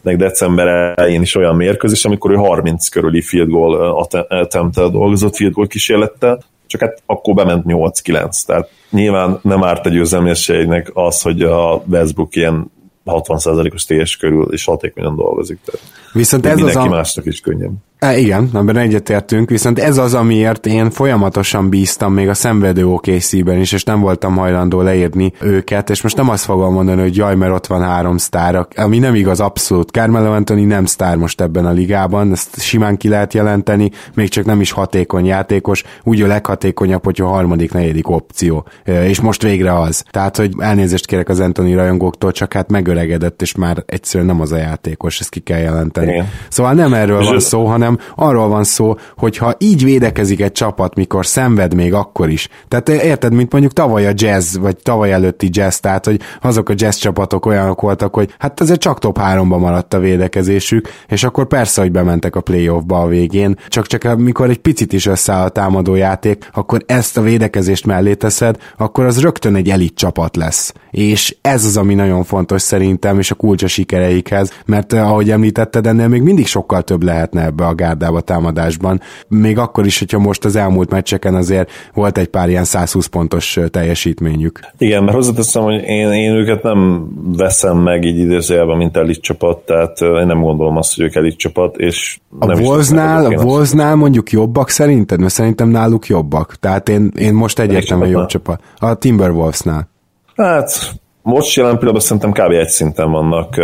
meg 0.02 0.18
december 0.18 0.68
elején 0.68 1.22
is 1.22 1.36
olyan 1.36 1.56
mérkőzés, 1.56 2.06
amikor 2.06 2.32
ő 2.32 2.36
30 2.36 2.88
körüli 2.88 3.22
field 3.22 3.50
goal 3.50 4.08
attemptel 4.30 4.90
dolgozott, 4.90 5.36
field 5.36 5.54
goal 5.54 5.68
kísérlettel, 5.68 6.44
csak 6.68 6.82
hát 6.82 7.02
akkor 7.06 7.34
bement 7.34 7.64
8-9, 7.68 8.46
tehát 8.46 8.70
nyilván 8.90 9.40
nem 9.42 9.64
árt 9.64 9.86
egy 9.86 9.92
győzelmésségnek 9.92 10.92
az, 10.94 11.22
hogy 11.22 11.42
a 11.42 11.84
Westbrook 11.88 12.36
ilyen 12.36 12.72
60%-os 13.06 13.86
TS 13.86 14.18
körül 14.18 14.48
és 14.52 14.66
hatékonyan 14.66 15.16
dolgozik. 15.16 15.60
Tehát 15.66 15.82
Viszont 16.14 16.46
ez 16.46 16.56
mindenki 16.56 16.80
az 16.80 16.86
a... 16.86 16.90
másnak 16.90 17.26
is 17.26 17.40
könnyebb. 17.40 17.74
E, 18.00 18.18
igen, 18.18 18.50
ebben 18.54 18.78
egyetértünk, 18.78 19.50
viszont 19.50 19.80
ez 19.80 19.98
az, 19.98 20.14
amiért 20.14 20.66
én 20.66 20.90
folyamatosan 20.90 21.70
bíztam 21.70 22.14
még 22.14 22.30
a 22.30 22.34
szenvedő 22.34 22.88
OKC-ben 22.88 23.60
is, 23.60 23.72
és 23.72 23.84
nem 23.84 24.00
voltam 24.00 24.36
hajlandó 24.36 24.82
leírni 24.82 25.34
őket, 25.42 25.90
és 25.90 26.02
most 26.02 26.16
nem 26.16 26.30
azt 26.30 26.44
fogom 26.44 26.74
mondani, 26.74 27.02
hogy 27.02 27.16
jaj, 27.16 27.36
mert 27.36 27.54
ott 27.54 27.68
van 27.68 27.84
három 27.84 28.18
sztár, 28.18 28.68
ami 28.76 29.00
nem 29.00 29.16
igaz 29.16 29.40
abszolút. 29.40 29.90
Carmelo 29.90 30.34
Anthony 30.34 30.68
nem 30.68 30.86
sztár 30.86 31.16
most 31.16 31.42
ebben 31.42 31.66
a 31.66 31.72
ligában, 31.72 32.32
ezt 32.32 32.62
simán 32.62 32.98
ki 32.98 33.10
lehet 33.10 33.34
jelenteni, 33.34 33.92
még 34.14 34.30
csak 34.30 34.46
nem 34.46 34.62
is 34.62 34.72
hatékony 34.72 35.26
játékos, 35.26 35.84
úgy 36.04 36.22
a 36.22 36.28
leghatékonyabb, 36.28 37.04
hogy 37.04 37.22
a 37.22 37.28
harmadik, 37.28 37.74
negyedik 37.74 38.10
opció, 38.10 38.66
e, 38.84 39.08
és 39.08 39.22
most 39.22 39.42
végre 39.42 39.80
az. 39.80 40.04
Tehát, 40.10 40.38
hogy 40.38 40.52
elnézést 40.58 41.06
kérek 41.06 41.30
az 41.30 41.40
Anthony 41.40 41.76
rajongóktól, 41.76 42.32
csak 42.32 42.54
hát 42.54 42.70
megöregedett, 42.70 43.42
és 43.42 43.56
már 43.56 43.84
egyszerűen 43.86 44.30
nem 44.30 44.42
az 44.42 44.52
a 44.52 44.58
játékos, 44.58 45.20
ezt 45.20 45.30
ki 45.30 45.40
kell 45.40 45.60
jelenteni. 45.60 46.12
Igen. 46.12 46.30
Szóval 46.50 46.74
nem 46.74 46.94
erről 46.94 47.24
van 47.24 47.40
szó, 47.40 47.66
hanem 47.66 47.87
hanem 47.88 48.00
arról 48.16 48.48
van 48.48 48.64
szó, 48.64 48.96
hogy 49.18 49.38
ha 49.38 49.56
így 49.58 49.84
védekezik 49.84 50.42
egy 50.42 50.52
csapat, 50.52 50.96
mikor 50.96 51.26
szenved 51.26 51.74
még 51.74 51.94
akkor 51.94 52.30
is. 52.30 52.50
Tehát 52.68 52.90
érted, 52.90 53.34
mint 53.34 53.52
mondjuk 53.52 53.74
tavaly 53.74 54.08
a 54.08 54.12
jazz, 54.14 54.58
vagy 54.58 54.78
tavaly 54.78 55.12
előtti 55.12 55.50
jazz, 55.52 55.78
tehát 55.78 56.06
hogy 56.06 56.22
azok 56.42 56.70
a 56.70 56.74
jazz 56.76 56.96
csapatok 56.96 57.46
olyanok 57.46 57.82
voltak, 57.82 58.16
hogy 58.16 58.36
hát 58.40 58.60
azért 58.60 58.80
csak 58.80 59.00
top 59.00 59.18
3-ba 59.22 59.60
maradt 59.60 59.94
a 59.94 60.00
védekezésük, 60.00 60.90
és 61.08 61.24
akkor 61.24 61.48
persze, 61.48 61.82
hogy 61.82 61.92
bementek 61.92 62.36
a 62.36 62.42
playoffba 62.42 63.02
a 63.02 63.08
végén, 63.08 63.58
csak 63.68 63.88
csak 63.88 64.04
amikor 64.04 64.50
egy 64.50 64.58
picit 64.58 64.94
is 64.94 65.06
összeáll 65.06 65.46
a 65.46 65.50
támadó 65.50 65.96
játék, 65.96 66.50
akkor 66.54 66.84
ezt 66.86 67.18
a 67.18 67.22
védekezést 67.22 67.86
mellé 67.86 68.14
teszed, 68.14 68.58
akkor 68.78 69.06
az 69.06 69.22
rögtön 69.22 69.56
egy 69.56 69.70
elit 69.70 69.96
csapat 69.96 70.36
lesz. 70.36 70.74
És 70.92 71.36
ez 71.42 71.66
az, 71.66 71.78
ami 71.78 71.94
nagyon 71.94 72.24
fontos 72.24 72.62
szerintem, 72.62 73.20
és 73.20 73.32
a 73.32 73.36
kulcsa 73.36 73.68
sikereikhez, 73.68 74.52
mert 74.66 74.94
ahogy 74.94 75.32
említetted, 75.32 75.88
ennél 75.88 76.08
még 76.08 76.22
mindig 76.22 76.48
sokkal 76.48 76.82
több 76.82 77.04
lehetne 77.04 77.44
ebbe 77.44 77.66
a 77.66 77.74
gárdába 77.78 78.22
támadásban. 78.22 79.02
Még 79.28 79.58
akkor 79.58 79.86
is, 79.86 80.00
hogyha 80.00 80.20
most 80.20 80.46
az 80.46 80.56
elmúlt 80.56 80.90
meccseken 80.90 81.36
azért 81.36 81.72
volt 81.94 82.18
egy 82.18 82.28
pár 82.28 82.50
ilyen 82.50 82.64
120 82.64 83.06
pontos 83.06 83.60
teljesítményük. 83.72 84.60
Igen, 84.78 85.04
mert 85.04 85.16
hozzáteszem, 85.16 85.64
hogy 85.64 85.84
én, 85.84 86.12
én 86.12 86.34
őket 86.34 86.64
nem 86.64 87.08
veszem 87.38 87.78
meg 87.78 88.04
így 88.04 88.18
idézőjelben, 88.18 88.78
mint 88.78 88.98
elit 88.98 89.22
csapat, 89.22 89.58
tehát 89.58 90.02
én 90.02 90.26
nem 90.26 90.42
gondolom 90.42 90.78
azt, 90.78 90.96
hogy 90.96 91.04
ők 91.04 91.16
elit 91.16 91.38
csapat, 91.38 91.78
és 91.78 92.20
a 92.40 92.60
Wolvesnál, 92.60 93.26
a 93.26 93.44
Wolvesnál 93.44 93.96
mondjuk 93.96 94.32
jobbak 94.32 94.70
szerinted? 94.70 95.20
Mert 95.20 95.34
szerintem 95.34 95.70
náluk 95.70 96.08
jobbak. 96.08 96.56
Tehát 96.56 96.90
én, 96.90 97.12
én 97.20 97.34
most 97.34 97.60
egyértelműen 97.60 98.10
jobb 98.10 98.26
csapat. 98.26 98.62
A 98.78 98.96
Timberwolvesnál. 98.96 99.90
Hát 100.36 100.98
most 101.22 101.56
jelen 101.56 101.78
pillanatban 101.78 102.02
szerintem 102.02 102.32
kb. 102.32 102.52
egy 102.52 102.70
szinten 102.70 103.12
vannak. 103.12 103.56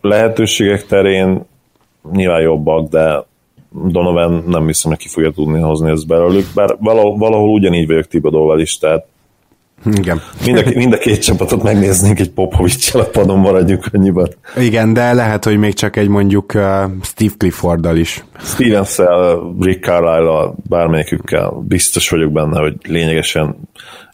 Lehetőségek 0.00 0.86
terén 0.86 1.44
nyilván 2.12 2.40
jobbak, 2.40 2.88
de 2.88 3.24
Donovan 3.72 4.44
nem 4.46 4.66
hiszem, 4.66 4.90
hogy 4.90 5.00
ki 5.00 5.08
fogja 5.08 5.30
tudni 5.30 5.60
hozni 5.60 5.90
ezt 5.90 6.06
belőlük, 6.06 6.46
bár 6.54 6.76
valahol, 6.80 7.16
valahol 7.16 7.48
ugyanígy 7.48 7.86
vagyok 7.86 8.06
Tibadóval 8.06 8.60
is, 8.60 8.78
tehát 8.78 9.06
igen. 9.84 10.20
Mind 10.44 10.58
a, 10.58 10.62
mind 10.74 10.92
a 10.92 10.98
két 10.98 11.22
csapatot 11.26 11.62
megnéznénk 11.62 12.18
egy 12.18 12.30
popovics 12.30 12.94
a 12.94 13.04
padon 13.04 13.38
maradjunk 13.38 13.86
annyiban. 13.92 14.28
Igen, 14.56 14.92
de 14.92 15.12
lehet, 15.12 15.44
hogy 15.44 15.58
még 15.58 15.74
csak 15.74 15.96
egy 15.96 16.08
mondjuk 16.08 16.54
uh, 16.54 16.62
Steve 17.02 17.32
Clifforddal 17.38 17.96
is. 17.96 18.24
stevens 18.38 18.98
Rick 19.60 19.84
carlisle 19.84 20.52
bármelyikükkel 20.68 21.64
biztos 21.68 22.10
vagyok 22.10 22.32
benne, 22.32 22.60
hogy 22.60 22.74
lényegesen 22.82 23.56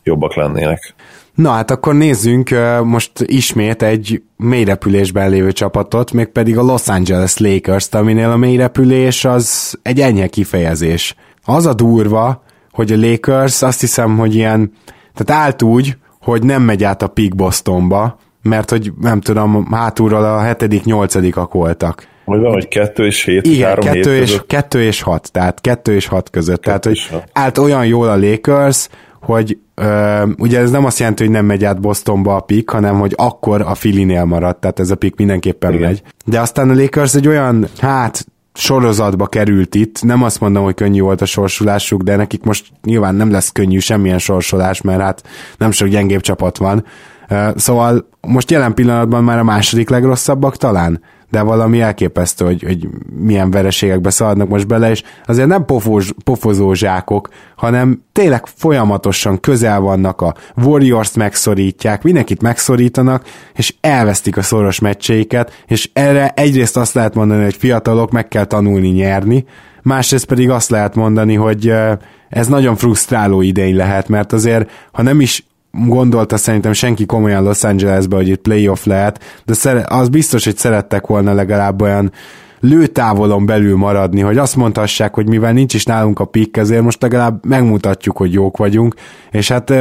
jobbak 0.03 0.35
lennének. 0.35 0.95
Na 1.37 1.51
hát 1.51 1.71
akkor 1.71 1.95
nézzünk 1.95 2.51
most 2.85 3.11
ismét 3.21 3.83
egy 3.83 4.23
mélyrepülésben 4.37 5.31
lévő 5.31 5.53
csapatot, 5.53 6.13
mégpedig 6.13 6.59
a 6.59 6.63
Los 6.63 6.89
Angeles 6.89 7.39
Lakers-t, 7.39 7.95
aminél 7.95 8.31
a 8.31 8.37
mélyrepülés 8.37 9.25
az 9.25 9.79
egy 9.83 10.01
enyhe 10.01 10.27
kifejezés. 10.27 11.15
Az 11.45 11.67
a 11.67 11.75
durva, 11.75 12.43
hogy 12.73 12.93
a 12.93 12.97
Lakers 12.97 13.63
azt 13.63 13.81
hiszem, 13.81 14.17
hogy 14.17 14.35
ilyen, 14.35 14.73
tehát 15.15 15.43
állt 15.43 15.63
úgy, 15.63 15.97
hogy 16.21 16.43
nem 16.43 16.63
megy 16.63 16.85
át 16.85 17.03
a 17.03 17.09
Peak 17.09 17.35
Bostonba, 17.35 18.19
mert 18.43 18.71
hogy 18.71 18.93
nem 19.01 19.21
tudom, 19.21 19.67
hátulról 19.71 20.25
a 20.25 20.41
hetedik, 20.41 20.85
nyolcadikak 20.85 21.53
voltak. 21.53 22.07
Hogy 22.25 22.41
van, 22.41 22.53
hogy 22.53 22.69
kettő 22.69 23.07
és 23.07 23.25
hét, 23.25 23.47
Igen, 23.47 23.69
három 23.69 23.85
kettő 23.85 24.13
hét 24.13 24.23
és, 24.23 24.31
között. 24.31 24.47
kettő 24.47 24.83
és 24.83 25.03
hat, 25.03 25.33
tehát 25.33 25.61
kettő 25.61 25.95
és 25.95 26.07
hat 26.07 26.31
között. 26.31 26.61
Kettő 26.61 26.67
tehát, 26.67 26.85
hogy 26.85 27.07
hat. 27.11 27.31
állt 27.33 27.59
olyan 27.59 27.87
jól 27.87 28.09
a 28.09 28.17
Lakers, 28.17 28.89
hogy 29.27 29.59
ö, 29.75 30.23
ugye 30.39 30.59
ez 30.59 30.71
nem 30.71 30.85
azt 30.85 30.99
jelenti, 30.99 31.23
hogy 31.23 31.33
nem 31.33 31.45
megy 31.45 31.65
át 31.65 31.81
Bostonba 31.81 32.37
a 32.37 32.41
pik, 32.41 32.71
hanem 32.71 32.99
hogy 32.99 33.13
akkor 33.17 33.61
a 33.61 33.75
Filinél 33.75 34.25
maradt, 34.25 34.61
tehát 34.61 34.79
ez 34.79 34.91
a 34.91 34.95
pik 34.95 35.17
mindenképpen 35.17 35.73
Igen. 35.73 35.87
megy. 35.87 36.03
De 36.25 36.41
aztán 36.41 36.71
a 36.71 36.75
Lakers 36.75 37.15
egy 37.15 37.29
olyan, 37.29 37.67
hát 37.79 38.27
sorozatba 38.55 39.27
került 39.27 39.75
itt, 39.75 40.03
nem 40.03 40.23
azt 40.23 40.41
mondom, 40.41 40.65
hogy 40.65 40.75
könnyű 40.75 41.01
volt 41.01 41.21
a 41.21 41.25
sorsulásuk, 41.25 42.03
de 42.03 42.17
nekik 42.17 42.43
most 42.43 42.67
nyilván 42.83 43.15
nem 43.15 43.31
lesz 43.31 43.53
könnyű 43.53 43.79
semmilyen 43.79 44.19
sorsolás, 44.19 44.81
mert 44.81 45.01
hát 45.01 45.23
nem 45.59 45.71
sok 45.71 45.89
gyengébb 45.89 46.21
csapat 46.21 46.59
van. 46.59 46.85
Szóval 47.57 48.09
most 48.21 48.51
jelen 48.51 48.75
pillanatban 48.75 49.25
már 49.25 49.39
a 49.39 49.45
második 49.45 49.89
legrosszabbak 49.89 50.57
talán, 50.57 51.01
de 51.31 51.43
valami 51.43 51.81
elképesztő, 51.81 52.45
hogy, 52.45 52.63
hogy 52.63 52.89
milyen 53.17 53.51
vereségekbe 53.51 54.11
szaladnak 54.11 54.49
most 54.49 54.67
bele, 54.67 54.91
és 54.91 55.03
azért 55.27 55.49
nem 55.49 55.65
pofóz, 55.65 56.11
pofozó 56.25 56.73
zsákok, 56.73 57.29
hanem 57.57 58.03
tényleg 58.13 58.47
folyamatosan 58.47 59.41
közel 59.41 59.81
vannak 59.81 60.21
a 60.21 60.35
Warriors-t 60.57 61.17
megszorítják, 61.17 62.03
mindenkit 62.03 62.43
megszorítanak, 62.43 63.25
és 63.55 63.75
elvesztik 63.81 64.37
a 64.37 64.43
szoros 64.43 64.79
meccseiket, 64.79 65.63
és 65.67 65.91
erre 65.93 66.29
egyrészt 66.29 66.77
azt 66.77 66.95
lehet 66.95 67.15
mondani, 67.15 67.43
hogy 67.43 67.57
fiatalok 67.57 68.11
meg 68.11 68.29
kell 68.29 68.45
tanulni 68.45 68.89
nyerni, 68.89 69.45
másrészt 69.83 70.27
pedig 70.27 70.51
azt 70.51 70.71
lehet 70.71 70.95
mondani, 70.95 71.35
hogy 71.35 71.73
ez 72.29 72.47
nagyon 72.47 72.77
frusztráló 72.77 73.41
idény 73.41 73.77
lehet, 73.77 74.09
mert 74.09 74.33
azért, 74.33 74.71
ha 74.93 75.03
nem 75.03 75.21
is 75.21 75.47
gondolta 75.87 76.37
szerintem 76.37 76.73
senki 76.73 77.07
komolyan 77.07 77.43
Los 77.43 77.65
Angelesbe, 77.65 78.17
hogy 78.17 78.29
itt 78.29 78.41
playoff 78.41 78.85
lehet, 78.85 79.43
de 79.45 79.55
szere- 79.55 79.91
az 79.91 80.09
biztos, 80.09 80.45
hogy 80.45 80.57
szerettek 80.57 81.07
volna 81.07 81.33
legalább 81.33 81.83
olyan 81.83 82.13
lőtávolon 82.61 83.47
belül 83.47 83.77
maradni, 83.77 84.21
hogy 84.21 84.39
azt 84.39 84.57
mondhassák, 84.57 85.15
hogy 85.15 85.29
mivel 85.29 85.53
nincs 85.53 85.75
is 85.75 85.85
nálunk 85.85 86.21
a 86.21 86.25
pikk, 86.25 86.57
ezért 86.57 86.83
most 86.83 87.03
legalább 87.03 87.45
megmutatjuk, 87.45 88.17
hogy 88.17 88.33
jók 88.33 88.57
vagyunk, 88.57 88.95
és 89.31 89.49
hát 89.49 89.73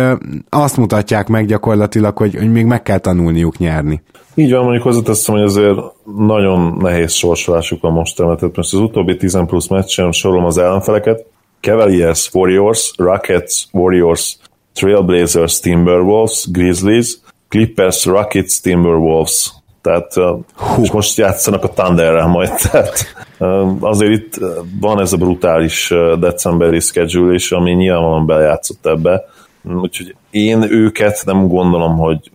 azt 0.49 0.77
mutatják 0.77 1.27
meg 1.27 1.45
gyakorlatilag, 1.45 2.17
hogy, 2.17 2.35
hogy 2.35 2.51
még 2.51 2.65
meg 2.65 2.81
kell 2.81 2.97
tanulniuk 2.97 3.57
nyerni. 3.57 4.01
Így 4.35 4.51
van, 4.51 4.63
mondjuk 4.63 4.83
hozzáteszem, 4.83 5.35
hogy 5.35 5.43
azért 5.43 5.77
nagyon 6.17 6.77
nehéz 6.81 7.11
sorsolásuk 7.11 7.81
van 7.81 7.91
most, 7.91 8.15
tehát 8.15 8.41
most 8.41 8.73
az 8.73 8.79
utóbbi 8.79 9.17
10 9.17 9.37
plusz 9.47 9.67
meccsen 9.67 10.11
sorolom 10.11 10.45
az 10.45 10.57
ellenfeleket, 10.57 11.25
Cavaliers, 11.61 12.29
Warriors, 12.33 12.93
Rockets, 12.97 13.63
Warriors, 13.71 14.37
Trailblazers, 14.75 15.59
Timberwolves, 15.59 16.45
Grizzlies, 16.51 17.17
Clippers, 17.49 18.05
Rockets, 18.05 18.61
Timberwolves. 18.61 19.53
Tehát 19.81 20.13
Hú. 20.55 20.81
és 20.81 20.91
most 20.91 21.17
játszanak 21.17 21.63
a 21.63 21.69
Thunderrel 21.69 22.27
majd. 22.27 22.49
Tehát 22.71 23.15
azért 23.79 24.11
itt 24.11 24.39
van 24.79 24.99
ez 24.99 25.13
a 25.13 25.17
brutális 25.17 25.93
decemberi 26.19 26.79
schedule 26.79 27.33
is, 27.33 27.51
ami 27.51 27.71
nyilvánvalóan 27.71 28.25
bejátszott 28.25 28.85
ebbe. 28.85 29.25
Úgyhogy 29.63 30.15
én 30.29 30.61
őket 30.61 31.21
nem 31.25 31.47
gondolom, 31.47 31.97
hogy 31.97 32.31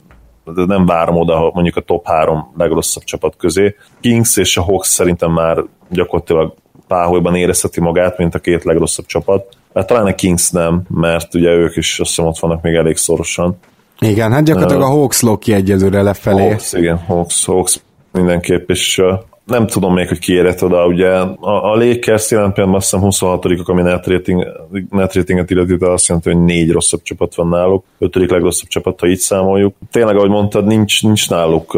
nem 0.55 0.87
várom 0.87 1.17
oda 1.17 1.51
mondjuk 1.55 1.77
a 1.77 1.81
top 1.81 2.07
három 2.07 2.53
legrosszabb 2.57 3.05
csapat 3.05 3.37
közé. 3.37 3.77
Kings 4.01 4.37
és 4.37 4.57
a 4.57 4.63
Hawks 4.63 4.89
szerintem 4.89 5.33
már 5.33 5.65
gyakorlatilag 5.89 6.55
páholyban 6.87 7.35
érezheti 7.35 7.81
magát, 7.81 8.19
mint 8.19 8.35
a 8.35 8.39
két 8.39 8.65
legrosszabb 8.65 9.07
csapat 9.07 9.57
Hát 9.75 9.87
talán 9.87 10.07
a 10.07 10.15
Kings 10.15 10.51
nem, 10.51 10.83
mert 10.89 11.35
ugye 11.35 11.49
ők 11.49 11.77
is 11.77 12.01
azt 12.01 12.09
hiszem 12.09 12.27
ott 12.27 12.39
vannak 12.39 12.63
még 12.63 12.75
elég 12.75 12.97
szorosan. 12.97 13.57
Igen, 13.99 14.33
hát 14.33 14.45
gyakorlatilag 14.45 14.83
a 14.83 14.87
Hawks 14.87 15.21
lóki 15.21 15.53
egyelőre 15.53 16.03
lefelé. 16.03 16.49
Hawks, 16.49 16.73
igen, 16.73 16.99
Hawks, 16.99 17.45
Hawks 17.45 17.81
mindenképp, 18.13 18.71
és 18.71 19.03
nem 19.51 19.67
tudom 19.67 19.95
még, 19.95 20.09
hogy 20.09 20.19
ki 20.19 20.33
érett 20.33 20.63
oda, 20.63 20.87
ugye 20.87 21.09
a, 21.09 21.73
a 21.73 21.77
Lakers 21.77 22.31
jelen 22.31 22.53
pillanatban 22.53 22.75
azt 22.75 22.91
hiszem 22.91 23.01
26 23.01 23.45
ami 23.65 23.83
net, 23.83 24.07
rating, 24.07 24.47
net 24.91 25.15
ratinget 25.15 25.51
illeti, 25.51 25.77
de 25.77 25.87
azt 25.87 26.07
jelenti, 26.07 26.31
hogy 26.31 26.45
négy 26.45 26.71
rosszabb 26.71 27.03
csapat 27.03 27.35
van 27.35 27.49
náluk, 27.49 27.85
ötödik 27.99 28.31
legrosszabb 28.31 28.69
csapat, 28.69 29.01
ha 29.01 29.07
így 29.07 29.19
számoljuk. 29.19 29.75
Tényleg, 29.91 30.17
ahogy 30.17 30.31
mondtad, 30.31 30.67
nincs, 30.67 31.03
nincs 31.03 31.31
náluk 31.31 31.75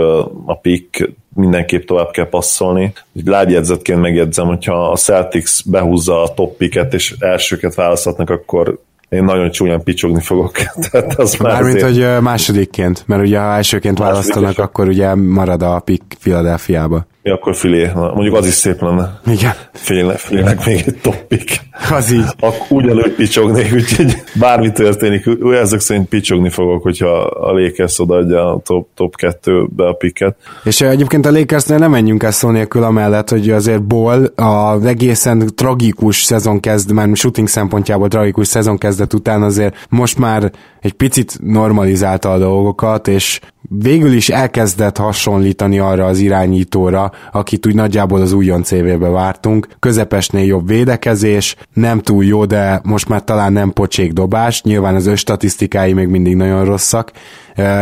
a 0.47 0.59
pick, 0.63 1.13
mindenképp 1.35 1.87
tovább 1.87 2.11
kell 2.11 2.29
passzolni. 2.29 2.93
Lábjegyzetként 3.25 4.01
megjegyzem, 4.01 4.47
hogyha 4.47 4.91
a 4.91 4.97
Celtics 4.97 5.69
behúzza 5.69 6.23
a 6.23 6.35
top 6.35 6.57
picket 6.57 6.95
és 6.95 7.15
elsőket 7.19 7.75
választhatnak, 7.75 8.31
akkor 8.31 8.79
én 9.09 9.25
nagyon 9.25 9.51
csúnyán 9.51 9.83
picsogni 9.83 10.21
fogok. 10.21 10.53
Tehát 10.91 11.19
az 11.19 11.35
már 11.35 11.53
Mármint, 11.53 11.83
azért... 11.83 12.13
hogy 12.15 12.23
másodikként, 12.23 13.05
mert 13.07 13.23
ugye 13.23 13.39
ha 13.39 13.55
elsőként 13.55 13.99
választanak, 13.99 14.59
akkor 14.59 14.89
ugye 14.89 15.15
marad 15.15 15.63
a 15.63 15.79
pick 15.79 16.05
Philadelphiába. 16.21 17.07
Ja, 17.25 17.35
akkor 17.35 17.55
filé. 17.55 17.91
Na, 17.95 18.13
mondjuk 18.15 18.35
az 18.35 18.47
is 18.47 18.53
szép 18.53 18.81
lenne. 18.81 19.21
Igen. 19.27 19.53
Félnek, 19.73 20.19
félnek 20.19 20.67
még 20.67 20.83
egy 20.87 20.99
toppik. 21.03 21.61
Az 21.91 22.13
így. 22.13 22.25
Akkor 22.41 22.67
ugyanúgy 22.69 23.15
picsognék, 23.15 23.73
úgyhogy 23.73 24.23
bármi 24.35 24.73
történik, 24.73 25.25
ezek 25.53 25.81
szerint 25.81 26.09
picsogni 26.09 26.49
fogok, 26.49 26.83
hogyha 26.83 27.21
a 27.21 27.53
Lakers 27.53 27.99
odaadja 27.99 28.53
a 28.53 28.61
top, 28.65 28.89
top 28.95 29.15
2-be 29.19 29.87
a 29.87 29.93
piket. 29.93 30.37
És 30.65 30.81
egyébként 30.81 31.27
a 31.27 31.31
Lakersnél 31.31 31.79
nem 31.79 31.91
menjünk 31.91 32.23
el 32.23 32.31
szó 32.31 32.51
nélkül 32.51 32.83
amellett, 32.83 33.29
hogy 33.29 33.51
azért 33.51 33.83
Ball 33.83 34.25
a 34.25 34.87
egészen 34.87 35.51
tragikus 35.55 36.23
szezon 36.23 36.61
kezd, 36.61 36.93
már 36.93 37.09
shooting 37.13 37.49
szempontjából 37.49 38.09
tragikus 38.09 38.47
szezon 38.47 38.79
kezdet 38.79 39.15
után 39.15 39.43
azért 39.43 39.87
most 39.89 40.19
már 40.19 40.51
egy 40.81 40.93
picit 40.93 41.39
normalizálta 41.41 42.33
a 42.33 42.39
dolgokat, 42.39 43.09
és 43.09 43.41
végül 43.69 44.13
is 44.13 44.29
elkezdett 44.29 44.97
hasonlítani 44.97 45.79
arra 45.79 46.07
az 46.07 46.19
irányítóra, 46.19 47.13
akit 47.33 47.67
úgy 47.67 47.75
nagyjából 47.75 48.21
az 48.21 48.33
újon 48.33 48.63
CV-be 48.63 49.09
vártunk. 49.09 49.69
Közepesnél 49.79 50.45
jobb 50.45 50.69
védekezés, 50.69 51.57
nem 51.75 52.01
túl 52.01 52.25
jó, 52.25 52.45
de 52.45 52.81
most 52.85 53.09
már 53.09 53.25
talán 53.25 53.53
nem 53.53 53.73
pocsék 53.73 54.13
dobás, 54.13 54.63
nyilván 54.63 54.95
az 54.95 55.07
ő 55.07 55.15
statisztikái 55.15 55.93
még 55.93 56.09
mindig 56.09 56.37
nagyon 56.37 56.65
rosszak, 56.65 57.13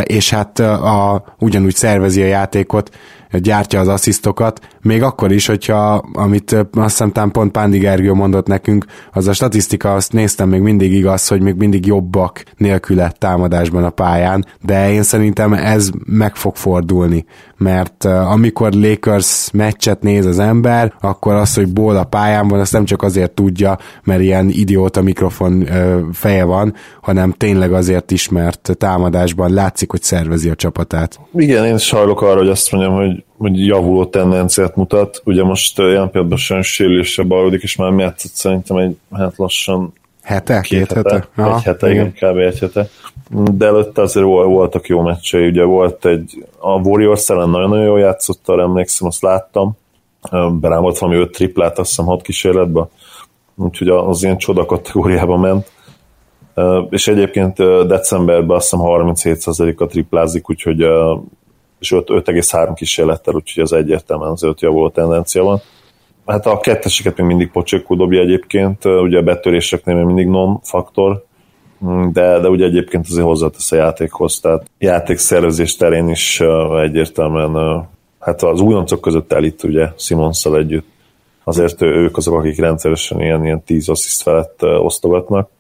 és 0.02 0.30
hát 0.30 0.58
a, 0.58 1.24
ugyanúgy 1.38 1.74
szervezi 1.74 2.22
a 2.22 2.26
játékot, 2.26 2.90
gyártja 3.38 3.80
az 3.80 3.88
asszisztokat, 3.88 4.60
még 4.82 5.02
akkor 5.02 5.32
is, 5.32 5.46
hogyha, 5.46 5.94
amit 6.12 6.52
azt 6.72 7.02
hiszem 7.04 7.30
pont 7.30 7.52
Pándi 7.52 7.78
Gergő 7.78 8.12
mondott 8.12 8.46
nekünk, 8.46 8.84
az 9.12 9.28
a 9.28 9.32
statisztika, 9.32 9.94
azt 9.94 10.12
néztem, 10.12 10.48
még 10.48 10.60
mindig 10.60 10.92
igaz, 10.92 11.28
hogy 11.28 11.40
még 11.40 11.54
mindig 11.54 11.86
jobbak 11.86 12.42
nélküle 12.56 13.12
támadásban 13.18 13.84
a 13.84 13.90
pályán, 13.90 14.46
de 14.62 14.92
én 14.92 15.02
szerintem 15.02 15.52
ez 15.52 15.90
meg 16.06 16.36
fog 16.36 16.56
fordulni, 16.56 17.24
mert 17.56 18.04
amikor 18.04 18.72
Lakers 18.72 19.50
meccset 19.52 20.02
néz 20.02 20.26
az 20.26 20.38
ember, 20.38 20.94
akkor 21.00 21.34
az, 21.34 21.54
hogy 21.54 21.72
ból 21.72 21.96
a 21.96 22.04
pályán 22.04 22.48
van, 22.48 22.60
azt 22.60 22.72
nem 22.72 22.84
csak 22.84 23.02
azért 23.02 23.30
tudja, 23.30 23.78
mert 24.02 24.20
ilyen 24.20 24.48
idióta 24.48 25.02
mikrofon 25.02 25.68
feje 26.12 26.44
van, 26.44 26.74
hanem 27.00 27.32
tényleg 27.32 27.72
azért 27.72 28.10
is, 28.10 28.28
mert 28.28 28.70
támadásban 28.78 29.52
látszik, 29.52 29.90
hogy 29.90 30.02
szervezi 30.02 30.48
a 30.48 30.54
csapatát. 30.54 31.20
Igen, 31.34 31.64
én 31.64 31.78
sajlok 31.78 32.22
arra, 32.22 32.38
hogy 32.38 32.48
azt 32.48 32.72
mondjam, 32.72 32.94
hogy, 32.94 33.19
hogy 33.38 33.66
javuló 33.66 34.04
tendenciát 34.04 34.76
mutat. 34.76 35.22
Ugye 35.24 35.44
most 35.44 35.78
ilyen 35.78 36.10
például 36.10 36.36
sem 36.36 36.62
sérülésre 36.62 37.22
bajlódik, 37.22 37.62
és 37.62 37.76
már 37.76 37.98
játszott 37.98 38.32
szerintem 38.32 38.76
egy 38.76 38.96
hát 39.12 39.36
lassan 39.36 39.92
hete, 40.22 40.60
két, 40.60 40.78
két 40.78 40.92
hete, 40.92 41.12
hete. 41.12 41.28
Aha, 41.36 41.56
egy 41.56 41.62
hete, 41.62 41.90
igen, 41.90 42.12
kb. 42.12 42.36
egy 42.36 42.58
hete. 42.58 42.88
De 43.30 43.66
előtte 43.66 44.02
azért 44.02 44.26
voltak 44.26 44.86
jó 44.86 45.00
meccsei, 45.00 45.46
ugye 45.46 45.64
volt 45.64 46.06
egy, 46.06 46.44
a 46.58 46.70
Warriors 46.70 47.28
ellen 47.28 47.50
nagyon-nagyon 47.50 47.84
jól 47.84 48.00
játszott, 48.00 48.48
arra 48.48 48.62
emlékszem, 48.62 49.08
azt 49.08 49.22
láttam, 49.22 49.76
berámolt 50.60 50.98
valami 50.98 51.18
öt 51.18 51.32
triplát, 51.32 51.78
azt 51.78 51.88
hiszem 51.88 52.04
hat 52.04 52.22
kísérletbe, 52.22 52.88
úgyhogy 53.54 53.88
az 53.88 54.22
ilyen 54.22 54.38
csoda 54.38 54.66
kategóriába 54.66 55.36
ment 55.36 55.70
és 56.90 57.08
egyébként 57.08 57.86
decemberben 57.86 58.56
azt 58.56 58.70
hiszem 58.70 58.86
37%-a 58.86 59.86
triplázik, 59.86 60.50
úgyhogy 60.50 60.84
és 61.80 61.92
5,3 61.96 62.72
kísérlettel, 62.74 63.34
úgyhogy 63.34 63.62
az 63.62 63.72
egyértelműen 63.72 64.30
az 64.30 64.42
öt 64.42 64.60
javuló 64.60 64.88
tendencia 64.88 65.42
van. 65.42 65.60
Hát 66.26 66.46
a 66.46 66.60
ketteseket 66.60 67.16
még 67.16 67.26
mindig 67.26 67.50
pocsékú 67.50 67.96
dobja 67.96 68.20
egyébként, 68.20 68.84
ugye 68.84 69.18
a 69.18 69.22
betöréseknél 69.22 69.94
még 69.94 70.04
mindig 70.04 70.26
non-faktor, 70.26 71.24
mm, 71.84 72.08
de, 72.12 72.38
de 72.38 72.48
ugye 72.48 72.64
egyébként 72.64 73.06
azért 73.08 73.24
hozzátesz 73.24 73.72
a 73.72 73.76
játékhoz, 73.76 74.40
tehát 74.40 74.70
játékszervezés 74.78 75.76
terén 75.76 76.08
is 76.08 76.40
egyértelműen 76.82 77.88
hát 78.20 78.42
az 78.42 78.60
újoncok 78.60 79.00
között 79.00 79.32
elit 79.32 79.62
ugye 79.62 79.88
Simonszal 79.96 80.56
együtt. 80.56 80.88
Azért 81.44 81.82
ők 81.82 82.16
azok, 82.16 82.34
akik 82.34 82.58
rendszeresen 82.58 83.20
ilyen, 83.20 83.44
ilyen 83.44 83.62
10 83.62 83.88
assziszt 83.88 84.22
felett 84.22 84.62
osztogatnak 84.62 85.50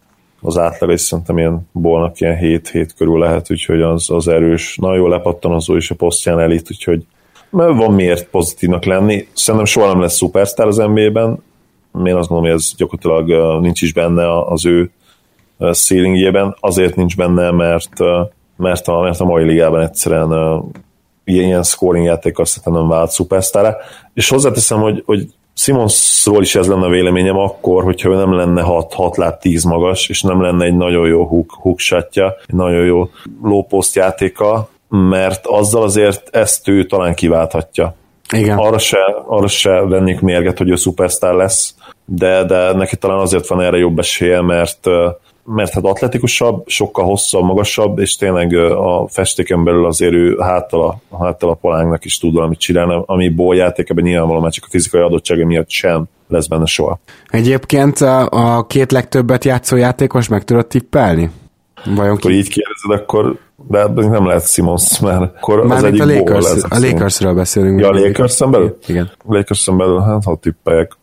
az 0.40 0.58
átlag, 0.58 0.90
és 0.90 1.00
szerintem 1.00 1.38
ilyen 1.38 1.68
bolnak 1.72 2.20
ilyen 2.20 2.38
7-7 2.40 2.88
körül 2.96 3.18
lehet, 3.18 3.50
úgyhogy 3.50 3.82
az, 3.82 4.10
az 4.10 4.28
erős, 4.28 4.76
nagyon 4.76 4.96
jó 4.96 5.06
lepattanozó 5.08 5.76
is 5.76 5.90
a 5.90 5.94
posztján 5.94 6.40
elit, 6.40 6.70
úgyhogy 6.70 7.06
mert 7.50 7.76
van 7.76 7.94
miért 7.94 8.28
pozitívnak 8.28 8.84
lenni. 8.84 9.28
Szerintem 9.32 9.64
soha 9.64 9.86
nem 9.86 10.00
lesz 10.00 10.16
szupersztár 10.16 10.66
az 10.66 10.76
NBA-ben, 10.76 11.42
én 12.04 12.16
azt 12.16 12.28
gondolom, 12.28 12.42
hogy 12.42 12.50
ez 12.50 12.74
gyakorlatilag 12.76 13.60
nincs 13.60 13.82
is 13.82 13.92
benne 13.92 14.44
az 14.44 14.66
ő 14.66 14.90
szélingjében, 15.58 16.56
azért 16.60 16.96
nincs 16.96 17.16
benne, 17.16 17.50
mert, 17.50 17.98
mert, 18.56 18.88
a, 18.88 19.00
mert 19.00 19.20
a 19.20 19.24
mai 19.24 19.44
ligában 19.44 19.80
egyszerűen 19.80 20.62
ilyen, 21.24 21.44
ilyen 21.46 21.62
scoring 21.62 22.04
játék 22.04 22.38
azt 22.38 22.64
nem 22.64 22.88
vált 22.88 23.10
szupersztára. 23.10 23.76
És 24.14 24.28
hozzáteszem, 24.28 24.80
hogy, 24.80 25.02
hogy 25.06 25.28
Simonsról 25.60 26.42
is 26.42 26.54
ez 26.54 26.66
lenne 26.66 26.86
a 26.86 26.88
véleményem 26.88 27.36
akkor, 27.36 27.84
hogyha 27.84 28.08
ő 28.08 28.14
nem 28.14 28.34
lenne 28.34 28.62
6, 28.62 28.94
6 28.94 29.16
láb 29.16 29.38
10 29.38 29.64
magas, 29.64 30.08
és 30.08 30.22
nem 30.22 30.42
lenne 30.42 30.64
egy 30.64 30.76
nagyon 30.76 31.06
jó 31.06 31.24
hook, 31.24 31.50
hook 31.60 31.78
shotja, 31.78 32.36
egy 32.46 32.54
nagyon 32.54 32.84
jó 32.84 33.08
low 33.42 33.62
post 33.62 33.94
játéka, 33.94 34.68
mert 34.88 35.46
azzal 35.46 35.82
azért 35.82 36.36
ezt 36.36 36.68
ő 36.68 36.84
talán 36.84 37.14
kiválthatja. 37.14 37.94
Igen. 38.32 38.58
Arra 38.58 38.78
se, 38.78 38.98
arra 39.26 39.48
se 39.48 39.70
vennék 39.70 40.20
mérget, 40.20 40.58
hogy 40.58 40.70
ő 40.70 40.76
szupersztár 40.76 41.34
lesz, 41.34 41.74
de, 42.04 42.44
de 42.44 42.72
neki 42.72 42.96
talán 42.96 43.18
azért 43.18 43.48
van 43.48 43.60
erre 43.60 43.76
jobb 43.76 43.98
esélye, 43.98 44.40
mert 44.40 44.86
mert 45.54 45.72
hát 45.72 45.84
atletikusabb, 45.84 46.62
sokkal 46.66 47.04
hosszabb, 47.04 47.42
magasabb, 47.42 47.98
és 47.98 48.16
tényleg 48.16 48.54
a 48.54 49.08
festéken 49.08 49.64
belül 49.64 49.86
azért 49.86 50.12
ő 50.12 50.36
háttal 50.40 51.00
a, 51.08 51.16
háttal 51.24 51.50
a 51.50 51.54
palánknak 51.54 52.04
is 52.04 52.18
tud 52.18 52.34
valamit 52.34 52.58
csinálni, 52.58 53.02
ami 53.06 53.28
ból 53.28 53.56
játékában 53.56 54.04
nyilvánvalóan 54.04 54.42
már 54.42 54.52
csak 54.52 54.64
a 54.66 54.70
fizikai 54.70 55.00
adottsága 55.00 55.46
miatt 55.46 55.70
sem 55.70 56.04
lesz 56.28 56.46
benne 56.46 56.66
soha. 56.66 57.00
Egyébként 57.28 58.00
a 58.00 58.64
két 58.68 58.92
legtöbbet 58.92 59.44
játszó 59.44 59.76
játékos 59.76 60.28
meg 60.28 60.44
tudod 60.44 60.66
tippelni? 60.66 61.30
Vajon 61.84 62.16
ki? 62.16 62.28
így 62.28 62.48
kérdezed, 62.48 62.90
akkor 62.90 63.38
de 63.68 63.86
nem 64.08 64.26
lehet 64.26 64.48
Simons, 64.48 65.00
mert 65.00 65.20
akkor 65.20 65.66
Már 65.66 65.78
az 65.78 65.84
egyik 65.84 66.02
a 66.02 66.04
Lakers, 66.04 66.44
lesz. 66.44 66.64
A 66.68 66.78
Lakersről 66.78 67.34
beszélünk. 67.34 67.80
Ja, 67.80 67.88
a 67.88 67.92
lakers 67.92 68.38
belül? 68.38 68.78
Igen. 68.86 69.10
lakers 69.26 69.68
belül, 69.76 70.00
hát 70.00 70.24
ha 70.24 70.36
tippeljek, 70.36 70.96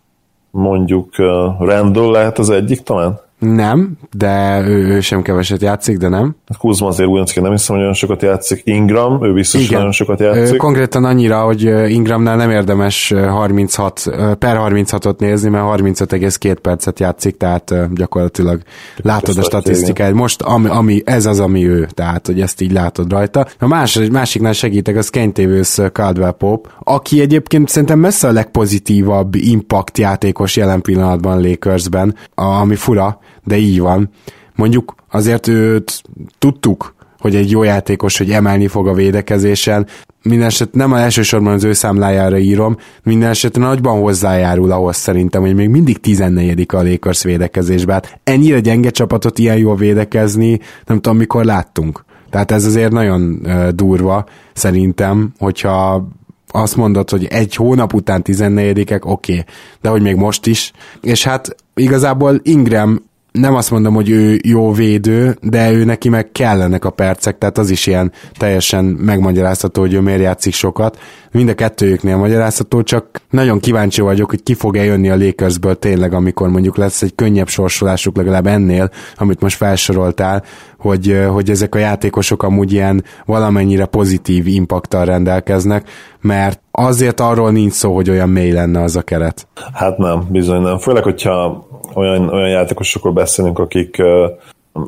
mondjuk 0.51 1.09
uh, 1.17 1.27
Randall 1.59 2.11
lehet 2.11 2.39
az 2.39 2.49
egyik 2.49 2.81
talán? 2.81 3.25
Nem, 3.39 3.97
de 4.11 4.63
ő, 4.67 4.87
ő 4.87 4.99
sem 4.99 5.21
keveset 5.21 5.61
játszik, 5.61 5.97
de 5.97 6.07
nem. 6.07 6.35
Hát 6.47 6.57
Kuzma 6.57 6.87
azért 6.87 7.09
újoncként 7.09 7.45
nem 7.45 7.55
hiszem, 7.55 7.75
hogy 7.75 7.83
olyan 7.83 7.95
sokat 7.95 8.21
játszik. 8.21 8.61
Ingram, 8.63 9.23
ő 9.23 9.33
biztos 9.33 9.61
Igen. 9.61 9.77
nagyon 9.77 9.91
sokat 9.91 10.19
játszik. 10.19 10.57
Konkrétan 10.57 11.05
annyira, 11.05 11.41
hogy 11.41 11.63
Ingramnál 11.91 12.35
nem 12.35 12.49
érdemes 12.49 13.13
36, 13.29 14.03
per 14.39 14.57
36-ot 14.59 15.19
nézni, 15.19 15.49
mert 15.49 15.65
35,2 15.81 16.57
percet 16.61 16.99
játszik, 16.99 17.37
tehát 17.37 17.93
gyakorlatilag 17.93 18.61
látod 18.95 19.37
a 19.37 19.43
statisztikáját. 19.43 20.13
Most 20.13 20.41
ami, 20.41 20.69
ami, 20.69 21.01
ez 21.05 21.25
az, 21.25 21.39
ami 21.39 21.67
ő, 21.67 21.87
tehát 21.93 22.25
hogy 22.25 22.41
ezt 22.41 22.61
így 22.61 22.71
látod 22.71 23.11
rajta. 23.11 23.47
A 23.59 23.67
másik, 23.67 24.11
másiknál 24.11 24.53
segítek, 24.53 24.95
az 24.95 25.09
Kentévősz 25.09 25.79
Caldwell 25.91 26.31
Pope, 26.31 26.69
aki 26.83 27.21
egyébként 27.21 27.69
szerintem 27.69 27.99
messze 27.99 28.27
a 28.27 28.31
legpozitívabb 28.31 29.35
impact 29.35 29.97
játékos 29.97 30.55
jelen 30.55 30.81
pillanatban 30.81 31.41
Lakersben, 31.41 32.15
ami 32.35 32.75
fura, 32.75 33.19
de 33.43 33.57
így 33.57 33.79
van. 33.79 34.09
Mondjuk 34.55 34.95
azért 35.11 35.47
őt 35.47 36.01
tudtuk, 36.37 36.95
hogy 37.19 37.35
egy 37.35 37.51
jó 37.51 37.63
játékos, 37.63 38.17
hogy 38.17 38.31
emelni 38.31 38.67
fog 38.67 38.87
a 38.87 38.93
védekezésen. 38.93 39.87
Minden 40.23 40.47
eset 40.47 40.73
nem 40.73 40.93
elsősorban 40.93 41.53
az 41.53 41.63
ő 41.63 41.73
számlájára 41.73 42.37
írom, 42.37 42.77
minden 43.03 43.29
esetre 43.29 43.61
nagyban 43.61 44.01
hozzájárul 44.01 44.71
ahhoz 44.71 44.95
szerintem, 44.95 45.41
hogy 45.41 45.55
még 45.55 45.69
mindig 45.69 45.99
14 45.99 46.65
a 46.73 46.83
Lakers 46.83 47.23
védekezésben. 47.23 47.95
Hát 47.95 48.19
ennyire 48.23 48.59
gyenge 48.59 48.89
csapatot 48.89 49.39
ilyen 49.39 49.57
jól 49.57 49.75
védekezni, 49.75 50.59
nem 50.85 50.99
tudom, 50.99 51.17
mikor 51.17 51.45
láttunk. 51.45 52.05
Tehát 52.29 52.51
ez 52.51 52.65
azért 52.65 52.91
nagyon 52.91 53.47
durva 53.75 54.25
szerintem, 54.53 55.33
hogyha 55.39 56.07
azt 56.51 56.75
mondod, 56.75 57.09
hogy 57.09 57.25
egy 57.25 57.55
hónap 57.55 57.93
után 57.93 58.21
14-ek, 58.25 59.01
oké, 59.03 59.31
okay, 59.31 59.43
de 59.81 59.89
hogy 59.89 60.01
még 60.01 60.15
most 60.15 60.45
is. 60.45 60.71
És 61.01 61.23
hát 61.23 61.55
igazából 61.75 62.39
Ingram 62.43 63.01
nem 63.39 63.55
azt 63.55 63.71
mondom, 63.71 63.93
hogy 63.93 64.09
ő 64.09 64.39
jó 64.43 64.71
védő, 64.71 65.37
de 65.41 65.71
ő 65.71 65.83
neki 65.83 66.09
meg 66.09 66.31
kellenek 66.31 66.85
a 66.85 66.89
percek, 66.89 67.37
tehát 67.37 67.57
az 67.57 67.69
is 67.69 67.87
ilyen 67.87 68.11
teljesen 68.37 68.85
megmagyarázható, 68.85 69.81
hogy 69.81 69.93
ő 69.93 69.99
miért 69.99 70.21
játszik 70.21 70.53
sokat. 70.53 70.99
Mind 71.31 71.49
a 71.49 71.53
kettőjüknél 71.53 72.17
magyarázható, 72.17 72.83
csak 72.83 73.21
nagyon 73.29 73.59
kíváncsi 73.59 74.01
vagyok, 74.01 74.29
hogy 74.29 74.43
ki 74.43 74.53
fog 74.53 74.77
eljönni 74.77 75.09
a 75.09 75.17
Lakersből 75.17 75.79
tényleg, 75.79 76.13
amikor 76.13 76.49
mondjuk 76.49 76.77
lesz 76.77 77.01
egy 77.01 77.15
könnyebb 77.15 77.47
sorsolásuk 77.47 78.17
legalább 78.17 78.47
ennél, 78.47 78.89
amit 79.15 79.41
most 79.41 79.57
felsoroltál, 79.57 80.43
hogy, 80.77 81.19
hogy 81.29 81.49
ezek 81.49 81.75
a 81.75 81.77
játékosok 81.77 82.43
amúgy 82.43 82.71
ilyen 82.71 83.03
valamennyire 83.25 83.85
pozitív 83.85 84.47
impaktal 84.47 85.05
rendelkeznek, 85.05 85.89
mert 86.21 86.61
azért 86.71 87.19
arról 87.19 87.51
nincs 87.51 87.73
szó, 87.73 87.95
hogy 87.95 88.09
olyan 88.09 88.29
mély 88.29 88.51
lenne 88.51 88.81
az 88.81 88.95
a 88.95 89.01
keret. 89.01 89.47
Hát 89.73 89.97
nem, 89.97 90.27
bizony 90.29 90.61
nem. 90.61 90.77
Főleg, 90.77 91.03
hogyha 91.03 91.67
olyan, 91.93 92.29
olyan 92.29 92.49
játékosokról 92.49 93.13
beszélünk, 93.13 93.59
akik 93.59 94.01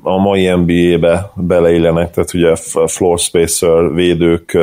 a 0.04 0.18
mai 0.18 0.50
NBA-be 0.50 1.32
beleillenek, 1.36 2.12
tehát 2.12 2.34
ugye 2.34 2.56
floor 2.88 3.20
spacer, 3.20 3.94
védők, 3.94 4.58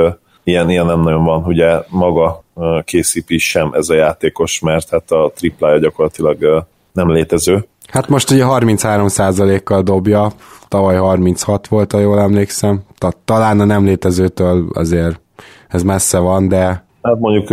ilyen, 0.44 0.70
ilyen 0.70 0.86
nem 0.86 1.00
nagyon 1.00 1.24
van. 1.24 1.44
Ugye 1.44 1.78
maga 1.88 2.44
KCP 2.84 3.38
sem 3.38 3.70
ez 3.72 3.88
a 3.88 3.94
játékos, 3.94 4.60
mert 4.60 4.90
hát 4.90 5.10
a 5.10 5.32
triplája 5.34 5.78
gyakorlatilag 5.78 6.66
nem 6.92 7.12
létező. 7.12 7.66
Hát 7.86 8.08
most 8.08 8.30
ugye 8.30 8.44
33%-kal 8.46 9.82
dobja, 9.82 10.32
tavaly 10.68 10.96
36 10.96 11.66
volt, 11.66 11.92
ha 11.92 11.98
jól 11.98 12.20
emlékszem. 12.20 12.82
Tehát 12.98 13.16
talán 13.24 13.60
a 13.60 13.64
nem 13.64 13.84
létezőtől 13.84 14.66
azért 14.74 15.20
ez 15.76 15.82
messze 15.82 16.18
van, 16.18 16.48
de 16.48 16.84
Hát 17.02 17.18
mondjuk 17.18 17.48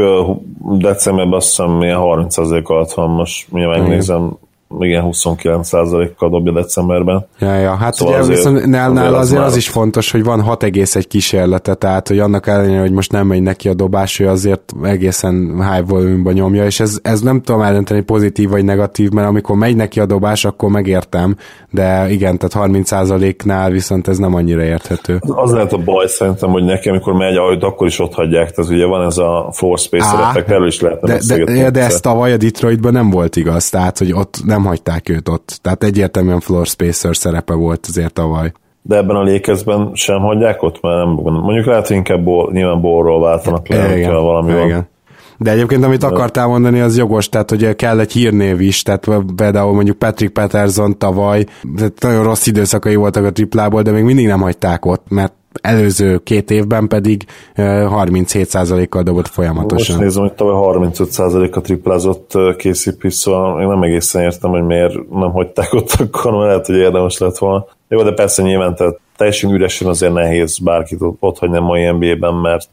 decemberben 0.80 1.34
azt 1.34 1.48
hiszem 1.48 1.72
milyen 1.72 2.00
30% 2.02 2.64
alatt 2.64 2.92
van, 2.92 3.10
most 3.10 3.52
mindjárt 3.52 3.80
megnézem, 3.80 4.38
igen, 4.80 5.04
29%-kal 5.12 6.30
dobja 6.30 6.52
decemberben. 6.52 7.26
Ja, 7.40 7.56
ja. 7.56 7.76
hát 7.76 7.94
szóval 7.94 8.14
ugye 8.14 8.24
azért, 8.24 8.38
viszont 8.38 8.66
nálnál 8.66 9.16
azért 9.16 9.42
az, 9.42 9.48
az 9.48 9.56
is 9.56 9.70
fontos, 9.70 10.12
hogy 10.12 10.24
van 10.24 10.44
6,1 10.48 11.04
kísérlete, 11.08 11.74
tehát 11.74 12.08
hogy 12.08 12.20
annak 12.20 12.48
ellenére, 12.48 12.80
hogy 12.80 12.92
most 12.92 13.12
nem 13.12 13.28
megy 13.28 13.42
neki 13.42 13.70
a 13.70 13.74
dobás, 13.74 14.20
ő 14.20 14.30
azért 14.30 14.74
egészen 14.84 15.66
high 15.72 15.88
volume 15.88 16.32
nyomja, 16.32 16.66
és 16.66 16.80
ez, 16.80 17.00
ez 17.02 17.22
nem 17.22 17.42
tudom 17.42 17.62
eldönteni 17.62 18.02
pozitív 18.02 18.50
vagy 18.50 18.66
negatív, 18.66 19.10
mert 19.10 19.28
amikor 19.28 19.56
megy 19.56 19.76
neki 19.76 20.00
a 20.00 20.06
dobás, 20.06 20.46
akkor 20.46 20.70
megértem, 20.70 21.36
de 21.72 22.10
igen, 22.10 22.38
tehát 22.38 22.70
30%-nál 22.70 23.70
viszont 23.70 24.08
ez 24.08 24.18
nem 24.18 24.36
annyira 24.36 24.64
érthető. 24.64 25.20
Az 25.20 25.52
lehet 25.52 25.74
a 25.74 25.78
baj 25.78 26.08
szerintem, 26.08 26.50
hogy 26.50 26.64
neki, 26.64 26.90
amikor 26.90 27.14
megy, 27.14 27.36
ahogy 27.36 27.64
akkor 27.64 27.88
is 27.88 28.00
ott 28.00 28.14
hagyják, 28.14 28.52
tehát 28.52 28.72
ugye 28.72 28.86
van 28.86 29.06
ez 29.06 29.18
a 29.18 29.50
floor 29.52 29.80
space 29.80 30.18
effekt, 30.28 30.50
erről 30.50 30.68
is 30.68 30.82
lehetne 30.82 31.18
de, 31.28 31.44
de, 31.44 31.70
de, 31.70 31.84
ez 31.84 32.00
tavaly 32.00 32.34
a 32.34 32.38
Detroitban 32.38 32.92
nem 32.92 33.10
volt 33.10 33.36
igaz, 33.36 33.70
tehát 33.70 33.98
hogy 33.98 34.14
ott 34.14 34.38
nem 34.46 34.63
nem 34.64 34.72
hagyták 34.72 35.10
őt 35.10 35.30
ott. 35.30 35.60
Tehát 35.62 35.84
egyértelműen 35.84 36.40
floor 36.40 36.66
spacer 36.66 37.16
szerepe 37.16 37.54
volt 37.54 37.86
azért 37.90 38.14
tavaly. 38.14 38.52
De 38.82 38.96
ebben 38.96 39.16
a 39.16 39.24
lékezben 39.24 39.92
sem 39.94 40.20
hagyják 40.20 40.64
ott? 40.64 40.82
Mert 40.82 41.06
nem, 41.06 41.10
mondjuk 41.24 41.66
lehet, 41.66 41.88
hogy 41.88 41.96
inkább 41.96 42.24
ból, 42.24 42.52
nyilván 42.52 42.82
borról 42.82 43.22
váltanak 43.22 43.68
le, 43.68 43.98
igen, 43.98 44.14
valami 44.14 44.52
igen. 44.52 44.70
van. 44.70 44.92
De 45.38 45.52
egyébként, 45.52 45.84
amit 45.84 46.04
akartál 46.04 46.48
mondani, 46.48 46.80
az 46.80 46.98
jogos, 46.98 47.30
tehát 47.30 47.50
hogy 47.50 47.76
kell 47.76 48.00
egy 48.00 48.12
hírnév 48.12 48.62
is, 48.62 48.82
tehát 48.82 49.08
például 49.36 49.74
mondjuk 49.74 49.98
Patrick 49.98 50.34
Patterson 50.34 50.98
tavaly, 50.98 51.46
tehát 51.76 51.94
nagyon 52.00 52.24
rossz 52.24 52.48
időszakai 52.48 52.96
voltak 52.96 53.26
a 53.26 53.32
triplából, 53.32 53.82
de 53.82 53.92
még 53.92 54.04
mindig 54.04 54.28
nem 54.28 54.42
hagyták 54.42 54.86
ott, 54.86 55.06
mert 55.10 55.34
előző 55.64 56.18
két 56.18 56.52
évben 56.52 56.88
pedig 56.88 57.26
37%-kal 57.56 59.04
dobott 59.04 59.28
folyamatosan. 59.28 59.96
Most 59.96 60.06
nézem, 60.06 60.22
hogy 60.22 60.34
tavaly 60.34 60.78
35%-a 60.78 61.62
triplázott 61.62 62.32
KCP, 62.58 63.12
szóval 63.12 63.62
én 63.62 63.68
nem 63.68 63.84
egészen 63.84 64.22
értem, 64.22 64.50
hogy 64.50 64.64
miért 64.64 65.10
nem 65.10 65.32
hagyták 65.32 65.74
ott 65.74 65.92
akkor, 65.92 66.32
mert 66.32 66.46
lehet, 66.46 66.66
hogy 66.66 66.76
érdemes 66.76 67.18
lett 67.18 67.38
volna. 67.38 67.66
Jó, 67.88 68.04
de 68.04 68.12
persze 68.12 68.42
nyilván 68.42 68.76
tehát 68.76 69.00
teljesen 69.18 69.52
üresen 69.52 69.88
azért 69.88 70.14
nehéz 70.14 70.58
bárkit 70.58 71.00
ott 71.20 71.38
hagyni 71.38 71.58
a 71.58 71.62
mai 71.62 71.92
NBA-ben, 71.92 72.34
mert 72.34 72.70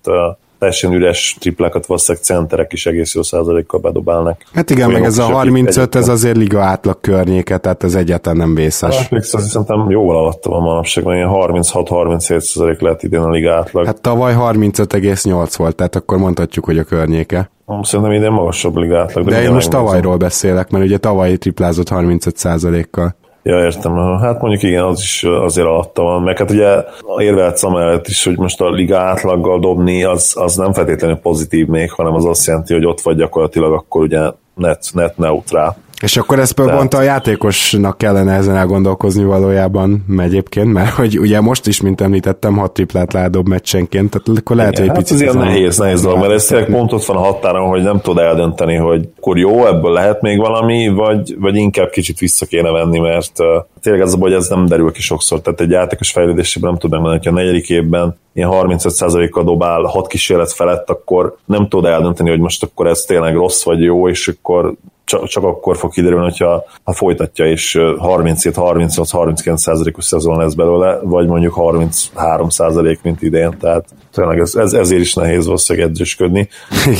teljesen 0.60 0.92
üres 0.92 1.36
triplákat 1.40 1.86
valószínűleg 1.86 2.24
centerek 2.24 2.72
is 2.72 2.86
egész 2.86 3.14
jó 3.14 3.22
százalékkal 3.22 3.80
bedobálnak. 3.80 4.40
Hát 4.54 4.70
igen, 4.70 4.90
meg 4.90 5.04
ez 5.04 5.18
a 5.18 5.24
35, 5.24 5.94
ez 5.94 6.08
azért 6.08 6.36
liga 6.36 6.62
átlag 6.62 7.00
környéke, 7.00 7.58
tehát 7.58 7.84
ez 7.84 7.94
egyáltalán 7.94 8.38
nem 8.38 8.54
vészes. 8.54 8.96
Hát, 8.96 9.12
azt 9.12 9.38
szerintem 9.38 9.90
jóval 9.90 10.16
alatt 10.16 10.44
van 10.44 10.62
manapság, 10.62 11.04
mert 11.04 11.16
ilyen 11.16 11.30
36-37 11.32 12.18
százalék 12.18 12.80
lehet 12.80 13.02
idén 13.02 13.20
a 13.20 13.30
liga 13.30 13.54
átlag. 13.54 13.86
Hát 13.86 14.00
tavaly 14.00 14.34
35,8 14.38 15.54
volt, 15.56 15.76
tehát 15.76 15.96
akkor 15.96 16.18
mondhatjuk, 16.18 16.64
hogy 16.64 16.78
a 16.78 16.84
környéke. 16.84 17.50
Szerintem 17.82 18.14
idén 18.14 18.30
magasabb 18.30 18.76
liga 18.76 18.98
átlag. 18.98 19.24
De, 19.24 19.30
de 19.30 19.42
én 19.42 19.52
most 19.52 19.70
tavalyról 19.70 20.16
beszélek, 20.16 20.70
mert 20.70 20.84
ugye 20.84 20.98
tavaly 20.98 21.36
triplázott 21.36 21.88
35 21.88 22.36
százalékkal. 22.36 23.16
Ja, 23.42 23.58
értem. 23.58 23.96
Hát 23.96 24.40
mondjuk 24.40 24.62
igen, 24.62 24.84
az 24.84 25.00
is 25.00 25.22
azért 25.24 25.66
alatta 25.66 26.02
van. 26.02 26.22
Meg 26.22 26.38
hát 26.38 26.50
ugye 26.50 26.84
érvelhetsz 27.18 27.62
amellett 27.62 28.08
is, 28.08 28.24
hogy 28.24 28.38
most 28.38 28.60
a 28.60 28.70
liga 28.70 28.98
átlaggal 28.98 29.58
dobni, 29.58 30.04
az, 30.04 30.32
az 30.38 30.56
nem 30.56 30.72
feltétlenül 30.72 31.16
pozitív 31.16 31.66
még, 31.66 31.90
hanem 31.92 32.14
az 32.14 32.24
azt 32.24 32.46
jelenti, 32.46 32.74
hogy 32.74 32.86
ott 32.86 33.00
vagy 33.00 33.16
gyakorlatilag 33.16 33.72
akkor 33.72 34.02
ugye 34.02 34.30
net, 34.54 34.90
net 34.92 35.18
neutrál. 35.18 35.76
És 36.00 36.16
akkor 36.16 36.38
ezt 36.38 36.54
Tehát... 36.54 36.76
pont 36.76 36.94
a 36.94 37.02
játékosnak 37.02 37.98
kellene 37.98 38.32
ezen 38.32 38.56
elgondolkozni 38.56 39.24
valójában 39.24 40.04
egyébként, 40.18 40.72
mert 40.72 40.90
hogy 40.90 41.18
ugye 41.18 41.40
most 41.40 41.66
is, 41.66 41.80
mint 41.80 42.00
említettem, 42.00 42.56
hat 42.56 42.72
triplát 42.72 43.12
ládob 43.12 43.48
meccsenként, 43.48 44.10
tehát 44.10 44.40
akkor 44.40 44.56
lehet, 44.56 44.72
Igen, 44.72 44.88
hogy 44.88 44.90
egy 44.90 44.96
hát 44.96 45.08
picit... 45.08 45.28
Ez 45.28 45.34
ilyen 45.34 45.46
nehéz, 45.46 45.78
nehéz 45.78 46.02
dolog, 46.02 46.18
mert 46.18 46.32
ez 46.32 46.44
tényleg 46.44 46.70
pont 46.70 46.92
ott 46.92 47.04
van 47.04 47.16
a 47.16 47.20
határon, 47.20 47.68
hogy 47.68 47.82
nem 47.82 48.00
tud 48.00 48.18
eldönteni, 48.18 48.74
hogy 48.74 49.08
akkor 49.16 49.38
jó, 49.38 49.66
ebből 49.66 49.92
lehet 49.92 50.20
még 50.22 50.38
valami, 50.38 50.88
vagy, 50.88 51.36
vagy 51.38 51.56
inkább 51.56 51.90
kicsit 51.90 52.18
vissza 52.18 52.46
kéne 52.46 52.70
venni, 52.70 52.98
mert 52.98 53.38
uh, 53.38 53.46
tényleg 53.82 54.02
ez 54.02 54.14
a 54.14 54.16
baj, 54.16 54.34
ez 54.34 54.48
nem 54.48 54.66
derül 54.66 54.92
ki 54.92 55.00
sokszor. 55.00 55.40
Tehát 55.40 55.60
egy 55.60 55.70
játékos 55.70 56.10
fejlődésében 56.10 56.70
nem 56.70 56.78
tud 56.78 56.90
megmondani, 56.90 57.22
hogy 57.24 57.32
a 57.32 57.36
negyedik 57.36 57.68
évben 57.68 58.18
ilyen 58.32 58.50
35%-kal 58.52 59.44
dobál 59.44 59.82
hat 59.82 60.06
kísérlet 60.06 60.52
felett, 60.52 60.90
akkor 60.90 61.36
nem 61.44 61.68
tud 61.68 61.84
eldönteni, 61.84 62.30
hogy 62.30 62.40
most 62.40 62.62
akkor 62.62 62.86
ez 62.86 63.00
tényleg 63.00 63.34
rossz 63.34 63.64
vagy 63.64 63.82
jó, 63.82 64.08
és 64.08 64.28
akkor 64.28 64.74
csak, 65.10 65.26
csak 65.26 65.44
akkor 65.44 65.76
fog 65.76 65.92
kiderülni, 65.92 66.24
hogyha 66.24 66.64
ha 66.84 66.92
folytatja, 66.92 67.46
és 67.46 67.78
37-38-39 67.80 69.96
os 69.96 70.04
szezon 70.04 70.38
lesz 70.38 70.54
belőle, 70.54 70.98
vagy 71.02 71.26
mondjuk 71.26 71.54
33 71.54 72.48
százalék, 72.48 73.02
mint 73.02 73.22
idén, 73.22 73.56
tehát 73.60 73.84
tényleg 74.12 74.38
ez, 74.38 74.54
ez, 74.54 74.72
ezért 74.72 75.00
is 75.00 75.14
nehéz 75.14 75.44
valószínűleg 75.44 75.88
edzősködni. 75.88 76.48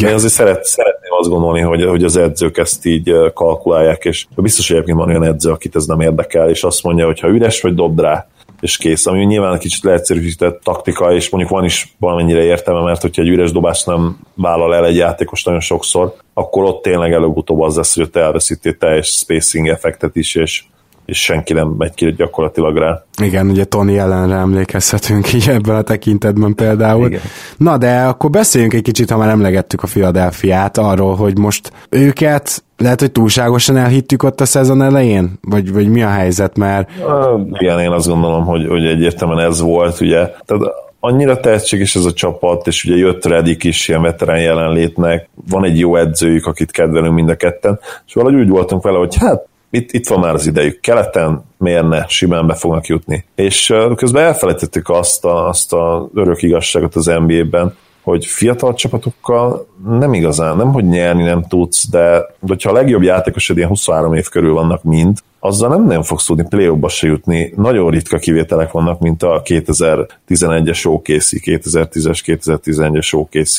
Én 0.03 0.15
azért 0.15 0.33
szeret, 0.33 0.65
szeretném 0.65 1.13
azt 1.19 1.29
gondolni, 1.29 1.61
hogy, 1.61 1.85
hogy 1.85 2.05
az 2.05 2.17
edzők 2.17 2.59
ezt 2.59 2.87
így 2.87 3.13
kalkulálják, 3.35 4.05
és 4.05 4.27
biztos, 4.37 4.67
hogy 4.67 4.77
egyébként 4.77 4.99
van 4.99 5.09
olyan 5.09 5.25
edző, 5.25 5.51
akit 5.51 5.77
ez 5.77 5.85
nem 5.85 6.01
érdekel, 6.01 6.49
és 6.49 6.63
azt 6.63 6.83
mondja, 6.83 7.07
hogy 7.07 7.21
ha 7.21 7.29
üres 7.29 7.61
vagy, 7.61 7.75
dob 7.75 8.01
rá 8.01 8.27
és 8.61 8.77
kész. 8.77 9.07
Ami 9.07 9.25
nyilván 9.25 9.55
egy 9.55 9.61
kicsit 9.61 9.83
leegyszerűsített 9.83 10.61
taktika, 10.63 11.13
és 11.13 11.31
mondjuk 11.31 11.53
van 11.53 11.65
is 11.65 11.95
valamennyire 11.99 12.43
értelme, 12.43 12.81
mert 12.81 13.03
hogyha 13.03 13.23
egy 13.23 13.29
üres 13.29 13.53
dobást 13.53 13.87
nem 13.87 14.19
vállal 14.35 14.75
el 14.75 14.87
egy 14.87 14.97
játékos 14.97 15.45
nagyon 15.45 15.61
sokszor, 15.61 16.15
akkor 16.35 16.65
ott 16.65 16.83
tényleg 16.83 17.13
előbb-utóbb 17.13 17.61
az 17.61 17.77
lesz, 17.77 17.97
hogy 17.97 18.11
te 18.11 18.21
elveszítél 18.21 18.77
teljes 18.77 19.09
spacing 19.09 19.69
effektet 19.69 20.17
is, 20.17 20.35
és 20.35 20.65
és 21.11 21.23
senki 21.23 21.53
nem 21.53 21.75
megy 21.79 21.95
ki 21.95 22.13
gyakorlatilag 22.13 22.77
rá. 22.77 23.05
Igen, 23.23 23.49
ugye 23.49 23.65
Tony 23.65 23.97
ellenre 23.97 24.35
emlékezhetünk 24.35 25.33
így 25.33 25.49
ebben 25.49 25.77
a 25.77 25.83
tekintetben 25.83 26.55
például. 26.55 27.07
Igen. 27.07 27.21
Na 27.57 27.79
de 27.79 28.01
akkor 28.01 28.31
beszéljünk 28.31 28.75
egy 28.75 28.83
kicsit, 28.83 29.11
ha 29.11 29.17
már 29.17 29.29
emlegettük 29.29 29.83
a 29.83 29.87
Philadelphia-t, 29.87 30.79
arról, 30.79 31.15
hogy 31.15 31.39
most 31.39 31.73
őket 31.89 32.65
lehet, 32.77 33.01
hogy 33.01 33.13
túlságosan 33.13 33.77
elhittük 33.77 34.23
ott 34.23 34.41
a 34.41 34.45
szezon 34.45 34.83
elején? 34.83 35.39
Vagy, 35.41 35.73
vagy 35.73 35.89
mi 35.89 36.03
a 36.03 36.09
helyzet, 36.09 36.57
mert... 36.57 36.91
Uh, 36.99 37.41
igen, 37.53 37.81
én 37.81 37.91
azt 37.91 38.09
gondolom, 38.09 38.45
hogy, 38.45 38.67
hogy 38.69 38.85
egyértelműen 38.85 39.47
ez 39.47 39.61
volt, 39.61 40.01
ugye. 40.01 40.27
Tehát 40.45 40.63
annyira 41.01 41.41
tehetséges 41.41 41.95
ez 41.95 42.05
a 42.05 42.13
csapat, 42.13 42.67
és 42.67 42.85
ugye 42.85 42.97
jött 42.97 43.25
Redik 43.25 43.65
is 43.65 43.89
ilyen 43.89 44.03
veterán 44.03 44.41
jelenlétnek, 44.41 45.29
van 45.51 45.65
egy 45.65 45.79
jó 45.79 45.97
edzőjük, 45.97 46.47
akit 46.47 46.71
kedvelünk 46.71 47.15
mind 47.15 47.29
a 47.29 47.35
ketten, 47.35 47.81
és 48.07 48.15
valahogy 48.15 48.41
úgy 48.41 48.49
voltunk 48.49 48.83
vele, 48.83 48.99
hogy 48.99 49.17
hát 49.17 49.49
itt, 49.71 49.93
itt 49.93 50.09
van 50.09 50.21
már 50.21 50.35
az 50.35 50.47
idejük. 50.47 50.81
Keleten 50.81 51.45
miért 51.59 52.09
simán 52.09 52.47
be 52.47 52.55
fognak 52.55 52.87
jutni. 52.87 53.25
És 53.35 53.75
közben 53.97 54.25
elfelejtettük 54.25 54.89
azt 54.89 55.25
a, 55.25 55.49
azt 55.49 55.73
a 55.73 56.11
örök 56.15 56.43
igazságot 56.43 56.95
az 56.95 57.07
NBA-ben, 57.07 57.77
hogy 58.03 58.27
fiatal 58.27 58.75
csapatokkal 58.75 59.67
nem 59.89 60.15
igazán, 60.15 60.57
nem 60.57 60.73
hogy 60.73 60.85
nyerni 60.85 61.23
nem 61.23 61.45
tudsz, 61.49 61.89
de 61.89 62.27
hogyha 62.41 62.71
a 62.71 62.73
legjobb 62.73 63.03
játékosod 63.03 63.57
ilyen 63.57 63.69
23 63.69 64.15
év 64.15 64.29
körül 64.29 64.53
vannak 64.53 64.83
mind, 64.83 65.19
azzal 65.41 65.69
nem 65.69 65.85
nagyon 65.85 66.03
fogsz 66.03 66.25
tudni 66.25 66.47
play 66.49 66.79
se 66.89 67.07
jutni. 67.07 67.53
Nagyon 67.57 67.91
ritka 67.91 68.19
kivételek 68.19 68.71
vannak, 68.71 69.01
mint 69.01 69.23
a 69.23 69.43
2011-es 69.45 70.87
OKC, 70.87 71.31
2010-es, 71.45 72.21
2011-es 72.27 73.15
OKC. 73.15 73.57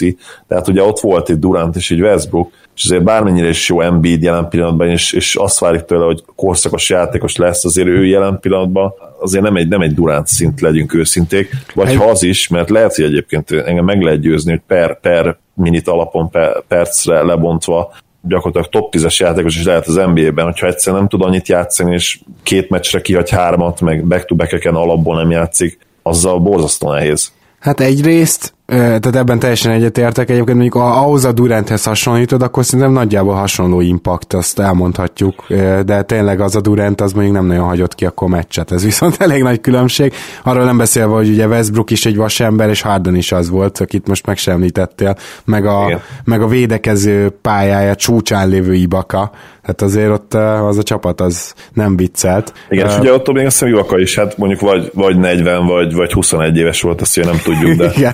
Tehát 0.48 0.68
ugye 0.68 0.84
ott 0.84 1.00
volt 1.00 1.30
egy 1.30 1.40
Durant 1.40 1.76
és 1.76 1.92
egy 1.92 2.02
Westbrook, 2.02 2.52
és 2.82 2.90
azért 2.90 3.04
bármennyire 3.04 3.48
is 3.48 3.70
jó 3.70 3.82
Embiid 3.82 4.24
jelen 4.24 4.50
pillanatban, 4.50 4.90
és, 4.90 5.14
és 5.14 5.36
azt 5.36 5.60
várjuk 5.60 5.86
tőle, 5.86 6.06
hogy 6.06 6.24
korszakos 6.36 6.90
játékos 6.90 7.36
lesz, 7.36 7.66
azért 7.66 7.88
ő 7.88 8.06
jelen 8.06 8.40
pillanatban 8.40 8.94
azért 9.20 9.44
nem 9.44 9.56
egy, 9.56 9.68
nem 9.68 9.82
egy 9.82 9.94
Durant 9.94 10.28
szint, 10.28 10.62
legyünk 10.62 10.94
őszinték, 10.94 11.50
vagy 11.74 11.90
egy... 11.90 11.96
ha 11.96 12.04
az 12.04 12.24
is, 12.24 12.48
mert 12.48 12.70
lehet, 12.70 12.96
hogy 12.96 13.06
egyébként 13.06 13.52
engem 13.52 13.86
meg 13.86 14.02
lehet 14.02 14.20
győzni, 14.20 14.52
hogy 14.52 14.62
per, 14.68 15.00
per 15.00 15.38
minit 15.54 15.88
alapon, 15.88 16.30
per, 16.30 16.64
percre 16.68 17.24
lebontva 17.24 17.94
gyakorlatilag 18.22 18.70
top 18.70 18.96
10-es 18.96 19.18
játékos 19.18 19.56
is 19.56 19.64
lehet 19.64 19.88
az 19.88 19.96
NBA-ben, 19.96 20.46
hogyha 20.46 20.68
egyszer 20.68 20.94
nem 20.94 21.08
tud 21.08 21.22
annyit 21.22 21.48
játszani, 21.48 21.94
és 21.94 22.20
két 22.44 22.70
meccsre 22.70 23.02
kihagy 23.02 23.30
hármat, 23.30 23.82
meg 23.82 24.06
back-to-back-eken 24.06 24.76
alapból 24.76 25.16
nem 25.16 25.32
játszik, 25.32 25.80
azzal 26.02 26.40
borzasztó 26.40 26.92
nehéz. 26.92 27.32
Hát 27.60 27.80
egyrészt, 27.80 28.54
tehát 28.78 29.16
ebben 29.16 29.40
teljesen 29.40 29.72
egyetértek, 29.72 30.30
egyébként 30.30 30.58
mondjuk 30.58 30.84
ahhoz 30.84 31.26
a 31.26 31.32
Duranthez 31.32 31.84
hasonlítod, 31.84 32.42
akkor 32.42 32.66
szerintem 32.66 32.92
nagyjából 32.92 33.34
hasonló 33.34 33.82
impact, 33.82 34.34
azt 34.34 34.60
elmondhatjuk, 34.60 35.46
de 35.86 36.02
tényleg 36.02 36.40
az 36.40 36.56
a 36.56 36.62
Durant 36.62 37.02
az 37.02 37.14
mondjuk 37.14 37.36
nem 37.36 37.46
nagyon 37.46 37.64
hagyott 37.64 37.96
ki 37.96 38.06
akkor 38.06 38.30
meccset, 38.30 38.72
ez 38.72 38.84
viszont 38.84 39.16
elég 39.22 39.44
nagy 39.44 39.62
különbség, 39.62 40.14
arról 40.44 40.64
nem 40.64 40.78
beszélve, 40.78 41.14
hogy 41.14 41.30
ugye 41.30 41.48
Westbrook 41.48 41.92
is 41.92 42.06
egy 42.06 42.16
vasember, 42.16 42.70
és 42.70 42.82
Harden 42.82 43.16
is 43.16 43.32
az 43.32 43.50
volt, 43.50 43.80
akit 43.80 44.08
most 44.08 44.26
meg 44.26 44.38
sem 44.38 44.54
említettél, 44.54 45.16
meg 45.46 45.66
a, 45.66 46.02
meg 46.24 46.42
a 46.42 46.48
védekező 46.48 47.30
pályája 47.42 47.96
csúcsán 47.96 48.50
lévő 48.50 48.74
Ibaka, 48.74 49.32
hát 49.64 49.82
azért 49.82 50.10
ott 50.10 50.34
az 50.34 50.78
a 50.78 50.84
csapat 50.84 51.22
az 51.22 51.54
nem 51.74 51.96
viccelt. 51.96 52.54
Igen, 52.70 52.86
uh, 52.86 52.92
és 52.92 53.00
ugye 53.00 53.14
ott 53.14 53.32
még 53.32 53.46
azt 53.46 53.60
hiszem 53.60 53.74
Ibaka 53.74 54.00
is, 54.00 54.16
hát 54.16 54.38
mondjuk 54.38 54.60
vagy, 54.60 54.92
vagy 54.94 55.18
40, 55.18 55.66
vagy, 55.66 55.94
vagy 55.94 56.14
21 56.14 56.58
éves 56.58 56.82
volt, 56.82 57.02
azt 57.02 57.18
ugye 57.18 57.26
nem 57.26 57.40
tudjuk, 57.44 57.78
de, 57.78 57.92
Igen. 57.98 58.14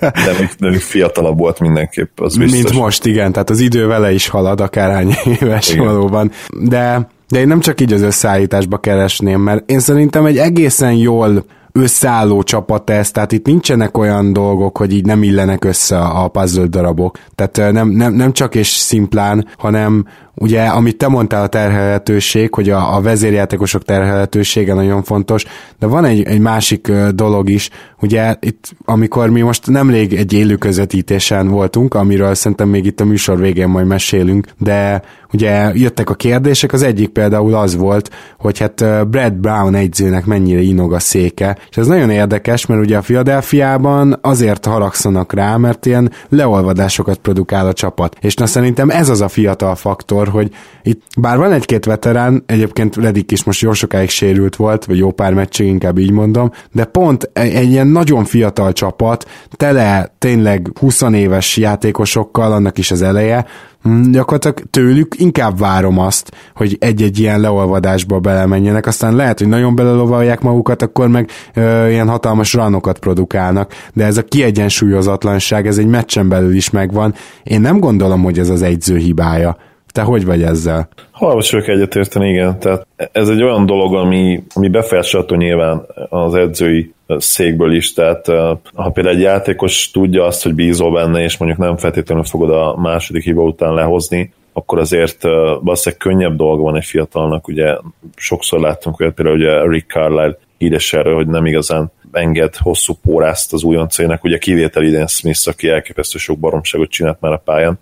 De, 0.00 0.32
még, 0.38 0.50
de 0.58 0.68
még 0.70 0.80
fiatalabb 0.80 1.38
volt 1.38 1.60
mindenképp, 1.60 2.20
az 2.20 2.36
biztos. 2.36 2.62
Mint 2.62 2.72
most, 2.74 3.06
igen, 3.06 3.32
tehát 3.32 3.50
az 3.50 3.60
idő 3.60 3.86
vele 3.86 4.12
is 4.12 4.28
halad, 4.28 4.60
akárhány 4.60 5.14
éves 5.40 5.70
igen. 5.70 5.84
valóban. 5.84 6.30
De, 6.60 7.08
de 7.28 7.38
én 7.38 7.46
nem 7.46 7.60
csak 7.60 7.80
így 7.80 7.92
az 7.92 8.02
összeállításba 8.02 8.78
keresném, 8.78 9.40
mert 9.40 9.70
én 9.70 9.80
szerintem 9.80 10.24
egy 10.26 10.38
egészen 10.38 10.92
jól 10.92 11.44
összeálló 11.72 12.42
csapat 12.42 12.90
ez, 12.90 13.10
tehát 13.10 13.32
itt 13.32 13.46
nincsenek 13.46 13.98
olyan 13.98 14.32
dolgok, 14.32 14.78
hogy 14.78 14.92
így 14.92 15.04
nem 15.04 15.22
illenek 15.22 15.64
össze 15.64 15.98
a 15.98 16.28
puzzle 16.28 16.66
darabok. 16.66 17.18
Tehát 17.34 17.72
nem, 17.72 17.88
nem, 17.88 18.14
nem 18.14 18.32
csak 18.32 18.54
és 18.54 18.68
szimplán, 18.68 19.48
hanem 19.56 20.06
ugye, 20.34 20.62
amit 20.62 20.96
te 20.96 21.08
mondtál 21.08 21.42
a 21.42 21.46
terhelhetőség, 21.46 22.54
hogy 22.54 22.70
a, 22.70 22.96
a 22.96 23.00
vezérjátékosok 23.00 23.82
terhelhetősége 23.82 24.74
nagyon 24.74 25.02
fontos, 25.02 25.44
de 25.78 25.86
van 25.86 26.04
egy, 26.04 26.22
egy 26.22 26.40
másik 26.40 26.92
dolog 27.14 27.48
is, 27.50 27.70
ugye 28.00 28.34
itt, 28.40 28.70
amikor 28.84 29.30
mi 29.30 29.40
most 29.40 29.66
nemrég 29.66 30.12
egy 30.12 30.32
élő 30.32 30.56
közvetítésen 30.56 31.48
voltunk, 31.48 31.94
amiről 31.94 32.34
szerintem 32.34 32.68
még 32.68 32.84
itt 32.86 33.00
a 33.00 33.04
műsor 33.04 33.38
végén 33.38 33.68
majd 33.68 33.86
mesélünk, 33.86 34.46
de 34.58 35.02
ugye 35.32 35.70
jöttek 35.74 36.10
a 36.10 36.14
kérdések, 36.14 36.72
az 36.72 36.82
egyik 36.82 37.08
például 37.08 37.54
az 37.54 37.76
volt, 37.76 38.10
hogy 38.38 38.58
hát 38.58 39.08
Brad 39.08 39.32
Brown 39.32 39.74
egyzőnek 39.74 40.24
mennyire 40.24 40.60
inog 40.60 40.92
a 40.92 40.98
széke, 40.98 41.58
és 41.70 41.76
ez 41.76 41.86
nagyon 41.86 42.10
érdekes, 42.10 42.66
mert 42.66 42.80
ugye 42.80 42.96
a 42.96 43.00
Philadelphiában 43.00 44.18
azért 44.20 44.66
haragszanak 44.66 45.32
rá, 45.32 45.56
mert 45.56 45.86
ilyen 45.86 46.12
leolvadásokat 46.28 47.18
produkál 47.18 47.66
a 47.66 47.72
csapat, 47.72 48.16
és 48.20 48.34
na 48.34 48.46
szerintem 48.46 48.90
ez 48.90 49.08
az 49.08 49.20
a 49.20 49.28
fiatal 49.28 49.74
faktor, 49.74 50.21
hogy 50.28 50.50
itt 50.82 51.02
bár 51.16 51.38
van 51.38 51.52
egy-két 51.52 51.84
veterán, 51.84 52.42
egyébként 52.46 52.96
Redik 52.96 53.32
is 53.32 53.44
most 53.44 53.60
jó 53.60 53.72
sokáig 53.72 54.08
sérült 54.08 54.56
volt, 54.56 54.84
vagy 54.84 54.98
jó 54.98 55.10
pár 55.10 55.34
meccsig, 55.34 55.66
inkább 55.66 55.98
így 55.98 56.10
mondom, 56.10 56.50
de 56.72 56.84
pont 56.84 57.30
egy, 57.32 57.54
egy 57.54 57.70
ilyen 57.70 57.86
nagyon 57.86 58.24
fiatal 58.24 58.72
csapat, 58.72 59.28
tele 59.50 60.14
tényleg 60.18 60.70
20 60.80 61.00
éves 61.00 61.56
játékosokkal, 61.56 62.52
annak 62.52 62.78
is 62.78 62.90
az 62.90 63.02
eleje, 63.02 63.46
hm, 63.82 64.10
gyakorlatilag 64.10 64.70
tőlük 64.70 65.14
inkább 65.18 65.58
várom 65.58 65.98
azt, 65.98 66.30
hogy 66.54 66.76
egy-egy 66.80 67.18
ilyen 67.18 67.40
leolvadásba 67.40 68.20
belemenjenek, 68.20 68.86
aztán 68.86 69.16
lehet, 69.16 69.38
hogy 69.38 69.48
nagyon 69.48 69.74
belelovalják 69.74 70.40
magukat, 70.40 70.82
akkor 70.82 71.08
meg 71.08 71.30
ö, 71.54 71.88
ilyen 71.88 72.08
hatalmas 72.08 72.52
ranokat 72.52 72.98
produkálnak, 72.98 73.72
de 73.92 74.04
ez 74.04 74.16
a 74.16 74.24
kiegyensúlyozatlanság, 74.24 75.66
ez 75.66 75.78
egy 75.78 75.86
meccsen 75.86 76.28
belül 76.28 76.54
is 76.54 76.70
megvan. 76.70 77.14
Én 77.42 77.60
nem 77.60 77.78
gondolom, 77.78 78.22
hogy 78.22 78.38
ez 78.38 78.48
az 78.48 78.62
egyző 78.62 78.96
hibája. 78.96 79.56
Te 79.92 80.02
hogy 80.02 80.24
vagy 80.24 80.42
ezzel? 80.42 80.88
Hallgass 81.10 81.50
vagyok 81.50 81.68
egyetérteni, 81.68 82.28
igen. 82.28 82.58
Tehát 82.58 82.86
ez 83.12 83.28
egy 83.28 83.42
olyan 83.42 83.66
dolog, 83.66 83.94
ami, 83.94 84.42
ami 84.54 84.68
befolyásolható 84.68 85.34
nyilván 85.34 85.86
az 86.08 86.34
edzői 86.34 86.94
székből 87.06 87.74
is, 87.74 87.92
tehát 87.92 88.26
ha 88.74 88.90
például 88.92 89.16
egy 89.16 89.22
játékos 89.22 89.90
tudja 89.90 90.24
azt, 90.24 90.42
hogy 90.42 90.54
bízol 90.54 90.92
benne, 90.92 91.22
és 91.22 91.36
mondjuk 91.36 91.60
nem 91.60 91.76
feltétlenül 91.76 92.24
fogod 92.24 92.50
a 92.50 92.76
második 92.76 93.22
hiba 93.22 93.42
után 93.42 93.74
lehozni, 93.74 94.32
akkor 94.52 94.78
azért 94.78 95.22
valószínűleg 95.22 96.00
könnyebb 96.00 96.36
dolga 96.36 96.62
van 96.62 96.76
egy 96.76 96.84
fiatalnak, 96.84 97.48
ugye 97.48 97.76
sokszor 98.16 98.60
láttunk 98.60 98.96
hogy 98.96 99.12
például 99.12 99.36
ugye 99.36 99.62
Rick 99.62 99.90
Carlisle 99.90 100.38
híres 100.62 100.92
erről, 100.92 101.14
hogy 101.14 101.26
nem 101.26 101.46
igazán 101.46 101.92
enged 102.12 102.56
hosszú 102.56 102.94
pórázt 103.02 103.52
az 103.52 103.62
újoncének, 103.62 104.24
ugye 104.24 104.38
kivétel 104.38 104.82
idén 104.82 105.06
Smith, 105.06 105.48
aki 105.48 105.68
elképesztő 105.68 106.18
sok 106.18 106.38
baromságot 106.38 106.90
csinált 106.90 107.20
már 107.20 107.32
a 107.32 107.42
pályán, 107.44 107.78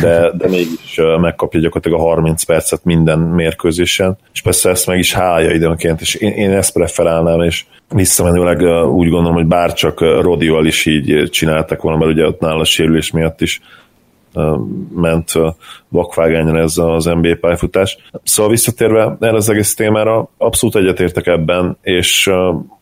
de, 0.00 0.30
de 0.30 0.48
mégis 0.48 1.00
megkapja 1.20 1.60
gyakorlatilag 1.60 2.00
a 2.00 2.02
30 2.02 2.42
percet 2.42 2.84
minden 2.84 3.18
mérkőzésen, 3.18 4.18
és 4.32 4.42
persze 4.42 4.70
ezt 4.70 4.86
meg 4.86 4.98
is 4.98 5.12
hálja 5.12 5.50
időnként, 5.50 6.00
és 6.00 6.14
én, 6.14 6.32
én 6.32 6.50
ezt 6.50 6.72
preferálnám, 6.72 7.40
és 7.40 7.64
visszamenőleg 7.88 8.86
úgy 8.86 9.08
gondolom, 9.08 9.34
hogy 9.34 9.46
bárcsak 9.46 10.00
Rodival 10.00 10.66
is 10.66 10.86
így 10.86 11.30
csináltak 11.30 11.82
volna, 11.82 11.98
mert 11.98 12.10
ugye 12.10 12.26
ott 12.26 12.40
nála 12.40 12.60
a 12.60 12.64
sérülés 12.64 13.10
miatt 13.10 13.40
is 13.40 13.60
ment 14.94 15.32
vakvágányon 15.88 16.56
ez 16.56 16.78
az 16.78 17.04
NBA 17.04 17.36
pályafutás. 17.40 17.98
Szóval 18.22 18.50
visszatérve 18.50 19.16
erre 19.20 19.36
az 19.36 19.48
egész 19.48 19.74
témára, 19.74 20.28
abszolút 20.36 20.76
egyetértek 20.76 21.26
ebben, 21.26 21.78
és 21.82 22.30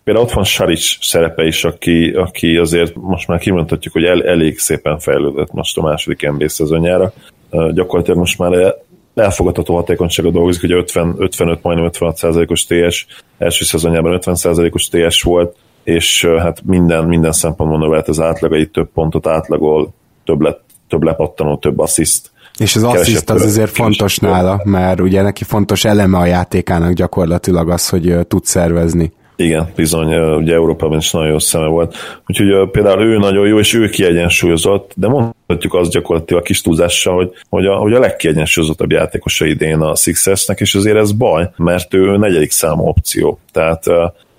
például 0.05 0.27
ott 0.27 0.33
van 0.33 0.45
Saric 0.45 0.97
szerepe 1.01 1.45
is, 1.45 1.65
aki, 1.65 2.11
aki 2.11 2.57
azért 2.57 2.95
most 2.95 3.29
már 3.29 3.39
kimondhatjuk, 3.39 3.93
hogy 3.93 4.05
el, 4.05 4.23
elég 4.25 4.59
szépen 4.59 4.99
fejlődött 4.99 5.53
most 5.53 5.79
a 5.79 5.83
második 5.83 6.31
NBA 6.31 6.49
szezonjára. 6.49 7.13
Gyakorlatilag 7.51 8.19
most 8.19 8.39
már 8.39 8.75
elfogadható 9.15 9.75
hatékonysága 9.75 10.31
dolgozik, 10.31 10.61
hogy 10.61 10.73
50, 10.73 11.15
55, 11.19 11.63
majdnem 11.63 11.87
56 11.87 12.17
százalékos 12.17 12.65
TS, 12.65 13.07
első 13.39 13.65
szezonjában 13.65 14.13
50 14.13 14.35
százalékos 14.35 14.89
TS 14.89 15.23
volt, 15.23 15.57
és 15.83 16.25
hát 16.25 16.63
minden, 16.65 17.05
minden 17.05 17.33
szempontból 17.33 17.79
növelt 17.79 18.09
az 18.09 18.21
átlagai, 18.21 18.67
több 18.67 18.89
pontot 18.95 19.27
átlagol, 19.27 19.95
több 20.25 20.41
lett 20.41 20.63
több 20.95 21.03
lepattanó, 21.03 21.57
több 21.57 21.79
assziszt. 21.79 22.31
És 22.59 22.77
az 22.77 22.85
assziszt 22.85 23.31
az 23.31 23.43
azért 23.43 23.71
fontos 23.71 24.19
nála, 24.19 24.61
mert 24.65 25.01
ugye 25.01 25.23
neki 25.23 25.45
fontos 25.45 25.85
eleme 25.85 26.19
a 26.19 26.27
játékának 26.27 26.93
gyakorlatilag 26.93 27.71
az, 27.71 27.89
hogy 27.89 28.19
tud 28.29 28.45
szervezni. 28.45 29.13
Igen, 29.37 29.69
bizony, 29.77 30.15
ugye 30.15 30.55
Európában 30.55 30.99
is 30.99 31.11
nagyon 31.11 31.31
jó 31.31 31.39
szeme 31.39 31.67
volt. 31.67 31.97
Úgyhogy 32.27 32.71
például 32.71 33.03
ő 33.03 33.19
nagyon 33.19 33.47
jó, 33.47 33.59
és 33.59 33.75
ő 33.75 33.89
kiegyensúlyozott, 33.89 34.93
de 34.97 35.09
mondhatjuk 35.09 35.75
azt 35.75 35.91
gyakorlatilag 35.91 36.43
a 36.43 36.45
kis 36.45 36.61
túlzással, 36.61 37.15
hogy, 37.15 37.31
hogy, 37.49 37.67
a, 37.67 37.75
hogy 37.77 37.93
a 37.93 37.99
legkiegyensúlyozottabb 37.99 38.91
játékosa 38.91 39.47
idén 39.47 39.81
a 39.81 39.95
Sixersnek, 39.95 40.61
és 40.61 40.75
azért 40.75 40.97
ez 40.97 41.13
baj, 41.13 41.51
mert 41.57 41.95
ő 41.95 42.17
negyedik 42.17 42.51
számú 42.51 42.87
opció. 42.87 43.39
Tehát 43.53 43.85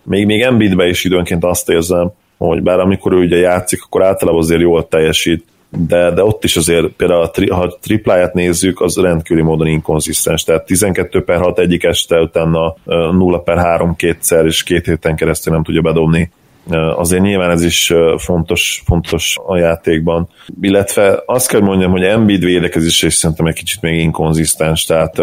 még, 0.04 0.26
még 0.26 0.42
Embiidbe 0.42 0.88
is 0.88 1.04
időnként 1.04 1.44
azt 1.44 1.70
érzem, 1.70 2.12
hogy 2.38 2.62
bár 2.62 2.80
amikor 2.80 3.14
ő 3.14 3.18
ugye 3.18 3.38
játszik, 3.38 3.84
akkor 3.84 4.04
általában 4.04 4.42
azért 4.42 4.62
jól 4.62 4.88
teljesít, 4.88 5.46
de, 5.78 6.12
de 6.12 6.24
ott 6.24 6.44
is 6.44 6.56
azért 6.56 6.88
például 6.88 7.22
a 7.22 7.30
tri, 7.30 7.50
ha 7.50 7.62
a 7.62 7.78
tripláját 7.82 8.34
nézzük, 8.34 8.82
az 8.82 8.96
rendkívüli 8.96 9.46
módon 9.46 9.68
inkonzisztens, 9.68 10.44
tehát 10.44 10.66
12 10.66 11.24
per 11.24 11.40
6 11.40 11.60
egyik 11.60 11.84
este, 11.84 12.20
utána 12.20 12.76
0 12.86 13.40
per 13.40 13.58
3 13.58 13.96
kétszer, 13.96 14.46
és 14.46 14.64
két 14.64 14.86
héten 14.86 15.16
keresztül 15.16 15.54
nem 15.54 15.64
tudja 15.64 15.82
bedobni. 15.82 16.32
Azért 16.96 17.22
nyilván 17.22 17.50
ez 17.50 17.64
is 17.64 17.94
fontos, 18.18 18.84
fontos 18.86 19.38
a 19.46 19.58
játékban. 19.58 20.30
Illetve 20.62 21.24
azt 21.26 21.48
kell 21.48 21.62
mondjam, 21.62 21.92
hogy 21.92 22.04
Embiid 22.04 22.44
védekezés 22.44 23.02
is 23.02 23.14
szerintem 23.14 23.46
egy 23.46 23.54
kicsit 23.54 23.82
még 23.82 24.00
inkonzisztens, 24.00 24.86
tehát 24.86 25.20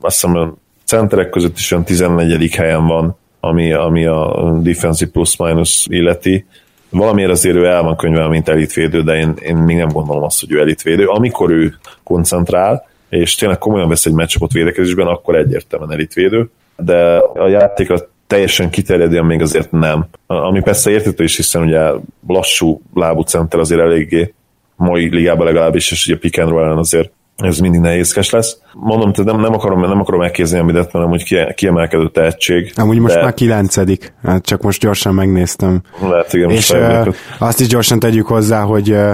azt 0.00 0.20
hiszem 0.20 0.36
a 0.36 0.54
centerek 0.84 1.30
között 1.30 1.56
is 1.56 1.72
olyan 1.72 1.84
14. 1.84 2.54
helyen 2.54 2.86
van, 2.86 3.16
ami, 3.40 3.72
ami 3.72 4.06
a 4.06 4.52
defensive 4.62 5.10
plus-minus 5.10 5.86
illeti, 5.90 6.46
valamiért 6.92 7.30
azért 7.30 7.56
ő 7.56 7.66
el 7.66 7.82
van 7.82 7.96
könyvelve, 7.96 8.28
mint 8.28 8.48
elitvédő, 8.48 9.02
de 9.02 9.16
én, 9.16 9.34
én 9.40 9.56
még 9.56 9.76
nem 9.76 9.88
gondolom 9.88 10.22
azt, 10.22 10.40
hogy 10.40 10.52
ő 10.52 10.60
elitvédő. 10.60 11.06
Amikor 11.06 11.50
ő 11.50 11.74
koncentrál, 12.02 12.86
és 13.08 13.34
tényleg 13.34 13.58
komolyan 13.58 13.88
vesz 13.88 14.06
egy 14.06 14.12
meccsapot 14.12 14.52
védekezésben, 14.52 15.06
akkor 15.06 15.36
egyértelműen 15.36 15.92
elitvédő, 15.92 16.50
de 16.76 17.16
a 17.34 17.48
játékra 17.48 17.96
teljesen 18.26 18.70
kiterjedően 18.70 19.24
még 19.24 19.40
azért 19.40 19.70
nem. 19.70 20.06
Ami 20.26 20.60
persze 20.60 20.90
értető 20.90 21.24
is, 21.24 21.36
hiszen 21.36 21.62
ugye 21.62 21.90
lassú 22.28 22.82
lábú 22.94 23.22
center 23.22 23.60
azért 23.60 23.80
eléggé 23.80 24.34
mai 24.76 25.08
ligában 25.08 25.46
legalábbis, 25.46 25.90
és 25.90 26.06
ugye 26.06 26.18
pick 26.18 26.38
and 26.38 26.50
roll 26.50 26.78
azért 26.78 27.10
ez 27.42 27.58
mindig 27.58 27.80
nehézkes 27.80 28.30
lesz. 28.30 28.56
Mondom, 28.72 29.12
tehát 29.12 29.32
nem, 29.32 29.40
nem 29.40 29.52
akarom, 29.52 29.80
nem 29.80 30.00
akarom 30.00 30.20
megkézni 30.20 30.58
a 30.58 30.64
midet, 30.64 30.92
mert 30.92 31.06
amúgy 31.06 31.52
kiemelkedő 31.54 32.10
tehetség. 32.10 32.72
Amúgy 32.76 32.98
most 32.98 33.14
de... 33.14 33.22
már 33.22 33.34
kilencedik, 33.34 34.12
hát 34.22 34.44
csak 34.44 34.62
most 34.62 34.80
gyorsan 34.80 35.14
megnéztem. 35.14 35.82
Lehet, 36.08 36.32
igen, 36.32 36.50
És 36.50 36.70
uh, 36.70 37.14
azt 37.38 37.60
is 37.60 37.66
gyorsan 37.66 37.98
tegyük 37.98 38.26
hozzá, 38.26 38.62
hogy 38.62 38.90
uh, 38.90 39.12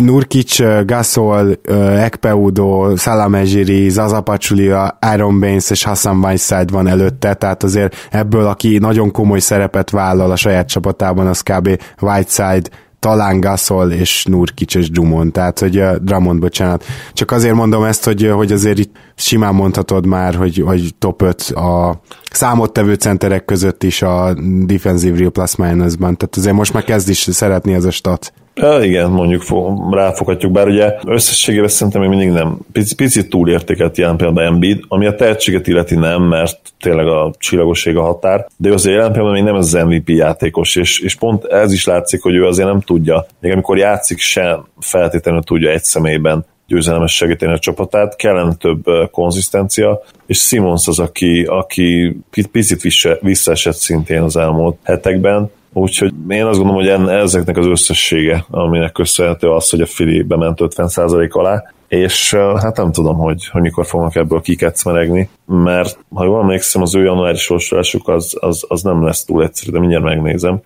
Nurkic, 0.00 0.58
uh, 0.58 0.84
Gasol, 0.84 1.58
uh, 1.68 2.04
Ekpeudo, 2.04 2.96
Salamezsiri, 2.96 3.88
Zaza 3.88 4.20
Pachulia, 4.20 4.98
Iron 5.14 5.40
Baines 5.40 5.70
és 5.70 5.84
Hassan 5.84 6.24
Whiteside 6.24 6.72
van 6.72 6.86
előtte, 6.86 7.34
tehát 7.34 7.62
azért 7.62 8.08
ebből, 8.10 8.46
aki 8.46 8.78
nagyon 8.78 9.10
komoly 9.10 9.38
szerepet 9.38 9.90
vállal 9.90 10.30
a 10.30 10.36
saját 10.36 10.68
csapatában, 10.68 11.26
az 11.26 11.40
kb. 11.40 11.80
Whiteside, 12.00 12.68
talán 13.04 13.40
Gasol 13.40 13.90
és 13.90 14.24
Nurkic 14.24 14.74
és 14.74 14.90
Drummond, 14.90 15.32
tehát 15.32 15.58
hogy 15.58 15.78
uh, 15.78 15.96
Drummond, 15.96 16.40
bocsánat. 16.40 16.84
Csak 17.12 17.30
azért 17.30 17.54
mondom 17.54 17.84
ezt, 17.84 18.04
hogy, 18.04 18.30
hogy 18.34 18.52
azért 18.52 18.78
itt 18.78 18.96
simán 19.14 19.54
mondhatod 19.54 20.06
már, 20.06 20.34
hogy, 20.34 20.62
hogy 20.66 20.94
top 20.98 21.22
5 21.22 21.40
a 21.42 22.00
számottevő 22.30 22.94
centerek 22.94 23.44
között 23.44 23.82
is 23.82 24.02
a 24.02 24.34
defensive 24.64 25.18
real 25.18 25.30
plus 25.30 25.56
minusban, 25.56 26.16
tehát 26.16 26.36
azért 26.36 26.54
most 26.54 26.72
már 26.72 26.84
kezd 26.84 27.08
is 27.08 27.18
szeretni 27.18 27.74
ez 27.74 27.84
a 27.84 27.90
stat. 27.90 28.32
Ja, 28.56 28.82
igen, 28.82 29.10
mondjuk 29.10 29.44
ráfoghatjuk, 29.90 30.52
bár 30.52 30.68
ugye 30.68 30.94
összességében 31.06 31.68
szerintem 31.68 32.00
még 32.00 32.10
mindig 32.10 32.30
nem. 32.30 32.58
Picit, 32.72 32.96
picit 32.96 33.28
túlértékelt 33.28 33.98
ilyen 33.98 34.16
például 34.16 34.46
Embiid, 34.46 34.84
ami 34.88 35.06
a 35.06 35.14
tehetséget 35.14 35.66
illeti 35.66 35.94
nem, 35.94 36.22
mert 36.22 36.58
tényleg 36.80 37.06
a 37.06 37.32
csillagoség 37.38 37.96
a 37.96 38.02
határ, 38.02 38.46
de 38.56 38.72
azért 38.72 38.96
jelen 38.96 39.12
pillanatban 39.12 39.42
még 39.42 39.52
nem 39.52 39.60
az 39.60 39.72
MVP 39.72 40.08
játékos, 40.08 40.76
és, 40.76 41.00
és 41.00 41.14
pont 41.14 41.44
ez 41.44 41.72
is 41.72 41.84
látszik, 41.84 42.22
hogy 42.22 42.34
ő 42.34 42.46
azért 42.46 42.68
nem 42.68 42.80
tudja, 42.80 43.26
még 43.40 43.52
amikor 43.52 43.78
játszik 43.78 44.18
sem 44.18 44.66
feltétlenül 44.80 45.42
tudja 45.42 45.70
egy 45.70 45.84
személyben 45.84 46.44
győzelemes 46.66 47.14
segíteni 47.14 47.52
a 47.52 47.58
csapatát, 47.58 48.16
kellene 48.16 48.54
több 48.54 48.84
konzisztencia, 49.10 50.02
és 50.26 50.38
Simons 50.38 50.88
az, 50.88 50.98
aki, 50.98 51.42
aki 51.42 52.16
picit 52.50 52.80
visszaesett 53.20 53.74
szintén 53.74 54.22
az 54.22 54.36
elmúlt 54.36 54.76
hetekben, 54.82 55.50
Úgyhogy 55.76 56.12
én 56.28 56.44
azt 56.44 56.58
gondolom, 56.58 56.80
hogy 56.80 56.88
en, 56.88 57.08
ezeknek 57.08 57.56
az 57.56 57.66
összessége, 57.66 58.44
aminek 58.50 58.92
köszönhető 58.92 59.50
az, 59.50 59.70
hogy 59.70 59.80
a 59.80 59.86
Fili 59.86 60.22
bement 60.22 60.58
50% 60.60 61.30
alá, 61.30 61.62
és 61.88 62.34
hát 62.34 62.76
nem 62.76 62.92
tudom, 62.92 63.16
hogy, 63.16 63.48
hogy 63.48 63.60
mikor 63.60 63.86
fognak 63.86 64.14
ebből 64.14 64.40
kikecmeregni, 64.40 65.28
mert 65.46 65.98
ha 66.14 66.24
jól 66.24 66.40
emlékszem, 66.40 66.82
az 66.82 66.94
ő 66.94 67.04
januári 67.04 67.36
sorsolásuk 67.36 68.08
az, 68.08 68.36
az, 68.40 68.64
az 68.68 68.82
nem 68.82 69.04
lesz 69.04 69.24
túl 69.24 69.42
egyszerű, 69.42 69.72
de 69.72 69.78
mindjárt 69.78 70.04
megnézem. 70.04 70.60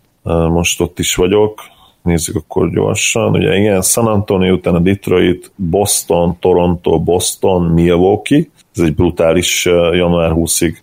Most 0.50 0.80
ott 0.80 0.98
is 0.98 1.14
vagyok, 1.14 1.61
nézzük 2.02 2.36
akkor 2.36 2.70
gyorsan. 2.70 3.34
Ugye 3.34 3.56
igen, 3.56 3.82
San 3.82 4.06
Antonio, 4.06 4.52
utána 4.52 4.78
Detroit, 4.78 5.52
Boston, 5.56 6.36
Toronto, 6.40 6.98
Boston, 6.98 7.62
Milwaukee, 7.62 8.46
ez 8.74 8.82
egy 8.82 8.94
brutális 8.94 9.64
január 9.92 10.32
20-ig 10.34 10.76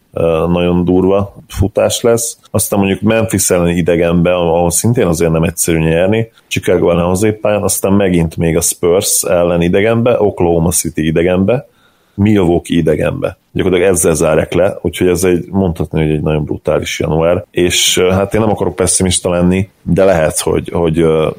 nagyon 0.47 0.85
durva 0.85 1.35
futás 1.47 2.01
lesz. 2.01 2.37
Aztán 2.51 2.79
mondjuk 2.79 3.01
Memphis 3.01 3.49
elleni 3.49 3.75
idegenbe, 3.75 4.33
ahol 4.33 4.71
szintén 4.71 5.07
azért 5.07 5.31
nem 5.31 5.43
egyszerű 5.43 5.77
nyerni, 5.77 6.31
Chicago 6.47 6.89
ellen 6.89 7.05
hazépályán, 7.05 7.63
aztán 7.63 7.93
megint 7.93 8.37
még 8.37 8.57
a 8.57 8.61
Spurs 8.61 9.23
ellen 9.23 9.61
idegenbe, 9.61 10.21
Oklahoma 10.21 10.69
City 10.69 11.05
idegenbe, 11.05 11.67
Milwaukee 12.13 12.77
idegenbe. 12.77 13.37
Gyakorlatilag 13.51 13.91
ezzel 13.93 14.13
zárják 14.13 14.53
le, 14.53 14.77
úgyhogy 14.81 15.07
ez 15.07 15.23
egy, 15.23 15.45
mondhatni, 15.49 16.01
hogy 16.01 16.11
egy 16.11 16.21
nagyon 16.21 16.43
brutális 16.43 16.99
január. 16.99 17.45
És 17.51 17.99
hát 17.99 18.33
én 18.33 18.41
nem 18.41 18.49
akarok 18.49 18.75
pessimista 18.75 19.29
lenni, 19.29 19.69
de 19.81 20.03
lehet, 20.03 20.39
hogy, 20.39 20.69
hogy 20.69 20.93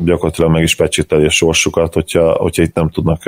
gyakorlatilag 0.04 0.50
meg 0.50 0.62
is 0.62 0.74
pecsételi 0.74 1.24
a 1.24 1.30
sorsukat, 1.30 1.94
hogyha, 1.94 2.32
hogyha 2.32 2.62
itt 2.62 2.74
nem 2.74 2.90
tudnak 2.90 3.22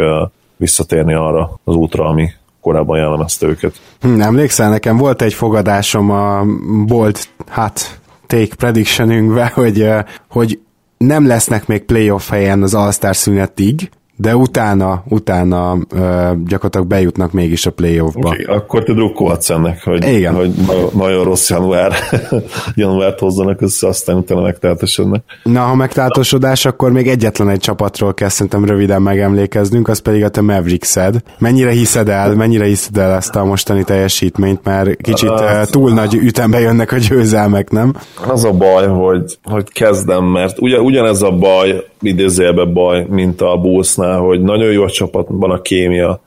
visszatérni 0.56 1.14
arra 1.14 1.58
az 1.64 1.74
útra, 1.74 2.04
ami 2.04 2.28
korábban 2.68 2.98
jellemezte 2.98 3.46
őket. 3.46 3.74
Hm, 4.00 4.20
emlékszel, 4.20 4.70
nekem 4.70 4.96
volt 4.96 5.22
egy 5.22 5.34
fogadásom 5.34 6.10
a 6.10 6.44
Bolt 6.86 7.28
hát 7.48 8.00
take 8.26 8.54
predictionünkbe, 8.56 9.46
hogy, 9.54 9.88
hogy 10.28 10.58
nem 10.98 11.26
lesznek 11.26 11.66
még 11.66 11.84
playoff 11.84 12.28
helyen 12.28 12.62
az 12.62 12.74
All-Star 12.74 13.16
szünetig, 13.16 13.90
de 14.20 14.36
utána, 14.36 15.02
utána 15.08 15.78
ö, 15.94 16.30
gyakorlatilag 16.46 16.86
bejutnak 16.86 17.32
mégis 17.32 17.66
a 17.66 17.70
playoffba. 17.70 18.28
Okay, 18.28 18.44
akkor 18.44 18.82
te 18.82 18.92
drukkolhatsz 18.92 19.50
ennek, 19.50 19.82
hogy, 19.84 20.04
Igen. 20.04 20.34
hogy 20.34 20.50
nagyon 20.92 21.24
rossz 21.24 21.50
január, 21.50 21.92
januárt 22.74 23.18
hozzanak 23.18 23.60
össze, 23.60 23.86
aztán 23.86 24.16
utána 24.16 24.40
megtáltosodnak. 24.40 25.24
Na, 25.42 25.60
ha 25.60 25.74
megtáltosodás, 25.74 26.64
akkor 26.64 26.92
még 26.92 27.08
egyetlen 27.08 27.48
egy 27.48 27.60
csapatról 27.60 28.14
kell 28.14 28.28
szerintem 28.28 28.64
röviden 28.64 29.02
megemlékeznünk, 29.02 29.88
az 29.88 29.98
pedig 29.98 30.24
a 30.24 30.28
te 30.28 30.40
Mavericks-ed. 30.40 31.22
Mennyire 31.38 31.70
hiszed 31.70 32.08
el, 32.08 32.34
mennyire 32.34 32.64
hiszed 32.64 32.96
el 32.96 33.12
ezt 33.12 33.36
a 33.36 33.44
mostani 33.44 33.84
teljesítményt, 33.84 34.64
mert 34.64 34.96
kicsit 34.96 35.30
uh, 35.30 35.62
túl 35.62 35.92
nagy 35.92 36.14
ütembe 36.14 36.60
jönnek 36.60 36.92
a 36.92 36.96
győzelmek, 36.96 37.70
nem? 37.70 37.94
Az 38.28 38.44
a 38.44 38.52
baj, 38.52 38.86
hogy, 38.86 39.38
hogy 39.42 39.72
kezdem, 39.72 40.24
mert 40.24 40.60
ugyan, 40.60 40.80
ugyanez 40.80 41.22
a 41.22 41.30
baj, 41.30 41.84
idézőjelbe 42.00 42.64
baj, 42.64 43.06
mint 43.08 43.40
a 43.40 43.56
Bullsnál, 43.56 44.07
hogy 44.16 44.40
nagyon 44.42 44.72
jó 44.72 44.82
a 44.82 44.90
csapatban 44.90 45.50
a 45.50 45.62
kémia, 45.62 46.22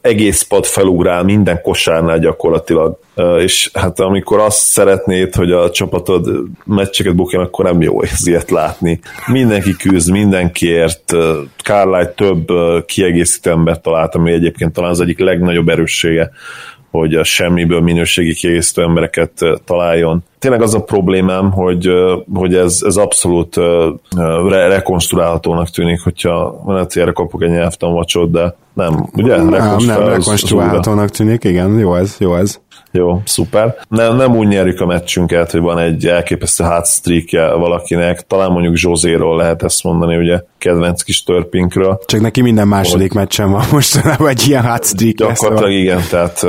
egész 0.00 0.42
pad 0.42 0.64
felugrál 0.64 1.22
minden 1.22 1.60
kosárnál 1.62 2.18
gyakorlatilag, 2.18 2.98
és 3.38 3.70
hát 3.74 4.00
amikor 4.00 4.38
azt 4.38 4.58
szeretnéd, 4.58 5.34
hogy 5.34 5.52
a 5.52 5.70
csapatod 5.70 6.28
meccseket 6.64 7.14
bukjon, 7.14 7.42
akkor 7.42 7.64
nem 7.64 7.82
jó 7.82 8.02
ez 8.02 8.26
ilyet 8.26 8.50
látni. 8.50 9.00
Mindenki 9.26 9.76
küzd, 9.76 10.10
mindenkiért, 10.10 11.12
Carlisle 11.64 12.06
több 12.06 12.46
kiegészítő 12.86 13.50
embert 13.50 13.82
talált, 13.82 14.14
ami 14.14 14.32
egyébként 14.32 14.72
talán 14.72 14.90
az 14.90 15.00
egyik 15.00 15.18
legnagyobb 15.18 15.68
erőssége 15.68 16.30
hogy 16.90 17.14
a 17.14 17.24
semmiből 17.24 17.80
minőségi 17.80 18.34
kiegészítő 18.34 18.82
embereket 18.82 19.32
találjon. 19.64 20.24
Tényleg 20.38 20.62
az 20.62 20.74
a 20.74 20.82
problémám, 20.82 21.50
hogy, 21.50 21.88
hogy 22.34 22.54
ez, 22.54 22.80
ez 22.86 22.96
abszolút 22.96 23.56
re- 24.48 24.68
rekonstruálhatónak 24.68 25.68
tűnik, 25.68 26.00
hogyha 26.00 26.62
lehet, 26.66 26.92
hogy 26.92 27.02
erre 27.02 27.12
kapok 27.12 27.42
egy 27.42 27.50
nyelvtanvacsot, 27.50 28.30
de 28.30 28.56
nem, 28.78 29.08
ugye? 29.12 29.36
Nem, 29.36 29.76
nem, 29.86 30.08
rekonstruálhatónak 30.08 31.08
tűnik, 31.08 31.44
igen, 31.44 31.78
jó 31.78 31.94
ez, 31.94 32.16
jó 32.18 32.36
ez. 32.36 32.60
Jó, 32.90 33.22
szuper. 33.24 33.76
Nem, 33.88 34.16
nem 34.16 34.36
úgy 34.36 34.48
nyerjük 34.48 34.80
a 34.80 34.86
meccsünket, 34.86 35.50
hogy 35.50 35.60
van 35.60 35.78
egy 35.78 36.06
elképesztő 36.06 36.64
hátstreakje 36.64 37.52
valakinek, 37.52 38.26
talán 38.26 38.50
mondjuk 38.50 38.76
Zsozéról 38.76 39.36
lehet 39.36 39.62
ezt 39.62 39.84
mondani, 39.84 40.16
ugye, 40.16 40.40
kedvenc 40.58 41.02
kis 41.02 41.22
törpinkről. 41.22 42.00
Csak 42.06 42.20
neki 42.20 42.40
minden 42.40 42.68
második 42.68 43.12
hogy... 43.12 43.20
meccsen 43.20 43.50
van 43.50 43.64
mostanában 43.72 44.28
egy 44.28 44.42
ilyen 44.46 44.62
hátstreak. 44.62 45.14
Gyakorlatilag 45.14 45.72
igen, 45.72 46.00
tehát 46.10 46.42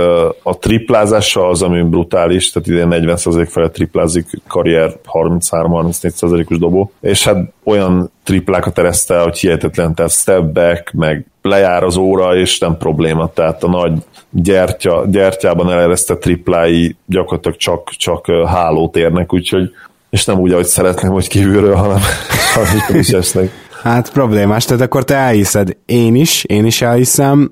a 0.43 0.57
triplázása 0.59 1.47
az, 1.47 1.61
ami 1.61 1.81
brutális, 1.81 2.51
tehát 2.51 2.67
idén 2.67 3.15
40% 3.15 3.47
felett 3.49 3.73
triplázik, 3.73 4.27
karrier 4.47 4.91
33-34%-os 5.13 6.57
dobó, 6.57 6.91
és 7.01 7.23
hát 7.23 7.37
olyan 7.63 8.11
triplákat 8.29 8.77
ereszte, 8.77 9.19
hogy 9.19 9.37
hihetetlen, 9.37 9.95
tehát 9.95 10.11
step 10.11 10.43
back, 10.43 10.91
meg 10.91 11.25
lejár 11.41 11.83
az 11.83 11.95
óra, 11.95 12.35
és 12.35 12.59
nem 12.59 12.77
probléma. 12.77 13.29
Tehát 13.33 13.63
a 13.63 13.67
nagy 13.67 13.93
gyertya, 14.29 15.05
gyertyában 15.07 15.71
eleresztett 15.71 16.19
triplái 16.19 16.95
gyakorlatilag 17.05 17.57
csak, 17.57 17.89
csak 17.89 18.25
hálót 18.47 18.95
érnek, 18.95 19.33
úgyhogy 19.33 19.71
és 20.09 20.25
nem 20.25 20.39
úgy, 20.39 20.51
ahogy 20.51 20.65
szeretném, 20.65 21.11
hogy 21.11 21.27
kívülről, 21.27 21.75
hanem, 21.75 21.99
hanem 22.55 22.99
is 22.99 23.09
esnek. 23.09 23.51
Hát 23.83 24.11
problémás, 24.11 24.65
tehát 24.65 24.81
akkor 24.81 25.03
te 25.03 25.15
elhiszed. 25.15 25.77
Én 25.85 26.15
is, 26.15 26.43
én 26.43 26.65
is 26.65 26.81
elhiszem. 26.81 27.51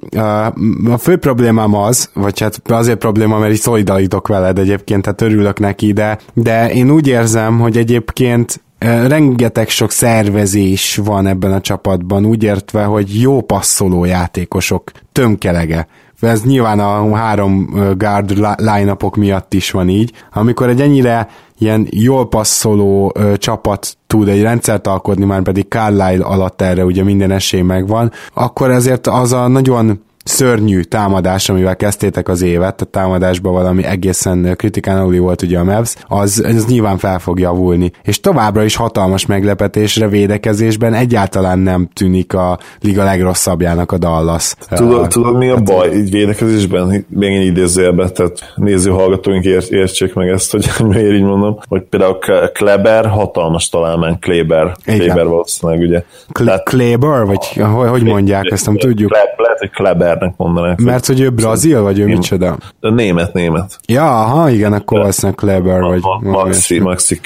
A 0.92 0.98
fő 0.98 1.18
problémám 1.18 1.74
az, 1.74 2.10
vagy 2.14 2.40
hát 2.40 2.62
azért 2.70 2.98
probléma, 2.98 3.38
mert 3.38 3.52
így 3.54 3.60
szolidarítok 3.60 4.28
veled 4.28 4.60
egyébként, 4.60 5.02
tehát 5.02 5.22
örülök 5.22 5.60
neki, 5.60 5.94
de, 5.94 6.18
de 6.34 6.72
én 6.72 6.92
úgy 6.92 7.08
érzem, 7.08 7.60
hogy 7.60 7.78
egyébként 7.78 8.62
rengeteg 8.80 9.70
sok 9.70 9.92
szervezés 9.92 10.96
van 11.04 11.28
ebben 11.28 11.54
a 11.54 11.62
csapatban, 11.62 12.26
úgy 12.26 12.44
értve, 12.44 12.84
hogy 12.84 13.22
jó 13.22 13.42
passzoló 13.42 14.06
játékosok, 14.06 14.92
tömkelege. 15.12 15.88
Ez 16.20 16.44
nyilván 16.44 16.80
a 16.80 17.16
három 17.16 17.70
guard 17.98 18.38
line 18.58 18.96
miatt 19.16 19.54
is 19.54 19.72
van 19.72 19.90
így. 19.90 20.12
Amikor 20.34 20.70
egy 20.70 20.82
ennyire 20.82 21.28
ilyen 21.58 21.88
jól 21.90 22.28
passzoló 22.28 23.12
ö, 23.16 23.38
csapat 23.38 23.98
tud 24.08 24.28
egy 24.28 24.42
rendszert 24.42 24.88
alkotni, 24.88 25.26
már 25.26 25.42
pedig 25.42 25.66
Carlisle 25.70 26.26
alatt 26.26 26.62
erre 26.62 26.86
ugye 26.86 27.04
minden 27.04 27.32
esély 27.32 27.62
megvan, 27.62 28.12
akkor 28.34 28.72
ezért 28.72 29.08
az 29.08 29.34
a 29.34 29.48
nagyon 29.48 30.06
szörnyű 30.28 30.82
támadás, 30.82 31.50
amivel 31.50 31.76
kezdtétek 31.76 32.30
az 32.30 32.42
évet, 32.42 32.82
a 32.82 32.86
támadásban 32.86 33.54
valami 33.54 33.84
egészen 33.84 34.54
kritikán 34.56 34.98
aluli 34.98 35.20
volt 35.20 35.42
ugye 35.42 35.60
a 35.60 35.64
Mavs, 35.64 35.96
az, 36.08 36.44
az 36.46 36.66
nyilván 36.66 36.98
fel 36.98 37.20
fog 37.20 37.40
javulni. 37.40 37.92
És 38.04 38.20
továbbra 38.20 38.64
is 38.64 38.76
hatalmas 38.76 39.26
meglepetésre 39.26 40.08
védekezésben 40.08 40.94
egyáltalán 40.94 41.60
nem 41.60 41.90
tűnik 41.94 42.34
a 42.34 42.60
liga 42.82 43.04
legrosszabbjának 43.04 43.92
a 43.92 43.98
Dallas. 43.98 44.54
Tudod, 44.70 45.00
uh, 45.00 45.08
tudod 45.08 45.38
mi 45.38 45.50
a 45.50 45.58
baj 45.58 45.96
így 45.96 46.12
védekezésben? 46.12 47.06
Még 47.10 47.36
egy 47.36 47.46
idézőjelbe, 47.46 48.10
tehát 48.10 48.54
néző 48.56 48.92
hallgatóink 48.92 49.46
ért, 49.46 49.70
értsék 49.70 50.14
meg 50.14 50.30
ezt, 50.30 50.52
hogy 50.52 50.70
miért 50.88 51.14
így 51.14 51.24
mondom, 51.24 51.60
hogy 51.68 51.82
például 51.82 52.18
Kleber 52.54 53.06
hatalmas 53.06 53.70
találmány, 53.70 54.20
Kleber, 54.20 54.76
Kleber 54.84 55.26
valószínűleg 55.26 55.82
ugye. 55.82 56.04
Kle- 56.32 56.64
Kleber, 56.64 57.26
vagy 57.26 57.48
hogy, 57.56 57.90
hogy 57.90 58.04
mondják, 58.04 58.52
ezt 58.52 58.66
nem 58.66 58.78
tudjuk. 58.78 59.12
Lehet, 59.12 59.60
hogy 59.60 59.70
Kleber 59.70 60.17
Klebernek 60.18 60.38
mondanák. 60.38 60.80
Mert 60.82 61.06
hogy 61.06 61.20
ő 61.20 61.30
brazil, 61.30 61.82
vagy 61.82 62.00
ő 62.00 62.08
én, 62.08 62.16
micsoda? 62.16 62.58
Német, 62.80 63.34
német. 63.34 63.80
Ja, 63.88 64.22
aha, 64.22 64.50
igen, 64.50 64.74
akkor 64.74 65.00
valószínűleg 65.00 65.36
Kleber, 65.36 65.82
vagy... 65.82 66.02
Maxi, 66.22 66.80
Maxi 66.80 67.20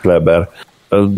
Kleber. 0.00 0.48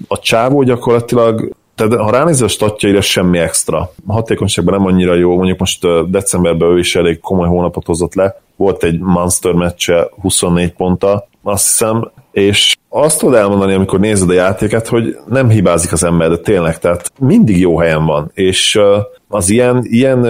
A 0.08 0.18
csávó 0.18 0.62
gyakorlatilag 0.62 1.56
tehát 1.74 1.94
ha 1.94 2.10
ránézel 2.10 2.46
a 2.46 2.50
statjaira, 2.50 3.00
semmi 3.00 3.38
extra. 3.38 3.90
A 4.06 4.12
hatékonyságban 4.12 4.74
nem 4.74 4.86
annyira 4.86 5.14
jó, 5.14 5.36
mondjuk 5.36 5.58
most 5.58 5.86
decemberben 6.10 6.68
ő 6.68 6.78
is 6.78 6.96
elég 6.96 7.20
komoly 7.20 7.48
hónapot 7.48 7.86
hozott 7.86 8.14
le, 8.14 8.40
volt 8.58 8.84
egy 8.84 9.00
Monster 9.00 9.52
meccse 9.52 10.10
24 10.20 10.72
ponttal, 10.72 11.28
azt 11.42 11.64
hiszem, 11.64 12.10
és 12.32 12.76
azt 12.88 13.18
tudod 13.18 13.34
elmondani, 13.34 13.74
amikor 13.74 14.00
nézed 14.00 14.30
a 14.30 14.32
játéket, 14.32 14.88
hogy 14.88 15.16
nem 15.28 15.48
hibázik 15.48 15.92
az 15.92 16.04
ember, 16.04 16.28
de 16.28 16.36
tényleg, 16.36 16.78
tehát 16.78 17.12
mindig 17.18 17.58
jó 17.58 17.78
helyen 17.78 18.04
van, 18.04 18.30
és 18.34 18.80
az 19.28 19.50
ilyen, 19.50 19.80
ilyen 19.82 20.22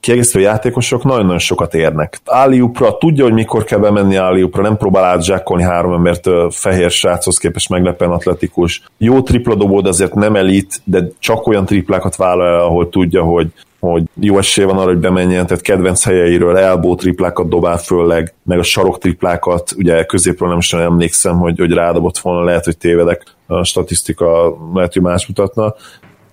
kiegészítő 0.00 0.40
játékosok 0.40 1.04
nagyon-nagyon 1.04 1.38
sokat 1.38 1.74
érnek. 1.74 2.20
Áliupra 2.24 2.98
tudja, 2.98 3.24
hogy 3.24 3.32
mikor 3.32 3.64
kell 3.64 3.78
bemenni 3.78 4.16
Áliupra, 4.16 4.62
nem 4.62 4.76
próbál 4.76 5.04
átzsákolni 5.04 5.62
három 5.62 5.92
embert 5.92 6.28
fehér 6.50 6.90
sráchoz 6.90 7.38
képest 7.38 7.68
meglepően 7.68 8.10
atletikus. 8.10 8.82
Jó 8.98 9.22
tripla 9.22 9.54
dobó, 9.54 9.80
de 9.80 9.88
azért 9.88 10.14
nem 10.14 10.36
elit, 10.36 10.80
de 10.84 11.08
csak 11.18 11.46
olyan 11.46 11.64
triplákat 11.64 12.16
vállal 12.16 12.46
el, 12.46 12.60
ahol 12.60 12.88
tudja, 12.88 13.22
hogy 13.22 13.46
hogy 13.90 14.02
jó 14.20 14.38
esély 14.38 14.64
van 14.64 14.78
arra, 14.78 14.88
hogy 14.88 14.98
bemenjen, 14.98 15.46
tehát 15.46 15.62
kedvenc 15.62 16.04
helyeiről 16.04 16.56
elbó 16.56 16.94
triplákat 16.94 17.48
dobál 17.48 17.78
főleg, 17.78 18.34
meg 18.42 18.58
a 18.58 18.62
sarok 18.62 18.98
triplákat, 18.98 19.72
ugye 19.76 20.04
középről 20.04 20.48
nem 20.48 20.58
is 20.58 20.72
emlékszem, 20.72 21.38
hogy, 21.38 21.58
hogy 21.58 21.72
rádobott 21.72 22.18
volna, 22.18 22.44
lehet, 22.44 22.64
hogy 22.64 22.78
tévedek, 22.78 23.22
a 23.46 23.64
statisztika 23.64 24.56
lehet, 24.74 24.92
hogy 24.92 25.02
más 25.02 25.26
mutatna. 25.26 25.74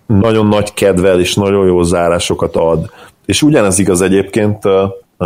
Nagyon 0.05 0.47
nagy 0.47 0.73
kedvel 0.73 1.19
és 1.19 1.35
nagyon 1.35 1.65
jó 1.65 1.81
zárásokat 1.81 2.55
ad. 2.55 2.89
És 3.25 3.41
ugyanez 3.41 3.79
igaz 3.79 4.01
egyébként 4.01 4.63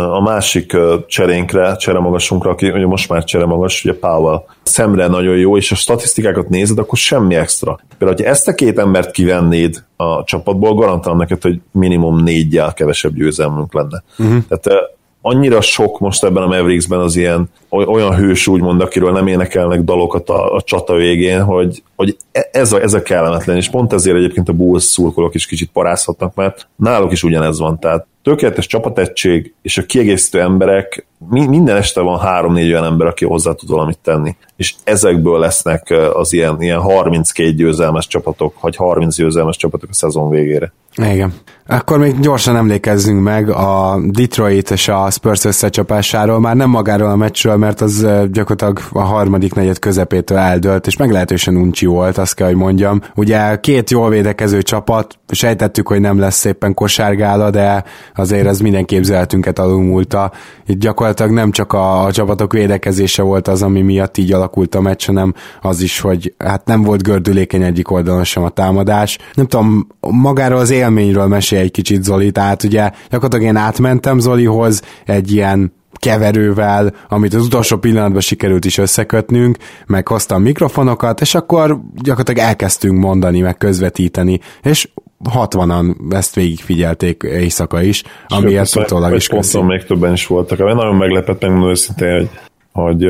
a 0.02 0.20
másik 0.20 0.76
cserénkre, 1.06 1.76
cseremagasunkra, 1.76 2.50
aki 2.50 2.70
ugye 2.70 2.86
most 2.86 3.08
már 3.08 3.24
cseremagas, 3.24 3.84
ugye 3.84 3.98
Powell. 3.98 4.44
Szemre 4.62 5.06
nagyon 5.06 5.36
jó, 5.36 5.56
és 5.56 5.72
a 5.72 5.74
statisztikákat 5.74 6.48
nézed, 6.48 6.78
akkor 6.78 6.98
semmi 6.98 7.34
extra. 7.34 7.78
Például, 7.98 8.18
hogy 8.18 8.26
ezt 8.26 8.48
a 8.48 8.54
két 8.54 8.78
embert 8.78 9.10
kivennéd 9.10 9.84
a 9.96 10.24
csapatból, 10.24 10.74
garantálom 10.74 11.18
neked, 11.18 11.42
hogy 11.42 11.60
minimum 11.70 12.22
négyel 12.22 12.72
kevesebb 12.72 13.14
győzelmünk 13.14 13.74
lenne. 13.74 14.02
Uh-huh. 14.18 14.38
Tehát 14.48 14.95
annyira 15.26 15.60
sok 15.60 15.98
most 15.98 16.24
ebben 16.24 16.42
a 16.42 16.46
Mavericksben 16.46 17.00
az 17.00 17.16
ilyen 17.16 17.50
olyan 17.68 18.14
hős 18.14 18.46
úgymond, 18.46 18.80
akiről 18.80 19.12
nem 19.12 19.26
énekelnek 19.26 19.80
dalokat 19.80 20.28
a, 20.28 20.54
a 20.54 20.62
csata 20.62 20.94
végén, 20.94 21.42
hogy, 21.42 21.82
hogy 21.96 22.16
e, 22.32 22.48
ez 22.52 22.72
a, 22.72 22.80
ez 22.80 22.92
a 22.94 23.02
kellemetlen, 23.02 23.56
és 23.56 23.70
pont 23.70 23.92
ezért 23.92 24.16
egyébként 24.16 24.48
a 24.48 24.52
Bulls 24.52 24.82
szurkolók 24.82 25.34
is 25.34 25.46
kicsit 25.46 25.70
parázhatnak, 25.72 26.34
mert 26.34 26.68
náluk 26.76 27.12
is 27.12 27.22
ugyanez 27.22 27.58
van, 27.58 27.78
tehát 27.78 28.06
tökéletes 28.22 28.66
csapategység, 28.66 29.54
és 29.62 29.78
a 29.78 29.86
kiegészítő 29.86 30.40
emberek, 30.40 31.06
minden 31.28 31.76
este 31.76 32.00
van 32.00 32.18
három-négy 32.18 32.70
olyan 32.70 32.84
ember, 32.84 33.06
aki 33.06 33.24
hozzá 33.24 33.52
tud 33.52 33.68
valamit 33.68 33.98
tenni. 34.02 34.36
És 34.56 34.74
ezekből 34.84 35.38
lesznek 35.38 35.94
az 36.12 36.32
ilyen, 36.32 36.62
ilyen 36.62 36.80
32 36.80 37.54
győzelmes 37.54 38.06
csapatok, 38.06 38.60
vagy 38.60 38.76
30 38.76 39.16
győzelmes 39.16 39.56
csapatok 39.56 39.90
a 39.90 39.94
szezon 39.94 40.30
végére. 40.30 40.72
Igen. 40.96 41.32
Akkor 41.68 41.98
még 41.98 42.20
gyorsan 42.20 42.56
emlékezzünk 42.56 43.22
meg 43.22 43.50
a 43.50 44.00
Detroit 44.04 44.70
és 44.70 44.88
a 44.88 45.10
Spurs 45.10 45.44
összecsapásáról, 45.44 46.40
már 46.40 46.56
nem 46.56 46.70
magáról 46.70 47.10
a 47.10 47.16
meccsről, 47.16 47.56
mert 47.56 47.80
az 47.80 48.06
gyakorlatilag 48.32 48.80
a 48.92 49.00
harmadik 49.00 49.54
negyed 49.54 49.78
közepétől 49.78 50.38
eldőlt, 50.38 50.86
és 50.86 50.96
meglehetősen 50.96 51.56
uncsi 51.56 51.86
volt, 51.86 52.18
azt 52.18 52.34
kell, 52.34 52.46
hogy 52.46 52.56
mondjam. 52.56 53.00
Ugye 53.14 53.56
két 53.60 53.90
jól 53.90 54.10
védekező 54.10 54.62
csapat, 54.62 55.18
sejtettük, 55.28 55.88
hogy 55.88 56.00
nem 56.00 56.18
lesz 56.18 56.36
szépen 56.36 56.74
kosárgála, 56.74 57.50
de 57.50 57.84
azért 58.14 58.46
ez 58.46 58.60
minden 58.60 58.84
képzeletünket 58.84 59.58
alulmúlta. 59.58 60.32
Itt 60.66 60.78
gyakorlatilag 60.80 61.32
nem 61.32 61.50
csak 61.50 61.72
a, 61.72 62.04
a 62.04 62.12
csapatok 62.12 62.52
védekezése 62.52 63.22
volt 63.22 63.48
az, 63.48 63.62
ami 63.62 63.82
miatt 63.82 64.16
így 64.16 64.32
alakult 64.32 64.74
a 64.74 64.80
meccs, 64.80 65.06
hanem 65.06 65.34
az 65.62 65.80
is, 65.80 66.00
hogy 66.00 66.34
hát 66.38 66.64
nem 66.64 66.82
volt 66.82 67.02
gördülékeny 67.02 67.62
egyik 67.62 67.90
oldalon 67.90 68.24
sem 68.24 68.42
a 68.42 68.48
támadás. 68.48 69.18
Nem 69.34 69.46
tudom, 69.46 69.86
magáról 70.00 70.58
az 70.58 70.70
élményről 70.70 71.26
mesél 71.26 71.55
egy 71.58 71.70
kicsit 71.70 72.04
Zoli, 72.04 72.30
tehát 72.30 72.62
ugye 72.62 72.90
gyakorlatilag 73.10 73.46
én 73.54 73.56
átmentem 73.56 74.18
Zolihoz 74.18 74.82
egy 75.04 75.32
ilyen 75.32 75.72
keverővel, 75.92 76.94
amit 77.08 77.34
az 77.34 77.44
utolsó 77.44 77.76
pillanatban 77.76 78.20
sikerült 78.20 78.64
is 78.64 78.78
összekötnünk, 78.78 79.56
meg 79.86 80.08
hoztam 80.08 80.42
mikrofonokat, 80.42 81.20
és 81.20 81.34
akkor 81.34 81.80
gyakorlatilag 81.94 82.48
elkezdtünk 82.48 82.98
mondani, 82.98 83.40
meg 83.40 83.56
közvetíteni, 83.56 84.40
és 84.62 84.88
60-an 85.34 86.14
ezt 86.14 86.34
végigfigyelték 86.34 87.22
éjszaka 87.22 87.82
is, 87.82 88.02
amiért 88.26 88.76
utólag 88.76 89.14
is 89.14 89.28
köszi. 89.28 89.62
még 89.62 89.84
többen 89.84 90.12
is 90.12 90.26
voltak. 90.26 90.60
Ami 90.60 90.72
nagyon 90.72 90.96
meglepett, 90.96 91.40
megmondom 91.40 91.70
őszintén, 91.70 92.16
hogy 92.16 92.30
hogy 92.76 93.02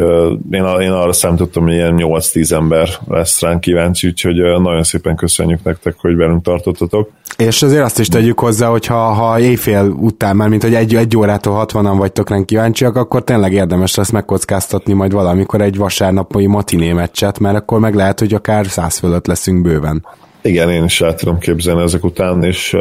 én, 0.51 0.65
én 0.81 0.91
arra 0.91 1.13
számítottam, 1.13 1.63
hogy 1.63 1.73
ilyen 1.73 1.95
8-10 1.99 2.53
ember 2.53 2.89
lesz 3.09 3.41
ránk 3.41 3.61
kíváncsi, 3.61 4.07
úgyhogy 4.07 4.37
nagyon 4.37 4.83
szépen 4.83 5.17
köszönjük 5.17 5.63
nektek, 5.63 5.95
hogy 5.99 6.17
velünk 6.17 6.43
tartottatok. 6.43 7.11
És 7.37 7.63
azért 7.63 7.83
azt 7.83 7.99
is 7.99 8.09
tegyük 8.09 8.41
hozzá, 8.41 8.69
hogy 8.69 8.87
ha, 8.87 9.13
ha 9.13 9.41
éjfél 9.41 9.97
után 10.01 10.37
már, 10.37 10.49
mint 10.49 10.63
hogy 10.63 10.75
egy, 10.75 10.95
egy 10.95 11.17
órától 11.17 11.67
60-an 11.67 11.95
vagytok 11.97 12.31
ránk 12.31 12.47
kíváncsiak, 12.47 12.97
akkor 12.97 13.25
tényleg 13.25 13.53
érdemes 13.53 13.95
lesz 13.95 14.11
megkockáztatni 14.11 14.93
majd 14.93 15.13
valamikor 15.13 15.61
egy 15.61 15.77
vasárnapi 15.77 16.47
matiné 16.47 16.93
meccset, 16.93 17.39
mert 17.39 17.57
akkor 17.57 17.81
meg 17.81 17.95
lehet, 17.95 18.19
hogy 18.19 18.35
akár 18.35 18.67
száz 18.67 18.99
fölött 18.99 19.27
leszünk 19.27 19.63
bőven. 19.63 20.07
Igen, 20.43 20.71
én 20.71 20.85
is 20.85 21.01
el 21.01 21.15
tudom 21.15 21.39
képzelni 21.39 21.83
ezek 21.83 22.05
után, 22.05 22.43
és 22.43 22.77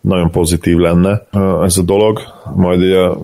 nagyon 0.00 0.30
pozitív 0.30 0.76
lenne 0.76 1.26
ez 1.64 1.76
a 1.76 1.82
dolog. 1.82 2.20
Majd 2.54 2.80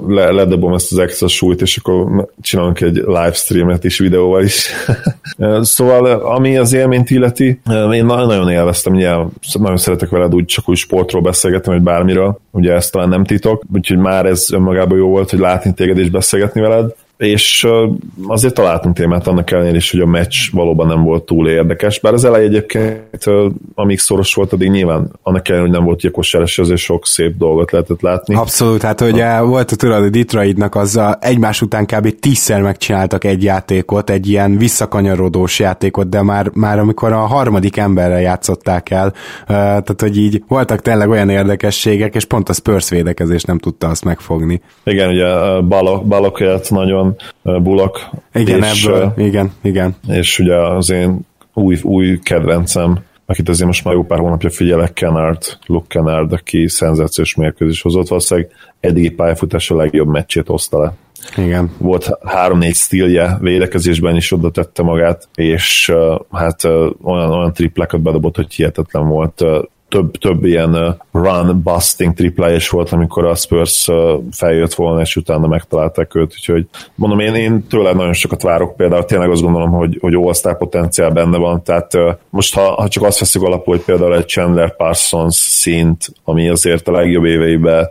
le, 0.09 0.31
ledobom 0.31 0.72
ezt 0.72 0.93
az 0.93 0.99
extra 0.99 1.29
súlyt, 1.29 1.61
és 1.61 1.77
akkor 1.77 2.29
csinálunk 2.41 2.81
egy 2.81 2.95
livestreamet 2.95 3.85
is 3.85 3.99
videóval 3.99 4.43
is. 4.43 4.70
szóval, 5.61 6.07
ami 6.07 6.57
az 6.57 6.72
élményt 6.72 7.11
illeti, 7.11 7.61
én 7.93 8.05
nagyon 8.05 8.51
élveztem, 8.51 8.95
ugye 8.95 9.14
nagyon 9.53 9.77
szeretek 9.77 10.09
veled 10.09 10.35
úgy 10.35 10.45
csak 10.45 10.68
úgy 10.68 10.77
sportról 10.77 11.22
beszélgetni, 11.22 11.72
vagy 11.72 11.83
bármiről, 11.83 12.39
ugye 12.51 12.72
ez 12.72 12.91
talán 12.91 13.09
nem 13.09 13.24
titok, 13.24 13.62
úgyhogy 13.72 13.99
már 13.99 14.27
ez 14.27 14.53
önmagában 14.53 14.99
jó 14.99 15.09
volt, 15.09 15.31
hogy 15.31 15.39
látni 15.39 15.74
téged 15.74 15.99
és 15.99 16.11
beszélgetni 16.11 16.61
veled 16.61 16.95
és 17.16 17.66
azért 18.26 18.54
találtunk 18.54 18.96
témát 18.96 19.26
annak 19.26 19.50
ellenére 19.50 19.76
is, 19.76 19.90
hogy 19.90 20.00
a 20.00 20.06
meccs 20.06 20.34
valóban 20.52 20.86
nem 20.86 21.02
volt 21.02 21.24
túl 21.24 21.48
érdekes, 21.48 22.00
bár 22.00 22.12
az 22.12 22.24
elej 22.24 22.44
egyébként, 22.44 23.24
amíg 23.74 23.98
szoros 23.98 24.34
volt, 24.34 24.52
addig 24.52 24.70
nyilván 24.70 25.10
annak 25.22 25.48
ellenére, 25.48 25.68
hogy 25.68 25.78
nem 25.78 25.86
volt 25.86 26.10
kosárás, 26.10 26.58
azért 26.58 26.80
sok 26.80 27.06
szép 27.06 27.36
dolgot 27.36 27.70
lehetett 27.70 28.00
látni. 28.00 28.34
Abszolút, 28.34 28.82
hát 28.82 29.00
ugye 29.00 29.40
volt 29.40 29.70
a 29.70 29.76
tudod, 29.76 30.02
a 30.02 30.08
Detroitnak 30.08 30.74
azzal 30.74 31.18
egymás 31.20 31.62
után 31.62 31.86
kb. 31.86 32.18
tízszer 32.20 32.62
megcsináltak 32.62 33.24
egy 33.24 33.42
játékot, 33.42 34.10
egy 34.10 34.28
ilyen 34.28 34.58
visszakanyarodós 34.58 35.58
játékot, 35.58 36.08
de 36.08 36.22
már, 36.22 36.50
már 36.54 36.78
amikor 36.78 37.12
a 37.12 37.18
harmadik 37.18 37.76
emberrel 37.76 38.20
játszották 38.20 38.90
el, 38.90 39.12
tehát 39.46 40.00
hogy 40.00 40.18
így 40.18 40.42
voltak 40.48 40.82
tényleg 40.82 41.08
olyan 41.08 41.28
érdekességek, 41.28 42.14
és 42.14 42.24
pont 42.24 42.48
a 42.48 42.52
Spurs 42.52 42.88
védekezés 42.88 43.42
nem 43.42 43.58
tudta 43.58 43.88
azt 43.88 44.04
megfogni. 44.04 44.60
Igen, 44.84 45.08
ugye 45.08 45.60
balok, 45.60 46.06
balok 46.06 46.68
nagyon 46.68 47.05
Bulak. 47.42 48.11
Igen, 48.32 48.62
és, 48.62 48.84
ebből, 48.84 49.12
igen, 49.16 49.52
igen. 49.62 49.96
És 50.09 50.38
ugye 50.38 50.57
az 50.57 50.90
én 50.90 51.20
új, 51.54 51.78
új 51.82 52.18
kedvencem, 52.18 52.98
akit 53.26 53.48
azért 53.48 53.66
most 53.66 53.84
már 53.84 53.94
jó 53.94 54.04
pár 54.04 54.18
hónapja 54.18 54.50
figyelek, 54.50 54.92
Kennard, 54.92 55.42
Luke 55.66 55.86
Kennard, 55.88 56.32
aki 56.32 56.68
szenzációs 56.68 57.34
mérkőzés 57.34 57.82
hozott, 57.82 58.09
valószínűleg 58.09 58.50
eddigi 58.80 59.11
pályafutás 59.11 59.70
a 59.70 59.76
legjobb 59.76 60.09
meccsét 60.09 60.46
hozta 60.46 60.78
le. 60.82 60.92
Igen. 61.36 61.70
Volt 61.78 62.11
három-négy 62.24 62.74
stílje, 62.74 63.38
védekezésben 63.40 64.16
is 64.16 64.32
oda 64.32 64.50
tette 64.50 64.82
magát, 64.82 65.28
és 65.34 65.92
hát 66.32 66.64
olyan, 67.02 67.30
olyan 67.30 67.52
triplákat 67.52 68.00
bedobott, 68.00 68.36
hogy 68.36 68.54
hihetetlen 68.54 69.09
volt. 69.09 69.44
Több, 69.89 70.16
több 70.16 70.45
ilyen 70.45 70.97
run 71.12 71.62
busting 71.62 72.14
triplájes 72.14 72.68
volt, 72.68 72.91
amikor 72.91 73.24
a 73.24 73.34
Spurs 73.34 73.89
feljött 74.30 74.74
volna, 74.74 75.01
és 75.01 75.16
utána 75.16 75.47
megtalálták 75.47 76.14
őt, 76.14 76.32
úgyhogy 76.32 76.66
mondom, 76.95 77.18
én, 77.20 77.34
én 77.34 77.66
tőle 77.66 77.93
nagyon 77.93 78.12
sokat 78.12 78.43
várok 78.43 78.76
például, 78.76 79.05
tényleg 79.05 79.30
azt 79.30 79.43
gondolom, 79.43 79.70
hogy, 79.70 79.99
hogy 80.01 80.14
all 80.14 80.57
potenciál 80.57 81.11
benne 81.11 81.37
van, 81.37 81.62
tehát 81.62 81.93
most 82.30 82.55
ha, 82.55 82.74
ha 82.74 82.89
csak 82.89 83.03
azt 83.03 83.18
veszük 83.18 83.43
alapul, 83.43 83.74
hogy 83.74 83.84
például 83.84 84.16
egy 84.16 84.28
Chandler 84.28 84.76
Parsons 84.76 85.34
szint, 85.34 86.12
ami 86.24 86.49
azért 86.49 86.89
a 86.89 86.93
legjobb 86.93 87.24
éveiben 87.24 87.91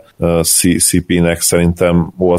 CP-nek 0.78 1.40
szerintem 1.40 2.12
all 2.18 2.38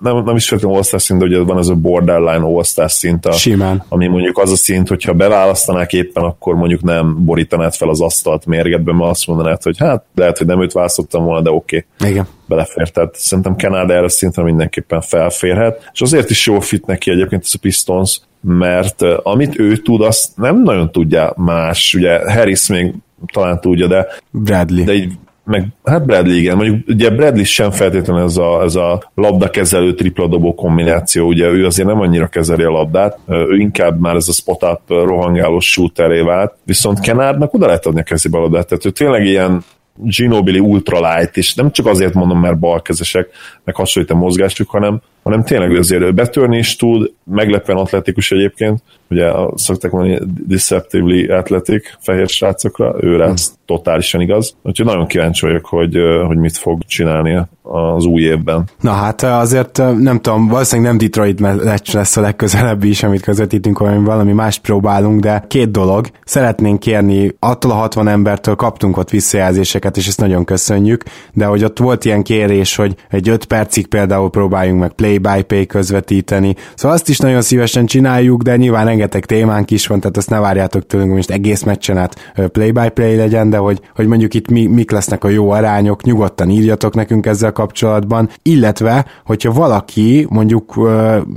nem, 0.00 0.24
nem 0.24 0.36
is 0.36 0.48
feltétlenül 0.48 0.82
all 0.90 0.98
szint, 0.98 1.18
de 1.18 1.24
ugye 1.24 1.38
van 1.38 1.58
ez 1.58 1.68
a 1.68 1.74
borderline 1.74 2.44
all 2.44 2.88
szint, 2.88 3.26
a, 3.26 3.32
Simán. 3.32 3.84
ami 3.88 4.06
mondjuk 4.06 4.38
az 4.38 4.50
a 4.50 4.56
szint, 4.56 4.88
hogyha 4.88 5.12
beválasztanák 5.12 5.92
éppen, 5.92 6.24
akkor 6.24 6.54
mondjuk 6.54 6.82
nem 6.82 7.24
borítanád 7.24 7.74
fel 7.74 7.88
az 7.88 8.00
asztalt 8.00 8.46
mérgetben, 8.70 8.94
ma 8.94 9.08
azt 9.08 9.26
mondanád, 9.26 9.62
hogy 9.62 9.78
hát 9.78 10.04
lehet, 10.14 10.38
hogy 10.38 10.46
nem 10.46 10.62
őt 10.62 10.72
választottam 10.72 11.24
volna, 11.24 11.40
de 11.40 11.50
oké. 11.50 11.86
Okay. 11.98 12.10
Igen. 12.10 12.26
Belefér. 12.46 12.90
Tehát 12.90 13.14
szerintem 13.14 13.56
Kanada 13.56 13.94
erre 13.94 14.08
szinten 14.08 14.44
mindenképpen 14.44 15.00
felférhet. 15.00 15.90
És 15.92 16.00
azért 16.00 16.30
is 16.30 16.46
jó 16.46 16.60
fit 16.60 16.86
neki 16.86 17.10
egyébként 17.10 17.42
ez 17.44 17.52
a 17.54 17.58
Pistons, 17.60 18.20
mert 18.40 19.02
amit 19.22 19.58
ő 19.58 19.76
tud, 19.76 20.00
azt 20.00 20.36
nem 20.36 20.62
nagyon 20.62 20.92
tudja 20.92 21.32
más. 21.36 21.94
Ugye 21.94 22.32
Harris 22.32 22.68
még 22.68 22.94
talán 23.32 23.60
tudja, 23.60 23.86
de 23.86 24.06
Bradley. 24.30 24.84
De 24.84 24.92
így 24.92 25.12
meg 25.50 25.66
hát 25.84 26.04
Bradley 26.04 26.36
igen, 26.36 26.56
mondjuk 26.56 26.88
ugye 26.88 27.10
Bradley 27.10 27.44
sem 27.44 27.70
feltétlenül 27.70 28.22
ez 28.22 28.36
a, 28.36 28.62
ez 28.62 28.74
a 28.74 29.10
labdakezelő 29.14 29.94
tripla 29.94 30.26
dobó 30.26 30.54
kombináció, 30.54 31.26
ugye 31.26 31.46
ő 31.46 31.66
azért 31.66 31.88
nem 31.88 32.00
annyira 32.00 32.26
kezeli 32.26 32.62
a 32.62 32.70
labdát, 32.70 33.18
ő 33.28 33.56
inkább 33.56 34.00
már 34.00 34.16
ez 34.16 34.28
a 34.28 34.32
spot-up 34.32 34.80
rohangálós 34.88 35.70
shooteré 35.70 36.20
vált, 36.20 36.54
viszont 36.64 37.00
Kenardnak 37.00 37.54
oda 37.54 37.66
lehet 37.66 37.86
adni 37.86 38.00
a 38.00 38.02
kezébe 38.02 38.38
a 38.38 38.40
labdát, 38.40 38.66
tehát 38.66 38.84
ő 38.84 38.90
tényleg 38.90 39.26
ilyen 39.26 39.64
Ginobili 40.02 40.58
ultralight, 40.58 41.36
és 41.36 41.54
nem 41.54 41.70
csak 41.70 41.86
azért 41.86 42.14
mondom, 42.14 42.40
mert 42.40 42.58
balkezesek, 42.58 43.28
meg 43.64 43.74
hasonlít 43.74 44.10
a 44.10 44.14
mozgásuk, 44.14 44.70
hanem 44.70 45.00
hanem 45.22 45.44
tényleg 45.44 45.76
azért 45.76 46.14
betörni 46.14 46.58
is 46.58 46.76
tud, 46.76 47.12
meglepően 47.24 47.78
atletikus 47.78 48.32
egyébként, 48.32 48.82
ugye 49.10 49.30
szokták 49.54 49.90
mondani 49.90 50.18
deceptively 50.46 51.24
athletic 51.24 51.82
fehér 51.98 52.28
srácokra, 52.28 52.94
őre 53.00 53.24
hmm. 53.24 53.32
ez 53.32 53.52
totálisan 53.64 54.20
igaz. 54.20 54.54
Úgyhogy 54.62 54.86
nagyon 54.86 55.06
kíváncsi 55.06 55.46
vagyok, 55.46 55.66
hogy, 55.66 55.96
hogy 56.26 56.36
mit 56.36 56.56
fog 56.56 56.84
csinálni 56.84 57.40
az 57.62 58.04
új 58.04 58.22
évben. 58.22 58.64
Na 58.80 58.90
hát 58.90 59.22
azért 59.22 59.82
nem 59.98 60.20
tudom, 60.20 60.48
valószínűleg 60.48 60.90
nem 60.90 61.00
Detroit 61.00 61.40
meccs 61.40 61.92
lesz 61.92 62.16
a 62.16 62.20
legközelebbi 62.20 62.88
is, 62.88 63.02
amit 63.02 63.22
közvetítünk, 63.22 63.78
hanem 63.78 64.04
valami 64.04 64.32
más 64.32 64.58
próbálunk, 64.58 65.20
de 65.20 65.44
két 65.48 65.70
dolog. 65.70 66.06
Szeretnénk 66.24 66.80
kérni, 66.80 67.34
attól 67.38 67.70
a 67.70 67.74
60 67.74 68.08
embertől 68.08 68.54
kaptunk 68.54 68.96
ott 68.96 69.10
visszajelzéseket, 69.10 69.96
és 69.96 70.06
ezt 70.06 70.20
nagyon 70.20 70.44
köszönjük, 70.44 71.04
de 71.32 71.44
hogy 71.44 71.64
ott 71.64 71.78
volt 71.78 72.04
ilyen 72.04 72.22
kérés, 72.22 72.76
hogy 72.76 72.94
egy 73.08 73.28
5 73.28 73.44
percig 73.44 73.86
például 73.86 74.30
próbáljunk 74.30 74.80
meg 74.80 74.92
play-by-play 74.92 75.66
közvetíteni. 75.66 76.54
Szóval 76.74 76.96
azt 76.96 77.08
is 77.08 77.18
nagyon 77.18 77.42
szívesen 77.42 77.86
csináljuk, 77.86 78.42
de 78.42 78.56
nyilván 78.56 78.88
rengeteg 79.00 79.26
témánk 79.26 79.70
is 79.70 79.86
van, 79.86 80.00
tehát 80.00 80.16
azt 80.16 80.30
ne 80.30 80.38
várjátok 80.38 80.86
tőlünk, 80.86 81.08
hogy 81.08 81.16
most 81.16 81.30
egész 81.30 81.62
meccsen 81.62 81.96
át 81.96 82.32
play-by-play 82.52 83.16
legyen, 83.16 83.50
de 83.50 83.56
hogy, 83.56 83.80
hogy 83.94 84.06
mondjuk 84.06 84.34
itt 84.34 84.50
mi, 84.50 84.66
mik 84.66 84.90
lesznek 84.90 85.24
a 85.24 85.28
jó 85.28 85.50
arányok, 85.50 86.02
nyugodtan 86.02 86.50
írjatok 86.50 86.94
nekünk 86.94 87.26
ezzel 87.26 87.52
kapcsolatban, 87.52 88.28
illetve, 88.42 89.06
hogyha 89.24 89.52
valaki 89.52 90.26
mondjuk 90.30 90.90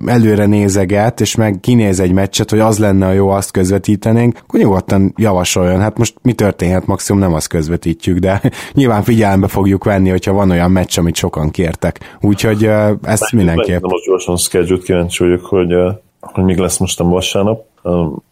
előre 0.06 0.46
nézeget, 0.46 1.22
és 1.22 1.36
meg 1.36 1.58
kinéz 1.62 2.00
egy 2.00 2.12
meccset, 2.12 2.50
hogy 2.50 2.60
az 2.60 2.80
lenne 2.80 3.08
a 3.08 3.12
jó, 3.12 3.30
azt 3.30 3.52
közvetítenénk, 3.52 4.38
akkor 4.44 4.60
nyugodtan 4.60 5.14
javasoljon. 5.18 5.80
Hát 5.80 5.98
most 5.98 6.16
mi 6.22 6.34
történhet, 6.34 6.86
maximum 6.86 7.22
nem 7.22 7.34
azt 7.34 7.48
közvetítjük, 7.48 8.18
de 8.18 8.42
nyilván 8.74 9.04
figyelembe 9.04 9.48
fogjuk 9.48 9.84
venni, 9.84 10.10
hogyha 10.10 10.34
van 10.34 10.52
olyan 10.52 10.72
meccs, 10.72 10.98
amit 10.98 11.16
sokan 11.16 11.50
kértek. 11.50 12.18
Úgyhogy 12.22 12.70
ezt 13.02 13.32
mindenképp. 13.32 13.82
Most 13.82 14.06
gyorsan 14.06 14.38
schedule 14.38 14.80
kíváncsi 14.84 15.24
vagyok, 15.24 15.46
hogy, 15.46 15.74
hogy 16.24 16.44
még 16.44 16.58
lesz 16.58 16.78
most 16.78 17.00
a 17.00 17.04
vasárnap, 17.04 17.66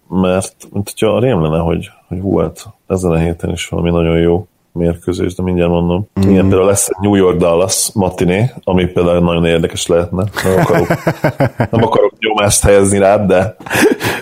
mert 0.07 0.55
mint 0.73 0.89
hogyha 0.89 1.19
rém 1.19 1.41
lenne, 1.41 1.59
hogy, 1.59 1.89
hogy 2.07 2.19
hú, 2.19 2.37
hát 2.37 2.65
ezen 2.87 3.11
a 3.11 3.17
héten 3.17 3.49
is 3.49 3.67
valami 3.67 3.89
nagyon 3.89 4.17
jó 4.17 4.45
mérkőzés, 4.73 5.35
de 5.35 5.43
mindjárt 5.43 5.69
mondom. 5.69 6.07
Mm. 6.19 6.29
Igen, 6.29 6.47
például 6.47 6.65
lesz 6.65 6.87
egy 6.87 6.95
New 7.01 7.15
York 7.15 7.37
Dallas 7.37 7.89
matiné, 7.93 8.51
ami 8.63 8.85
például 8.85 9.19
nagyon 9.19 9.45
érdekes 9.45 9.87
lehetne. 9.87 10.23
Nem 10.43 10.59
akarok, 10.59 10.87
nem 11.71 11.83
akarok 11.83 12.13
nyomást 12.19 12.63
helyezni 12.63 12.97
rád, 12.97 13.27
de 13.27 13.55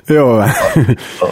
jó. 0.07 0.28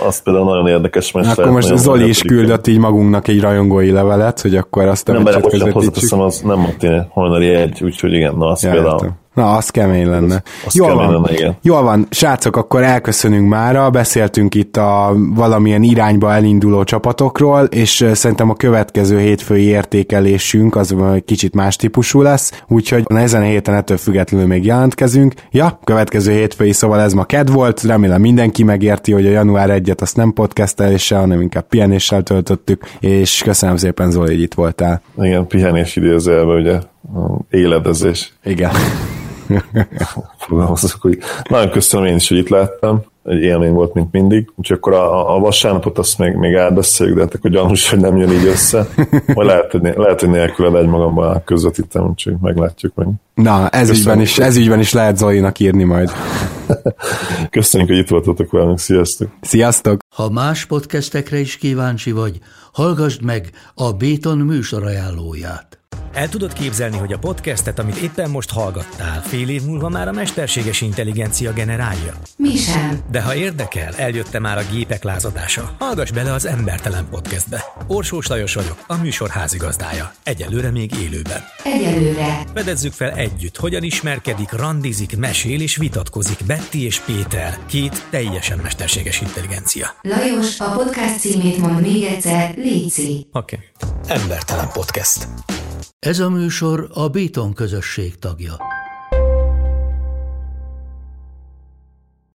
az 0.08 0.22
például 0.24 0.46
nagyon 0.46 0.68
érdekes 0.68 1.12
meccs 1.12 1.26
Akkor 1.26 1.52
most 1.52 1.76
Zoli 1.76 2.08
is 2.08 2.22
küldött 2.22 2.68
így 2.68 2.80
magunknak 2.80 3.28
egy 3.28 3.42
rajongói 3.42 3.92
levelet, 3.92 4.42
hogy 4.42 4.56
akkor 4.56 4.86
azt 4.86 5.10
a 5.10 5.12
nem, 5.12 5.22
meccset 5.22 5.48
közvetítsük. 5.48 6.20
az 6.20 6.42
nem 6.42 6.60
matiné, 6.60 7.02
hajnali 7.10 7.48
egy, 7.48 7.84
úgyhogy 7.84 8.14
igen, 8.14 8.36
na 8.36 8.48
az 8.48 8.64
ja, 8.64 8.72
például 8.72 8.94
értem. 8.94 9.26
Na, 9.38 9.56
az 9.56 9.70
kemény 9.70 10.08
lenne. 10.10 10.36
Az, 10.36 10.66
az 10.66 10.76
Jól 10.76 10.88
kemény 10.88 11.06
van. 11.06 11.14
Lenne, 11.14 11.34
igen. 11.34 11.58
Jól 11.62 11.82
van, 11.82 12.08
srácok, 12.10 12.56
akkor 12.56 12.84
elköszönünk 12.84 13.50
mára, 13.50 13.90
beszéltünk 13.90 14.56
itt 14.56 14.78
a 14.78 15.16
valamilyen 15.36 15.84
irányba 15.84 16.34
elinduló 16.34 16.84
csapatokról, 16.84 17.64
és 17.64 18.06
szerintem 18.14 18.50
a 18.50 18.56
következő 18.56 19.20
hétfői 19.20 19.64
értékelésünk 19.64 20.76
az 20.76 20.96
kicsit 21.26 21.56
más 21.56 21.76
típusú 21.76 22.22
lesz, 22.22 22.64
úgyhogy 22.68 23.04
ezen 23.08 23.42
a 23.42 23.46
héten 23.46 23.76
ettől 23.76 23.98
függetlenül 23.98 24.48
még 24.48 24.66
jelentkezünk. 24.66 25.34
Ja, 25.52 25.80
következő 25.84 26.32
hétfői, 26.32 26.72
szóval 26.72 27.00
ez 27.00 27.14
ma 27.14 27.24
ked 27.24 27.52
volt, 27.52 27.84
remélem 27.84 28.22
mindenki 28.22 28.64
megérti, 28.64 29.12
hogy 29.12 29.26
a 29.26 29.30
január 29.30 29.70
1-et 29.72 30.02
azt 30.02 30.16
nem 30.16 30.34
podcasteléssel, 30.34 31.20
hanem 31.20 31.42
inkább 31.42 31.68
pihenéssel 31.68 32.24
töltöttük, 32.24 32.84
és 33.00 33.42
köszönöm 33.44 33.78
szépen 33.78 34.12
Zoli, 34.12 34.34
hogy 34.34 34.42
itt 34.42 34.54
voltál. 34.54 35.02
Igen, 35.18 35.48
pihenés 35.48 35.96
idézőjelben, 35.96 36.56
ugye, 36.56 36.80
éledezés. 37.50 38.34
Igen 38.44 38.72
fogalmazok, 40.38 41.02
hogy 41.02 41.18
nagyon 41.50 41.70
köszönöm 41.70 42.06
én 42.06 42.16
is, 42.16 42.28
hogy 42.30 42.38
itt 42.38 42.50
láttam, 42.50 43.04
egy 43.24 43.42
élmény 43.42 43.74
volt, 43.74 43.94
mint 43.94 44.12
mindig. 44.12 44.52
Úgyhogy 44.56 44.78
akkor 44.78 44.94
a, 44.94 45.36
a 45.36 45.40
vasárnapot 45.40 45.98
azt 45.98 46.18
még, 46.18 46.34
még 46.34 46.56
átbeszéljük, 46.56 47.16
de 47.16 47.22
hát 47.22 47.34
akkor 47.34 47.52
gyanús, 47.52 47.90
hogy 47.90 48.00
nem 48.00 48.18
jön 48.18 48.32
így 48.32 48.46
össze. 48.46 48.88
Majd 49.34 49.48
lehet, 49.48 49.72
hogy, 49.72 49.94
lehet, 49.96 50.20
hogy 50.20 50.30
nélküled 50.30 50.76
egy 50.76 50.88
magamban 50.88 51.44
közvetítem, 51.44 52.08
úgyhogy 52.08 52.36
meglátjuk 52.42 52.96
meg. 52.96 53.08
Na, 53.38 53.70
ez 53.70 53.90
ügyben, 53.90 54.22
is, 54.22 54.38
ez 54.38 54.58
ügyben 54.58 54.80
is 54.80 54.94
lehet 54.94 55.18
Zolinak 55.18 55.60
írni 55.60 55.84
majd. 55.84 56.12
Köszönjük, 57.50 57.90
hogy 57.90 57.98
itt 57.98 58.08
voltatok 58.08 58.52
velünk, 58.52 58.80
sziasztok! 58.80 59.32
Sziasztok! 59.42 60.00
Ha 60.16 60.30
más 60.30 60.66
podcastekre 60.66 61.40
is 61.40 61.58
kíváncsi 61.58 62.12
vagy, 62.12 62.40
hallgassd 62.74 63.22
meg 63.22 63.50
a 63.74 63.92
Béton 63.92 64.38
műsor 64.38 64.84
ajánlóját. 64.86 65.78
El 66.18 66.30
tudod 66.30 66.54
képzelni, 66.54 66.98
hogy 66.98 67.14
a 67.14 67.18
podcastet, 67.18 67.80
amit 67.80 67.96
éppen 67.96 68.30
most 68.30 68.52
hallgattál, 68.52 69.22
fél 69.22 69.50
év 69.50 69.64
múlva 69.64 69.90
már 69.90 70.08
a 70.08 70.12
mesterséges 70.12 70.82
intelligencia 70.82 71.54
generálja? 71.54 72.14
Mi 72.38 72.56
sem. 72.56 73.00
De 73.12 73.22
ha 73.22 73.36
érdekel, 73.36 73.94
eljött 73.94 74.40
már 74.40 74.58
a 74.58 74.72
gépek 74.72 75.04
lázadása. 75.04 75.76
Hallgass 75.80 76.12
bele 76.12 76.34
az 76.34 76.46
Embertelen 76.46 77.08
podcastbe. 77.10 77.64
Orsós 77.88 78.28
Lajos 78.28 78.54
vagyok, 78.54 78.84
a 78.88 78.96
műsor 78.96 79.30
házigazdája. 79.30 80.12
Egyelőre 80.24 80.72
még 80.72 80.92
élőben. 80.96 81.42
Egyelőre. 81.64 82.44
Fedezzük 82.54 82.94
fel 82.94 83.12
együtt, 83.34 83.58
hogyan 83.58 83.84
ismerkedik, 83.84 84.52
randizik, 84.52 85.18
mesél 85.18 85.62
és 85.62 85.76
vitatkozik 85.76 86.40
Betty 86.46 86.72
és 86.72 87.00
Péter, 87.00 87.60
két 87.66 88.04
teljesen 88.10 88.60
mesterséges 88.64 89.22
intelligencia. 89.22 89.88
Lajos, 90.02 90.60
a 90.60 90.72
podcast 90.72 91.20
címét 91.20 91.58
mond 91.58 91.82
még 91.82 92.04
egyszer, 92.04 92.56
Léci. 92.56 93.28
Oké. 93.32 93.60
Okay. 93.82 94.18
Embertelen 94.18 94.68
podcast. 94.74 95.28
Ez 96.00 96.20
a 96.20 96.30
műsor 96.30 96.90
a 96.94 97.08
Béton 97.08 97.54
közösség 97.54 98.20
tagja. 98.20 98.58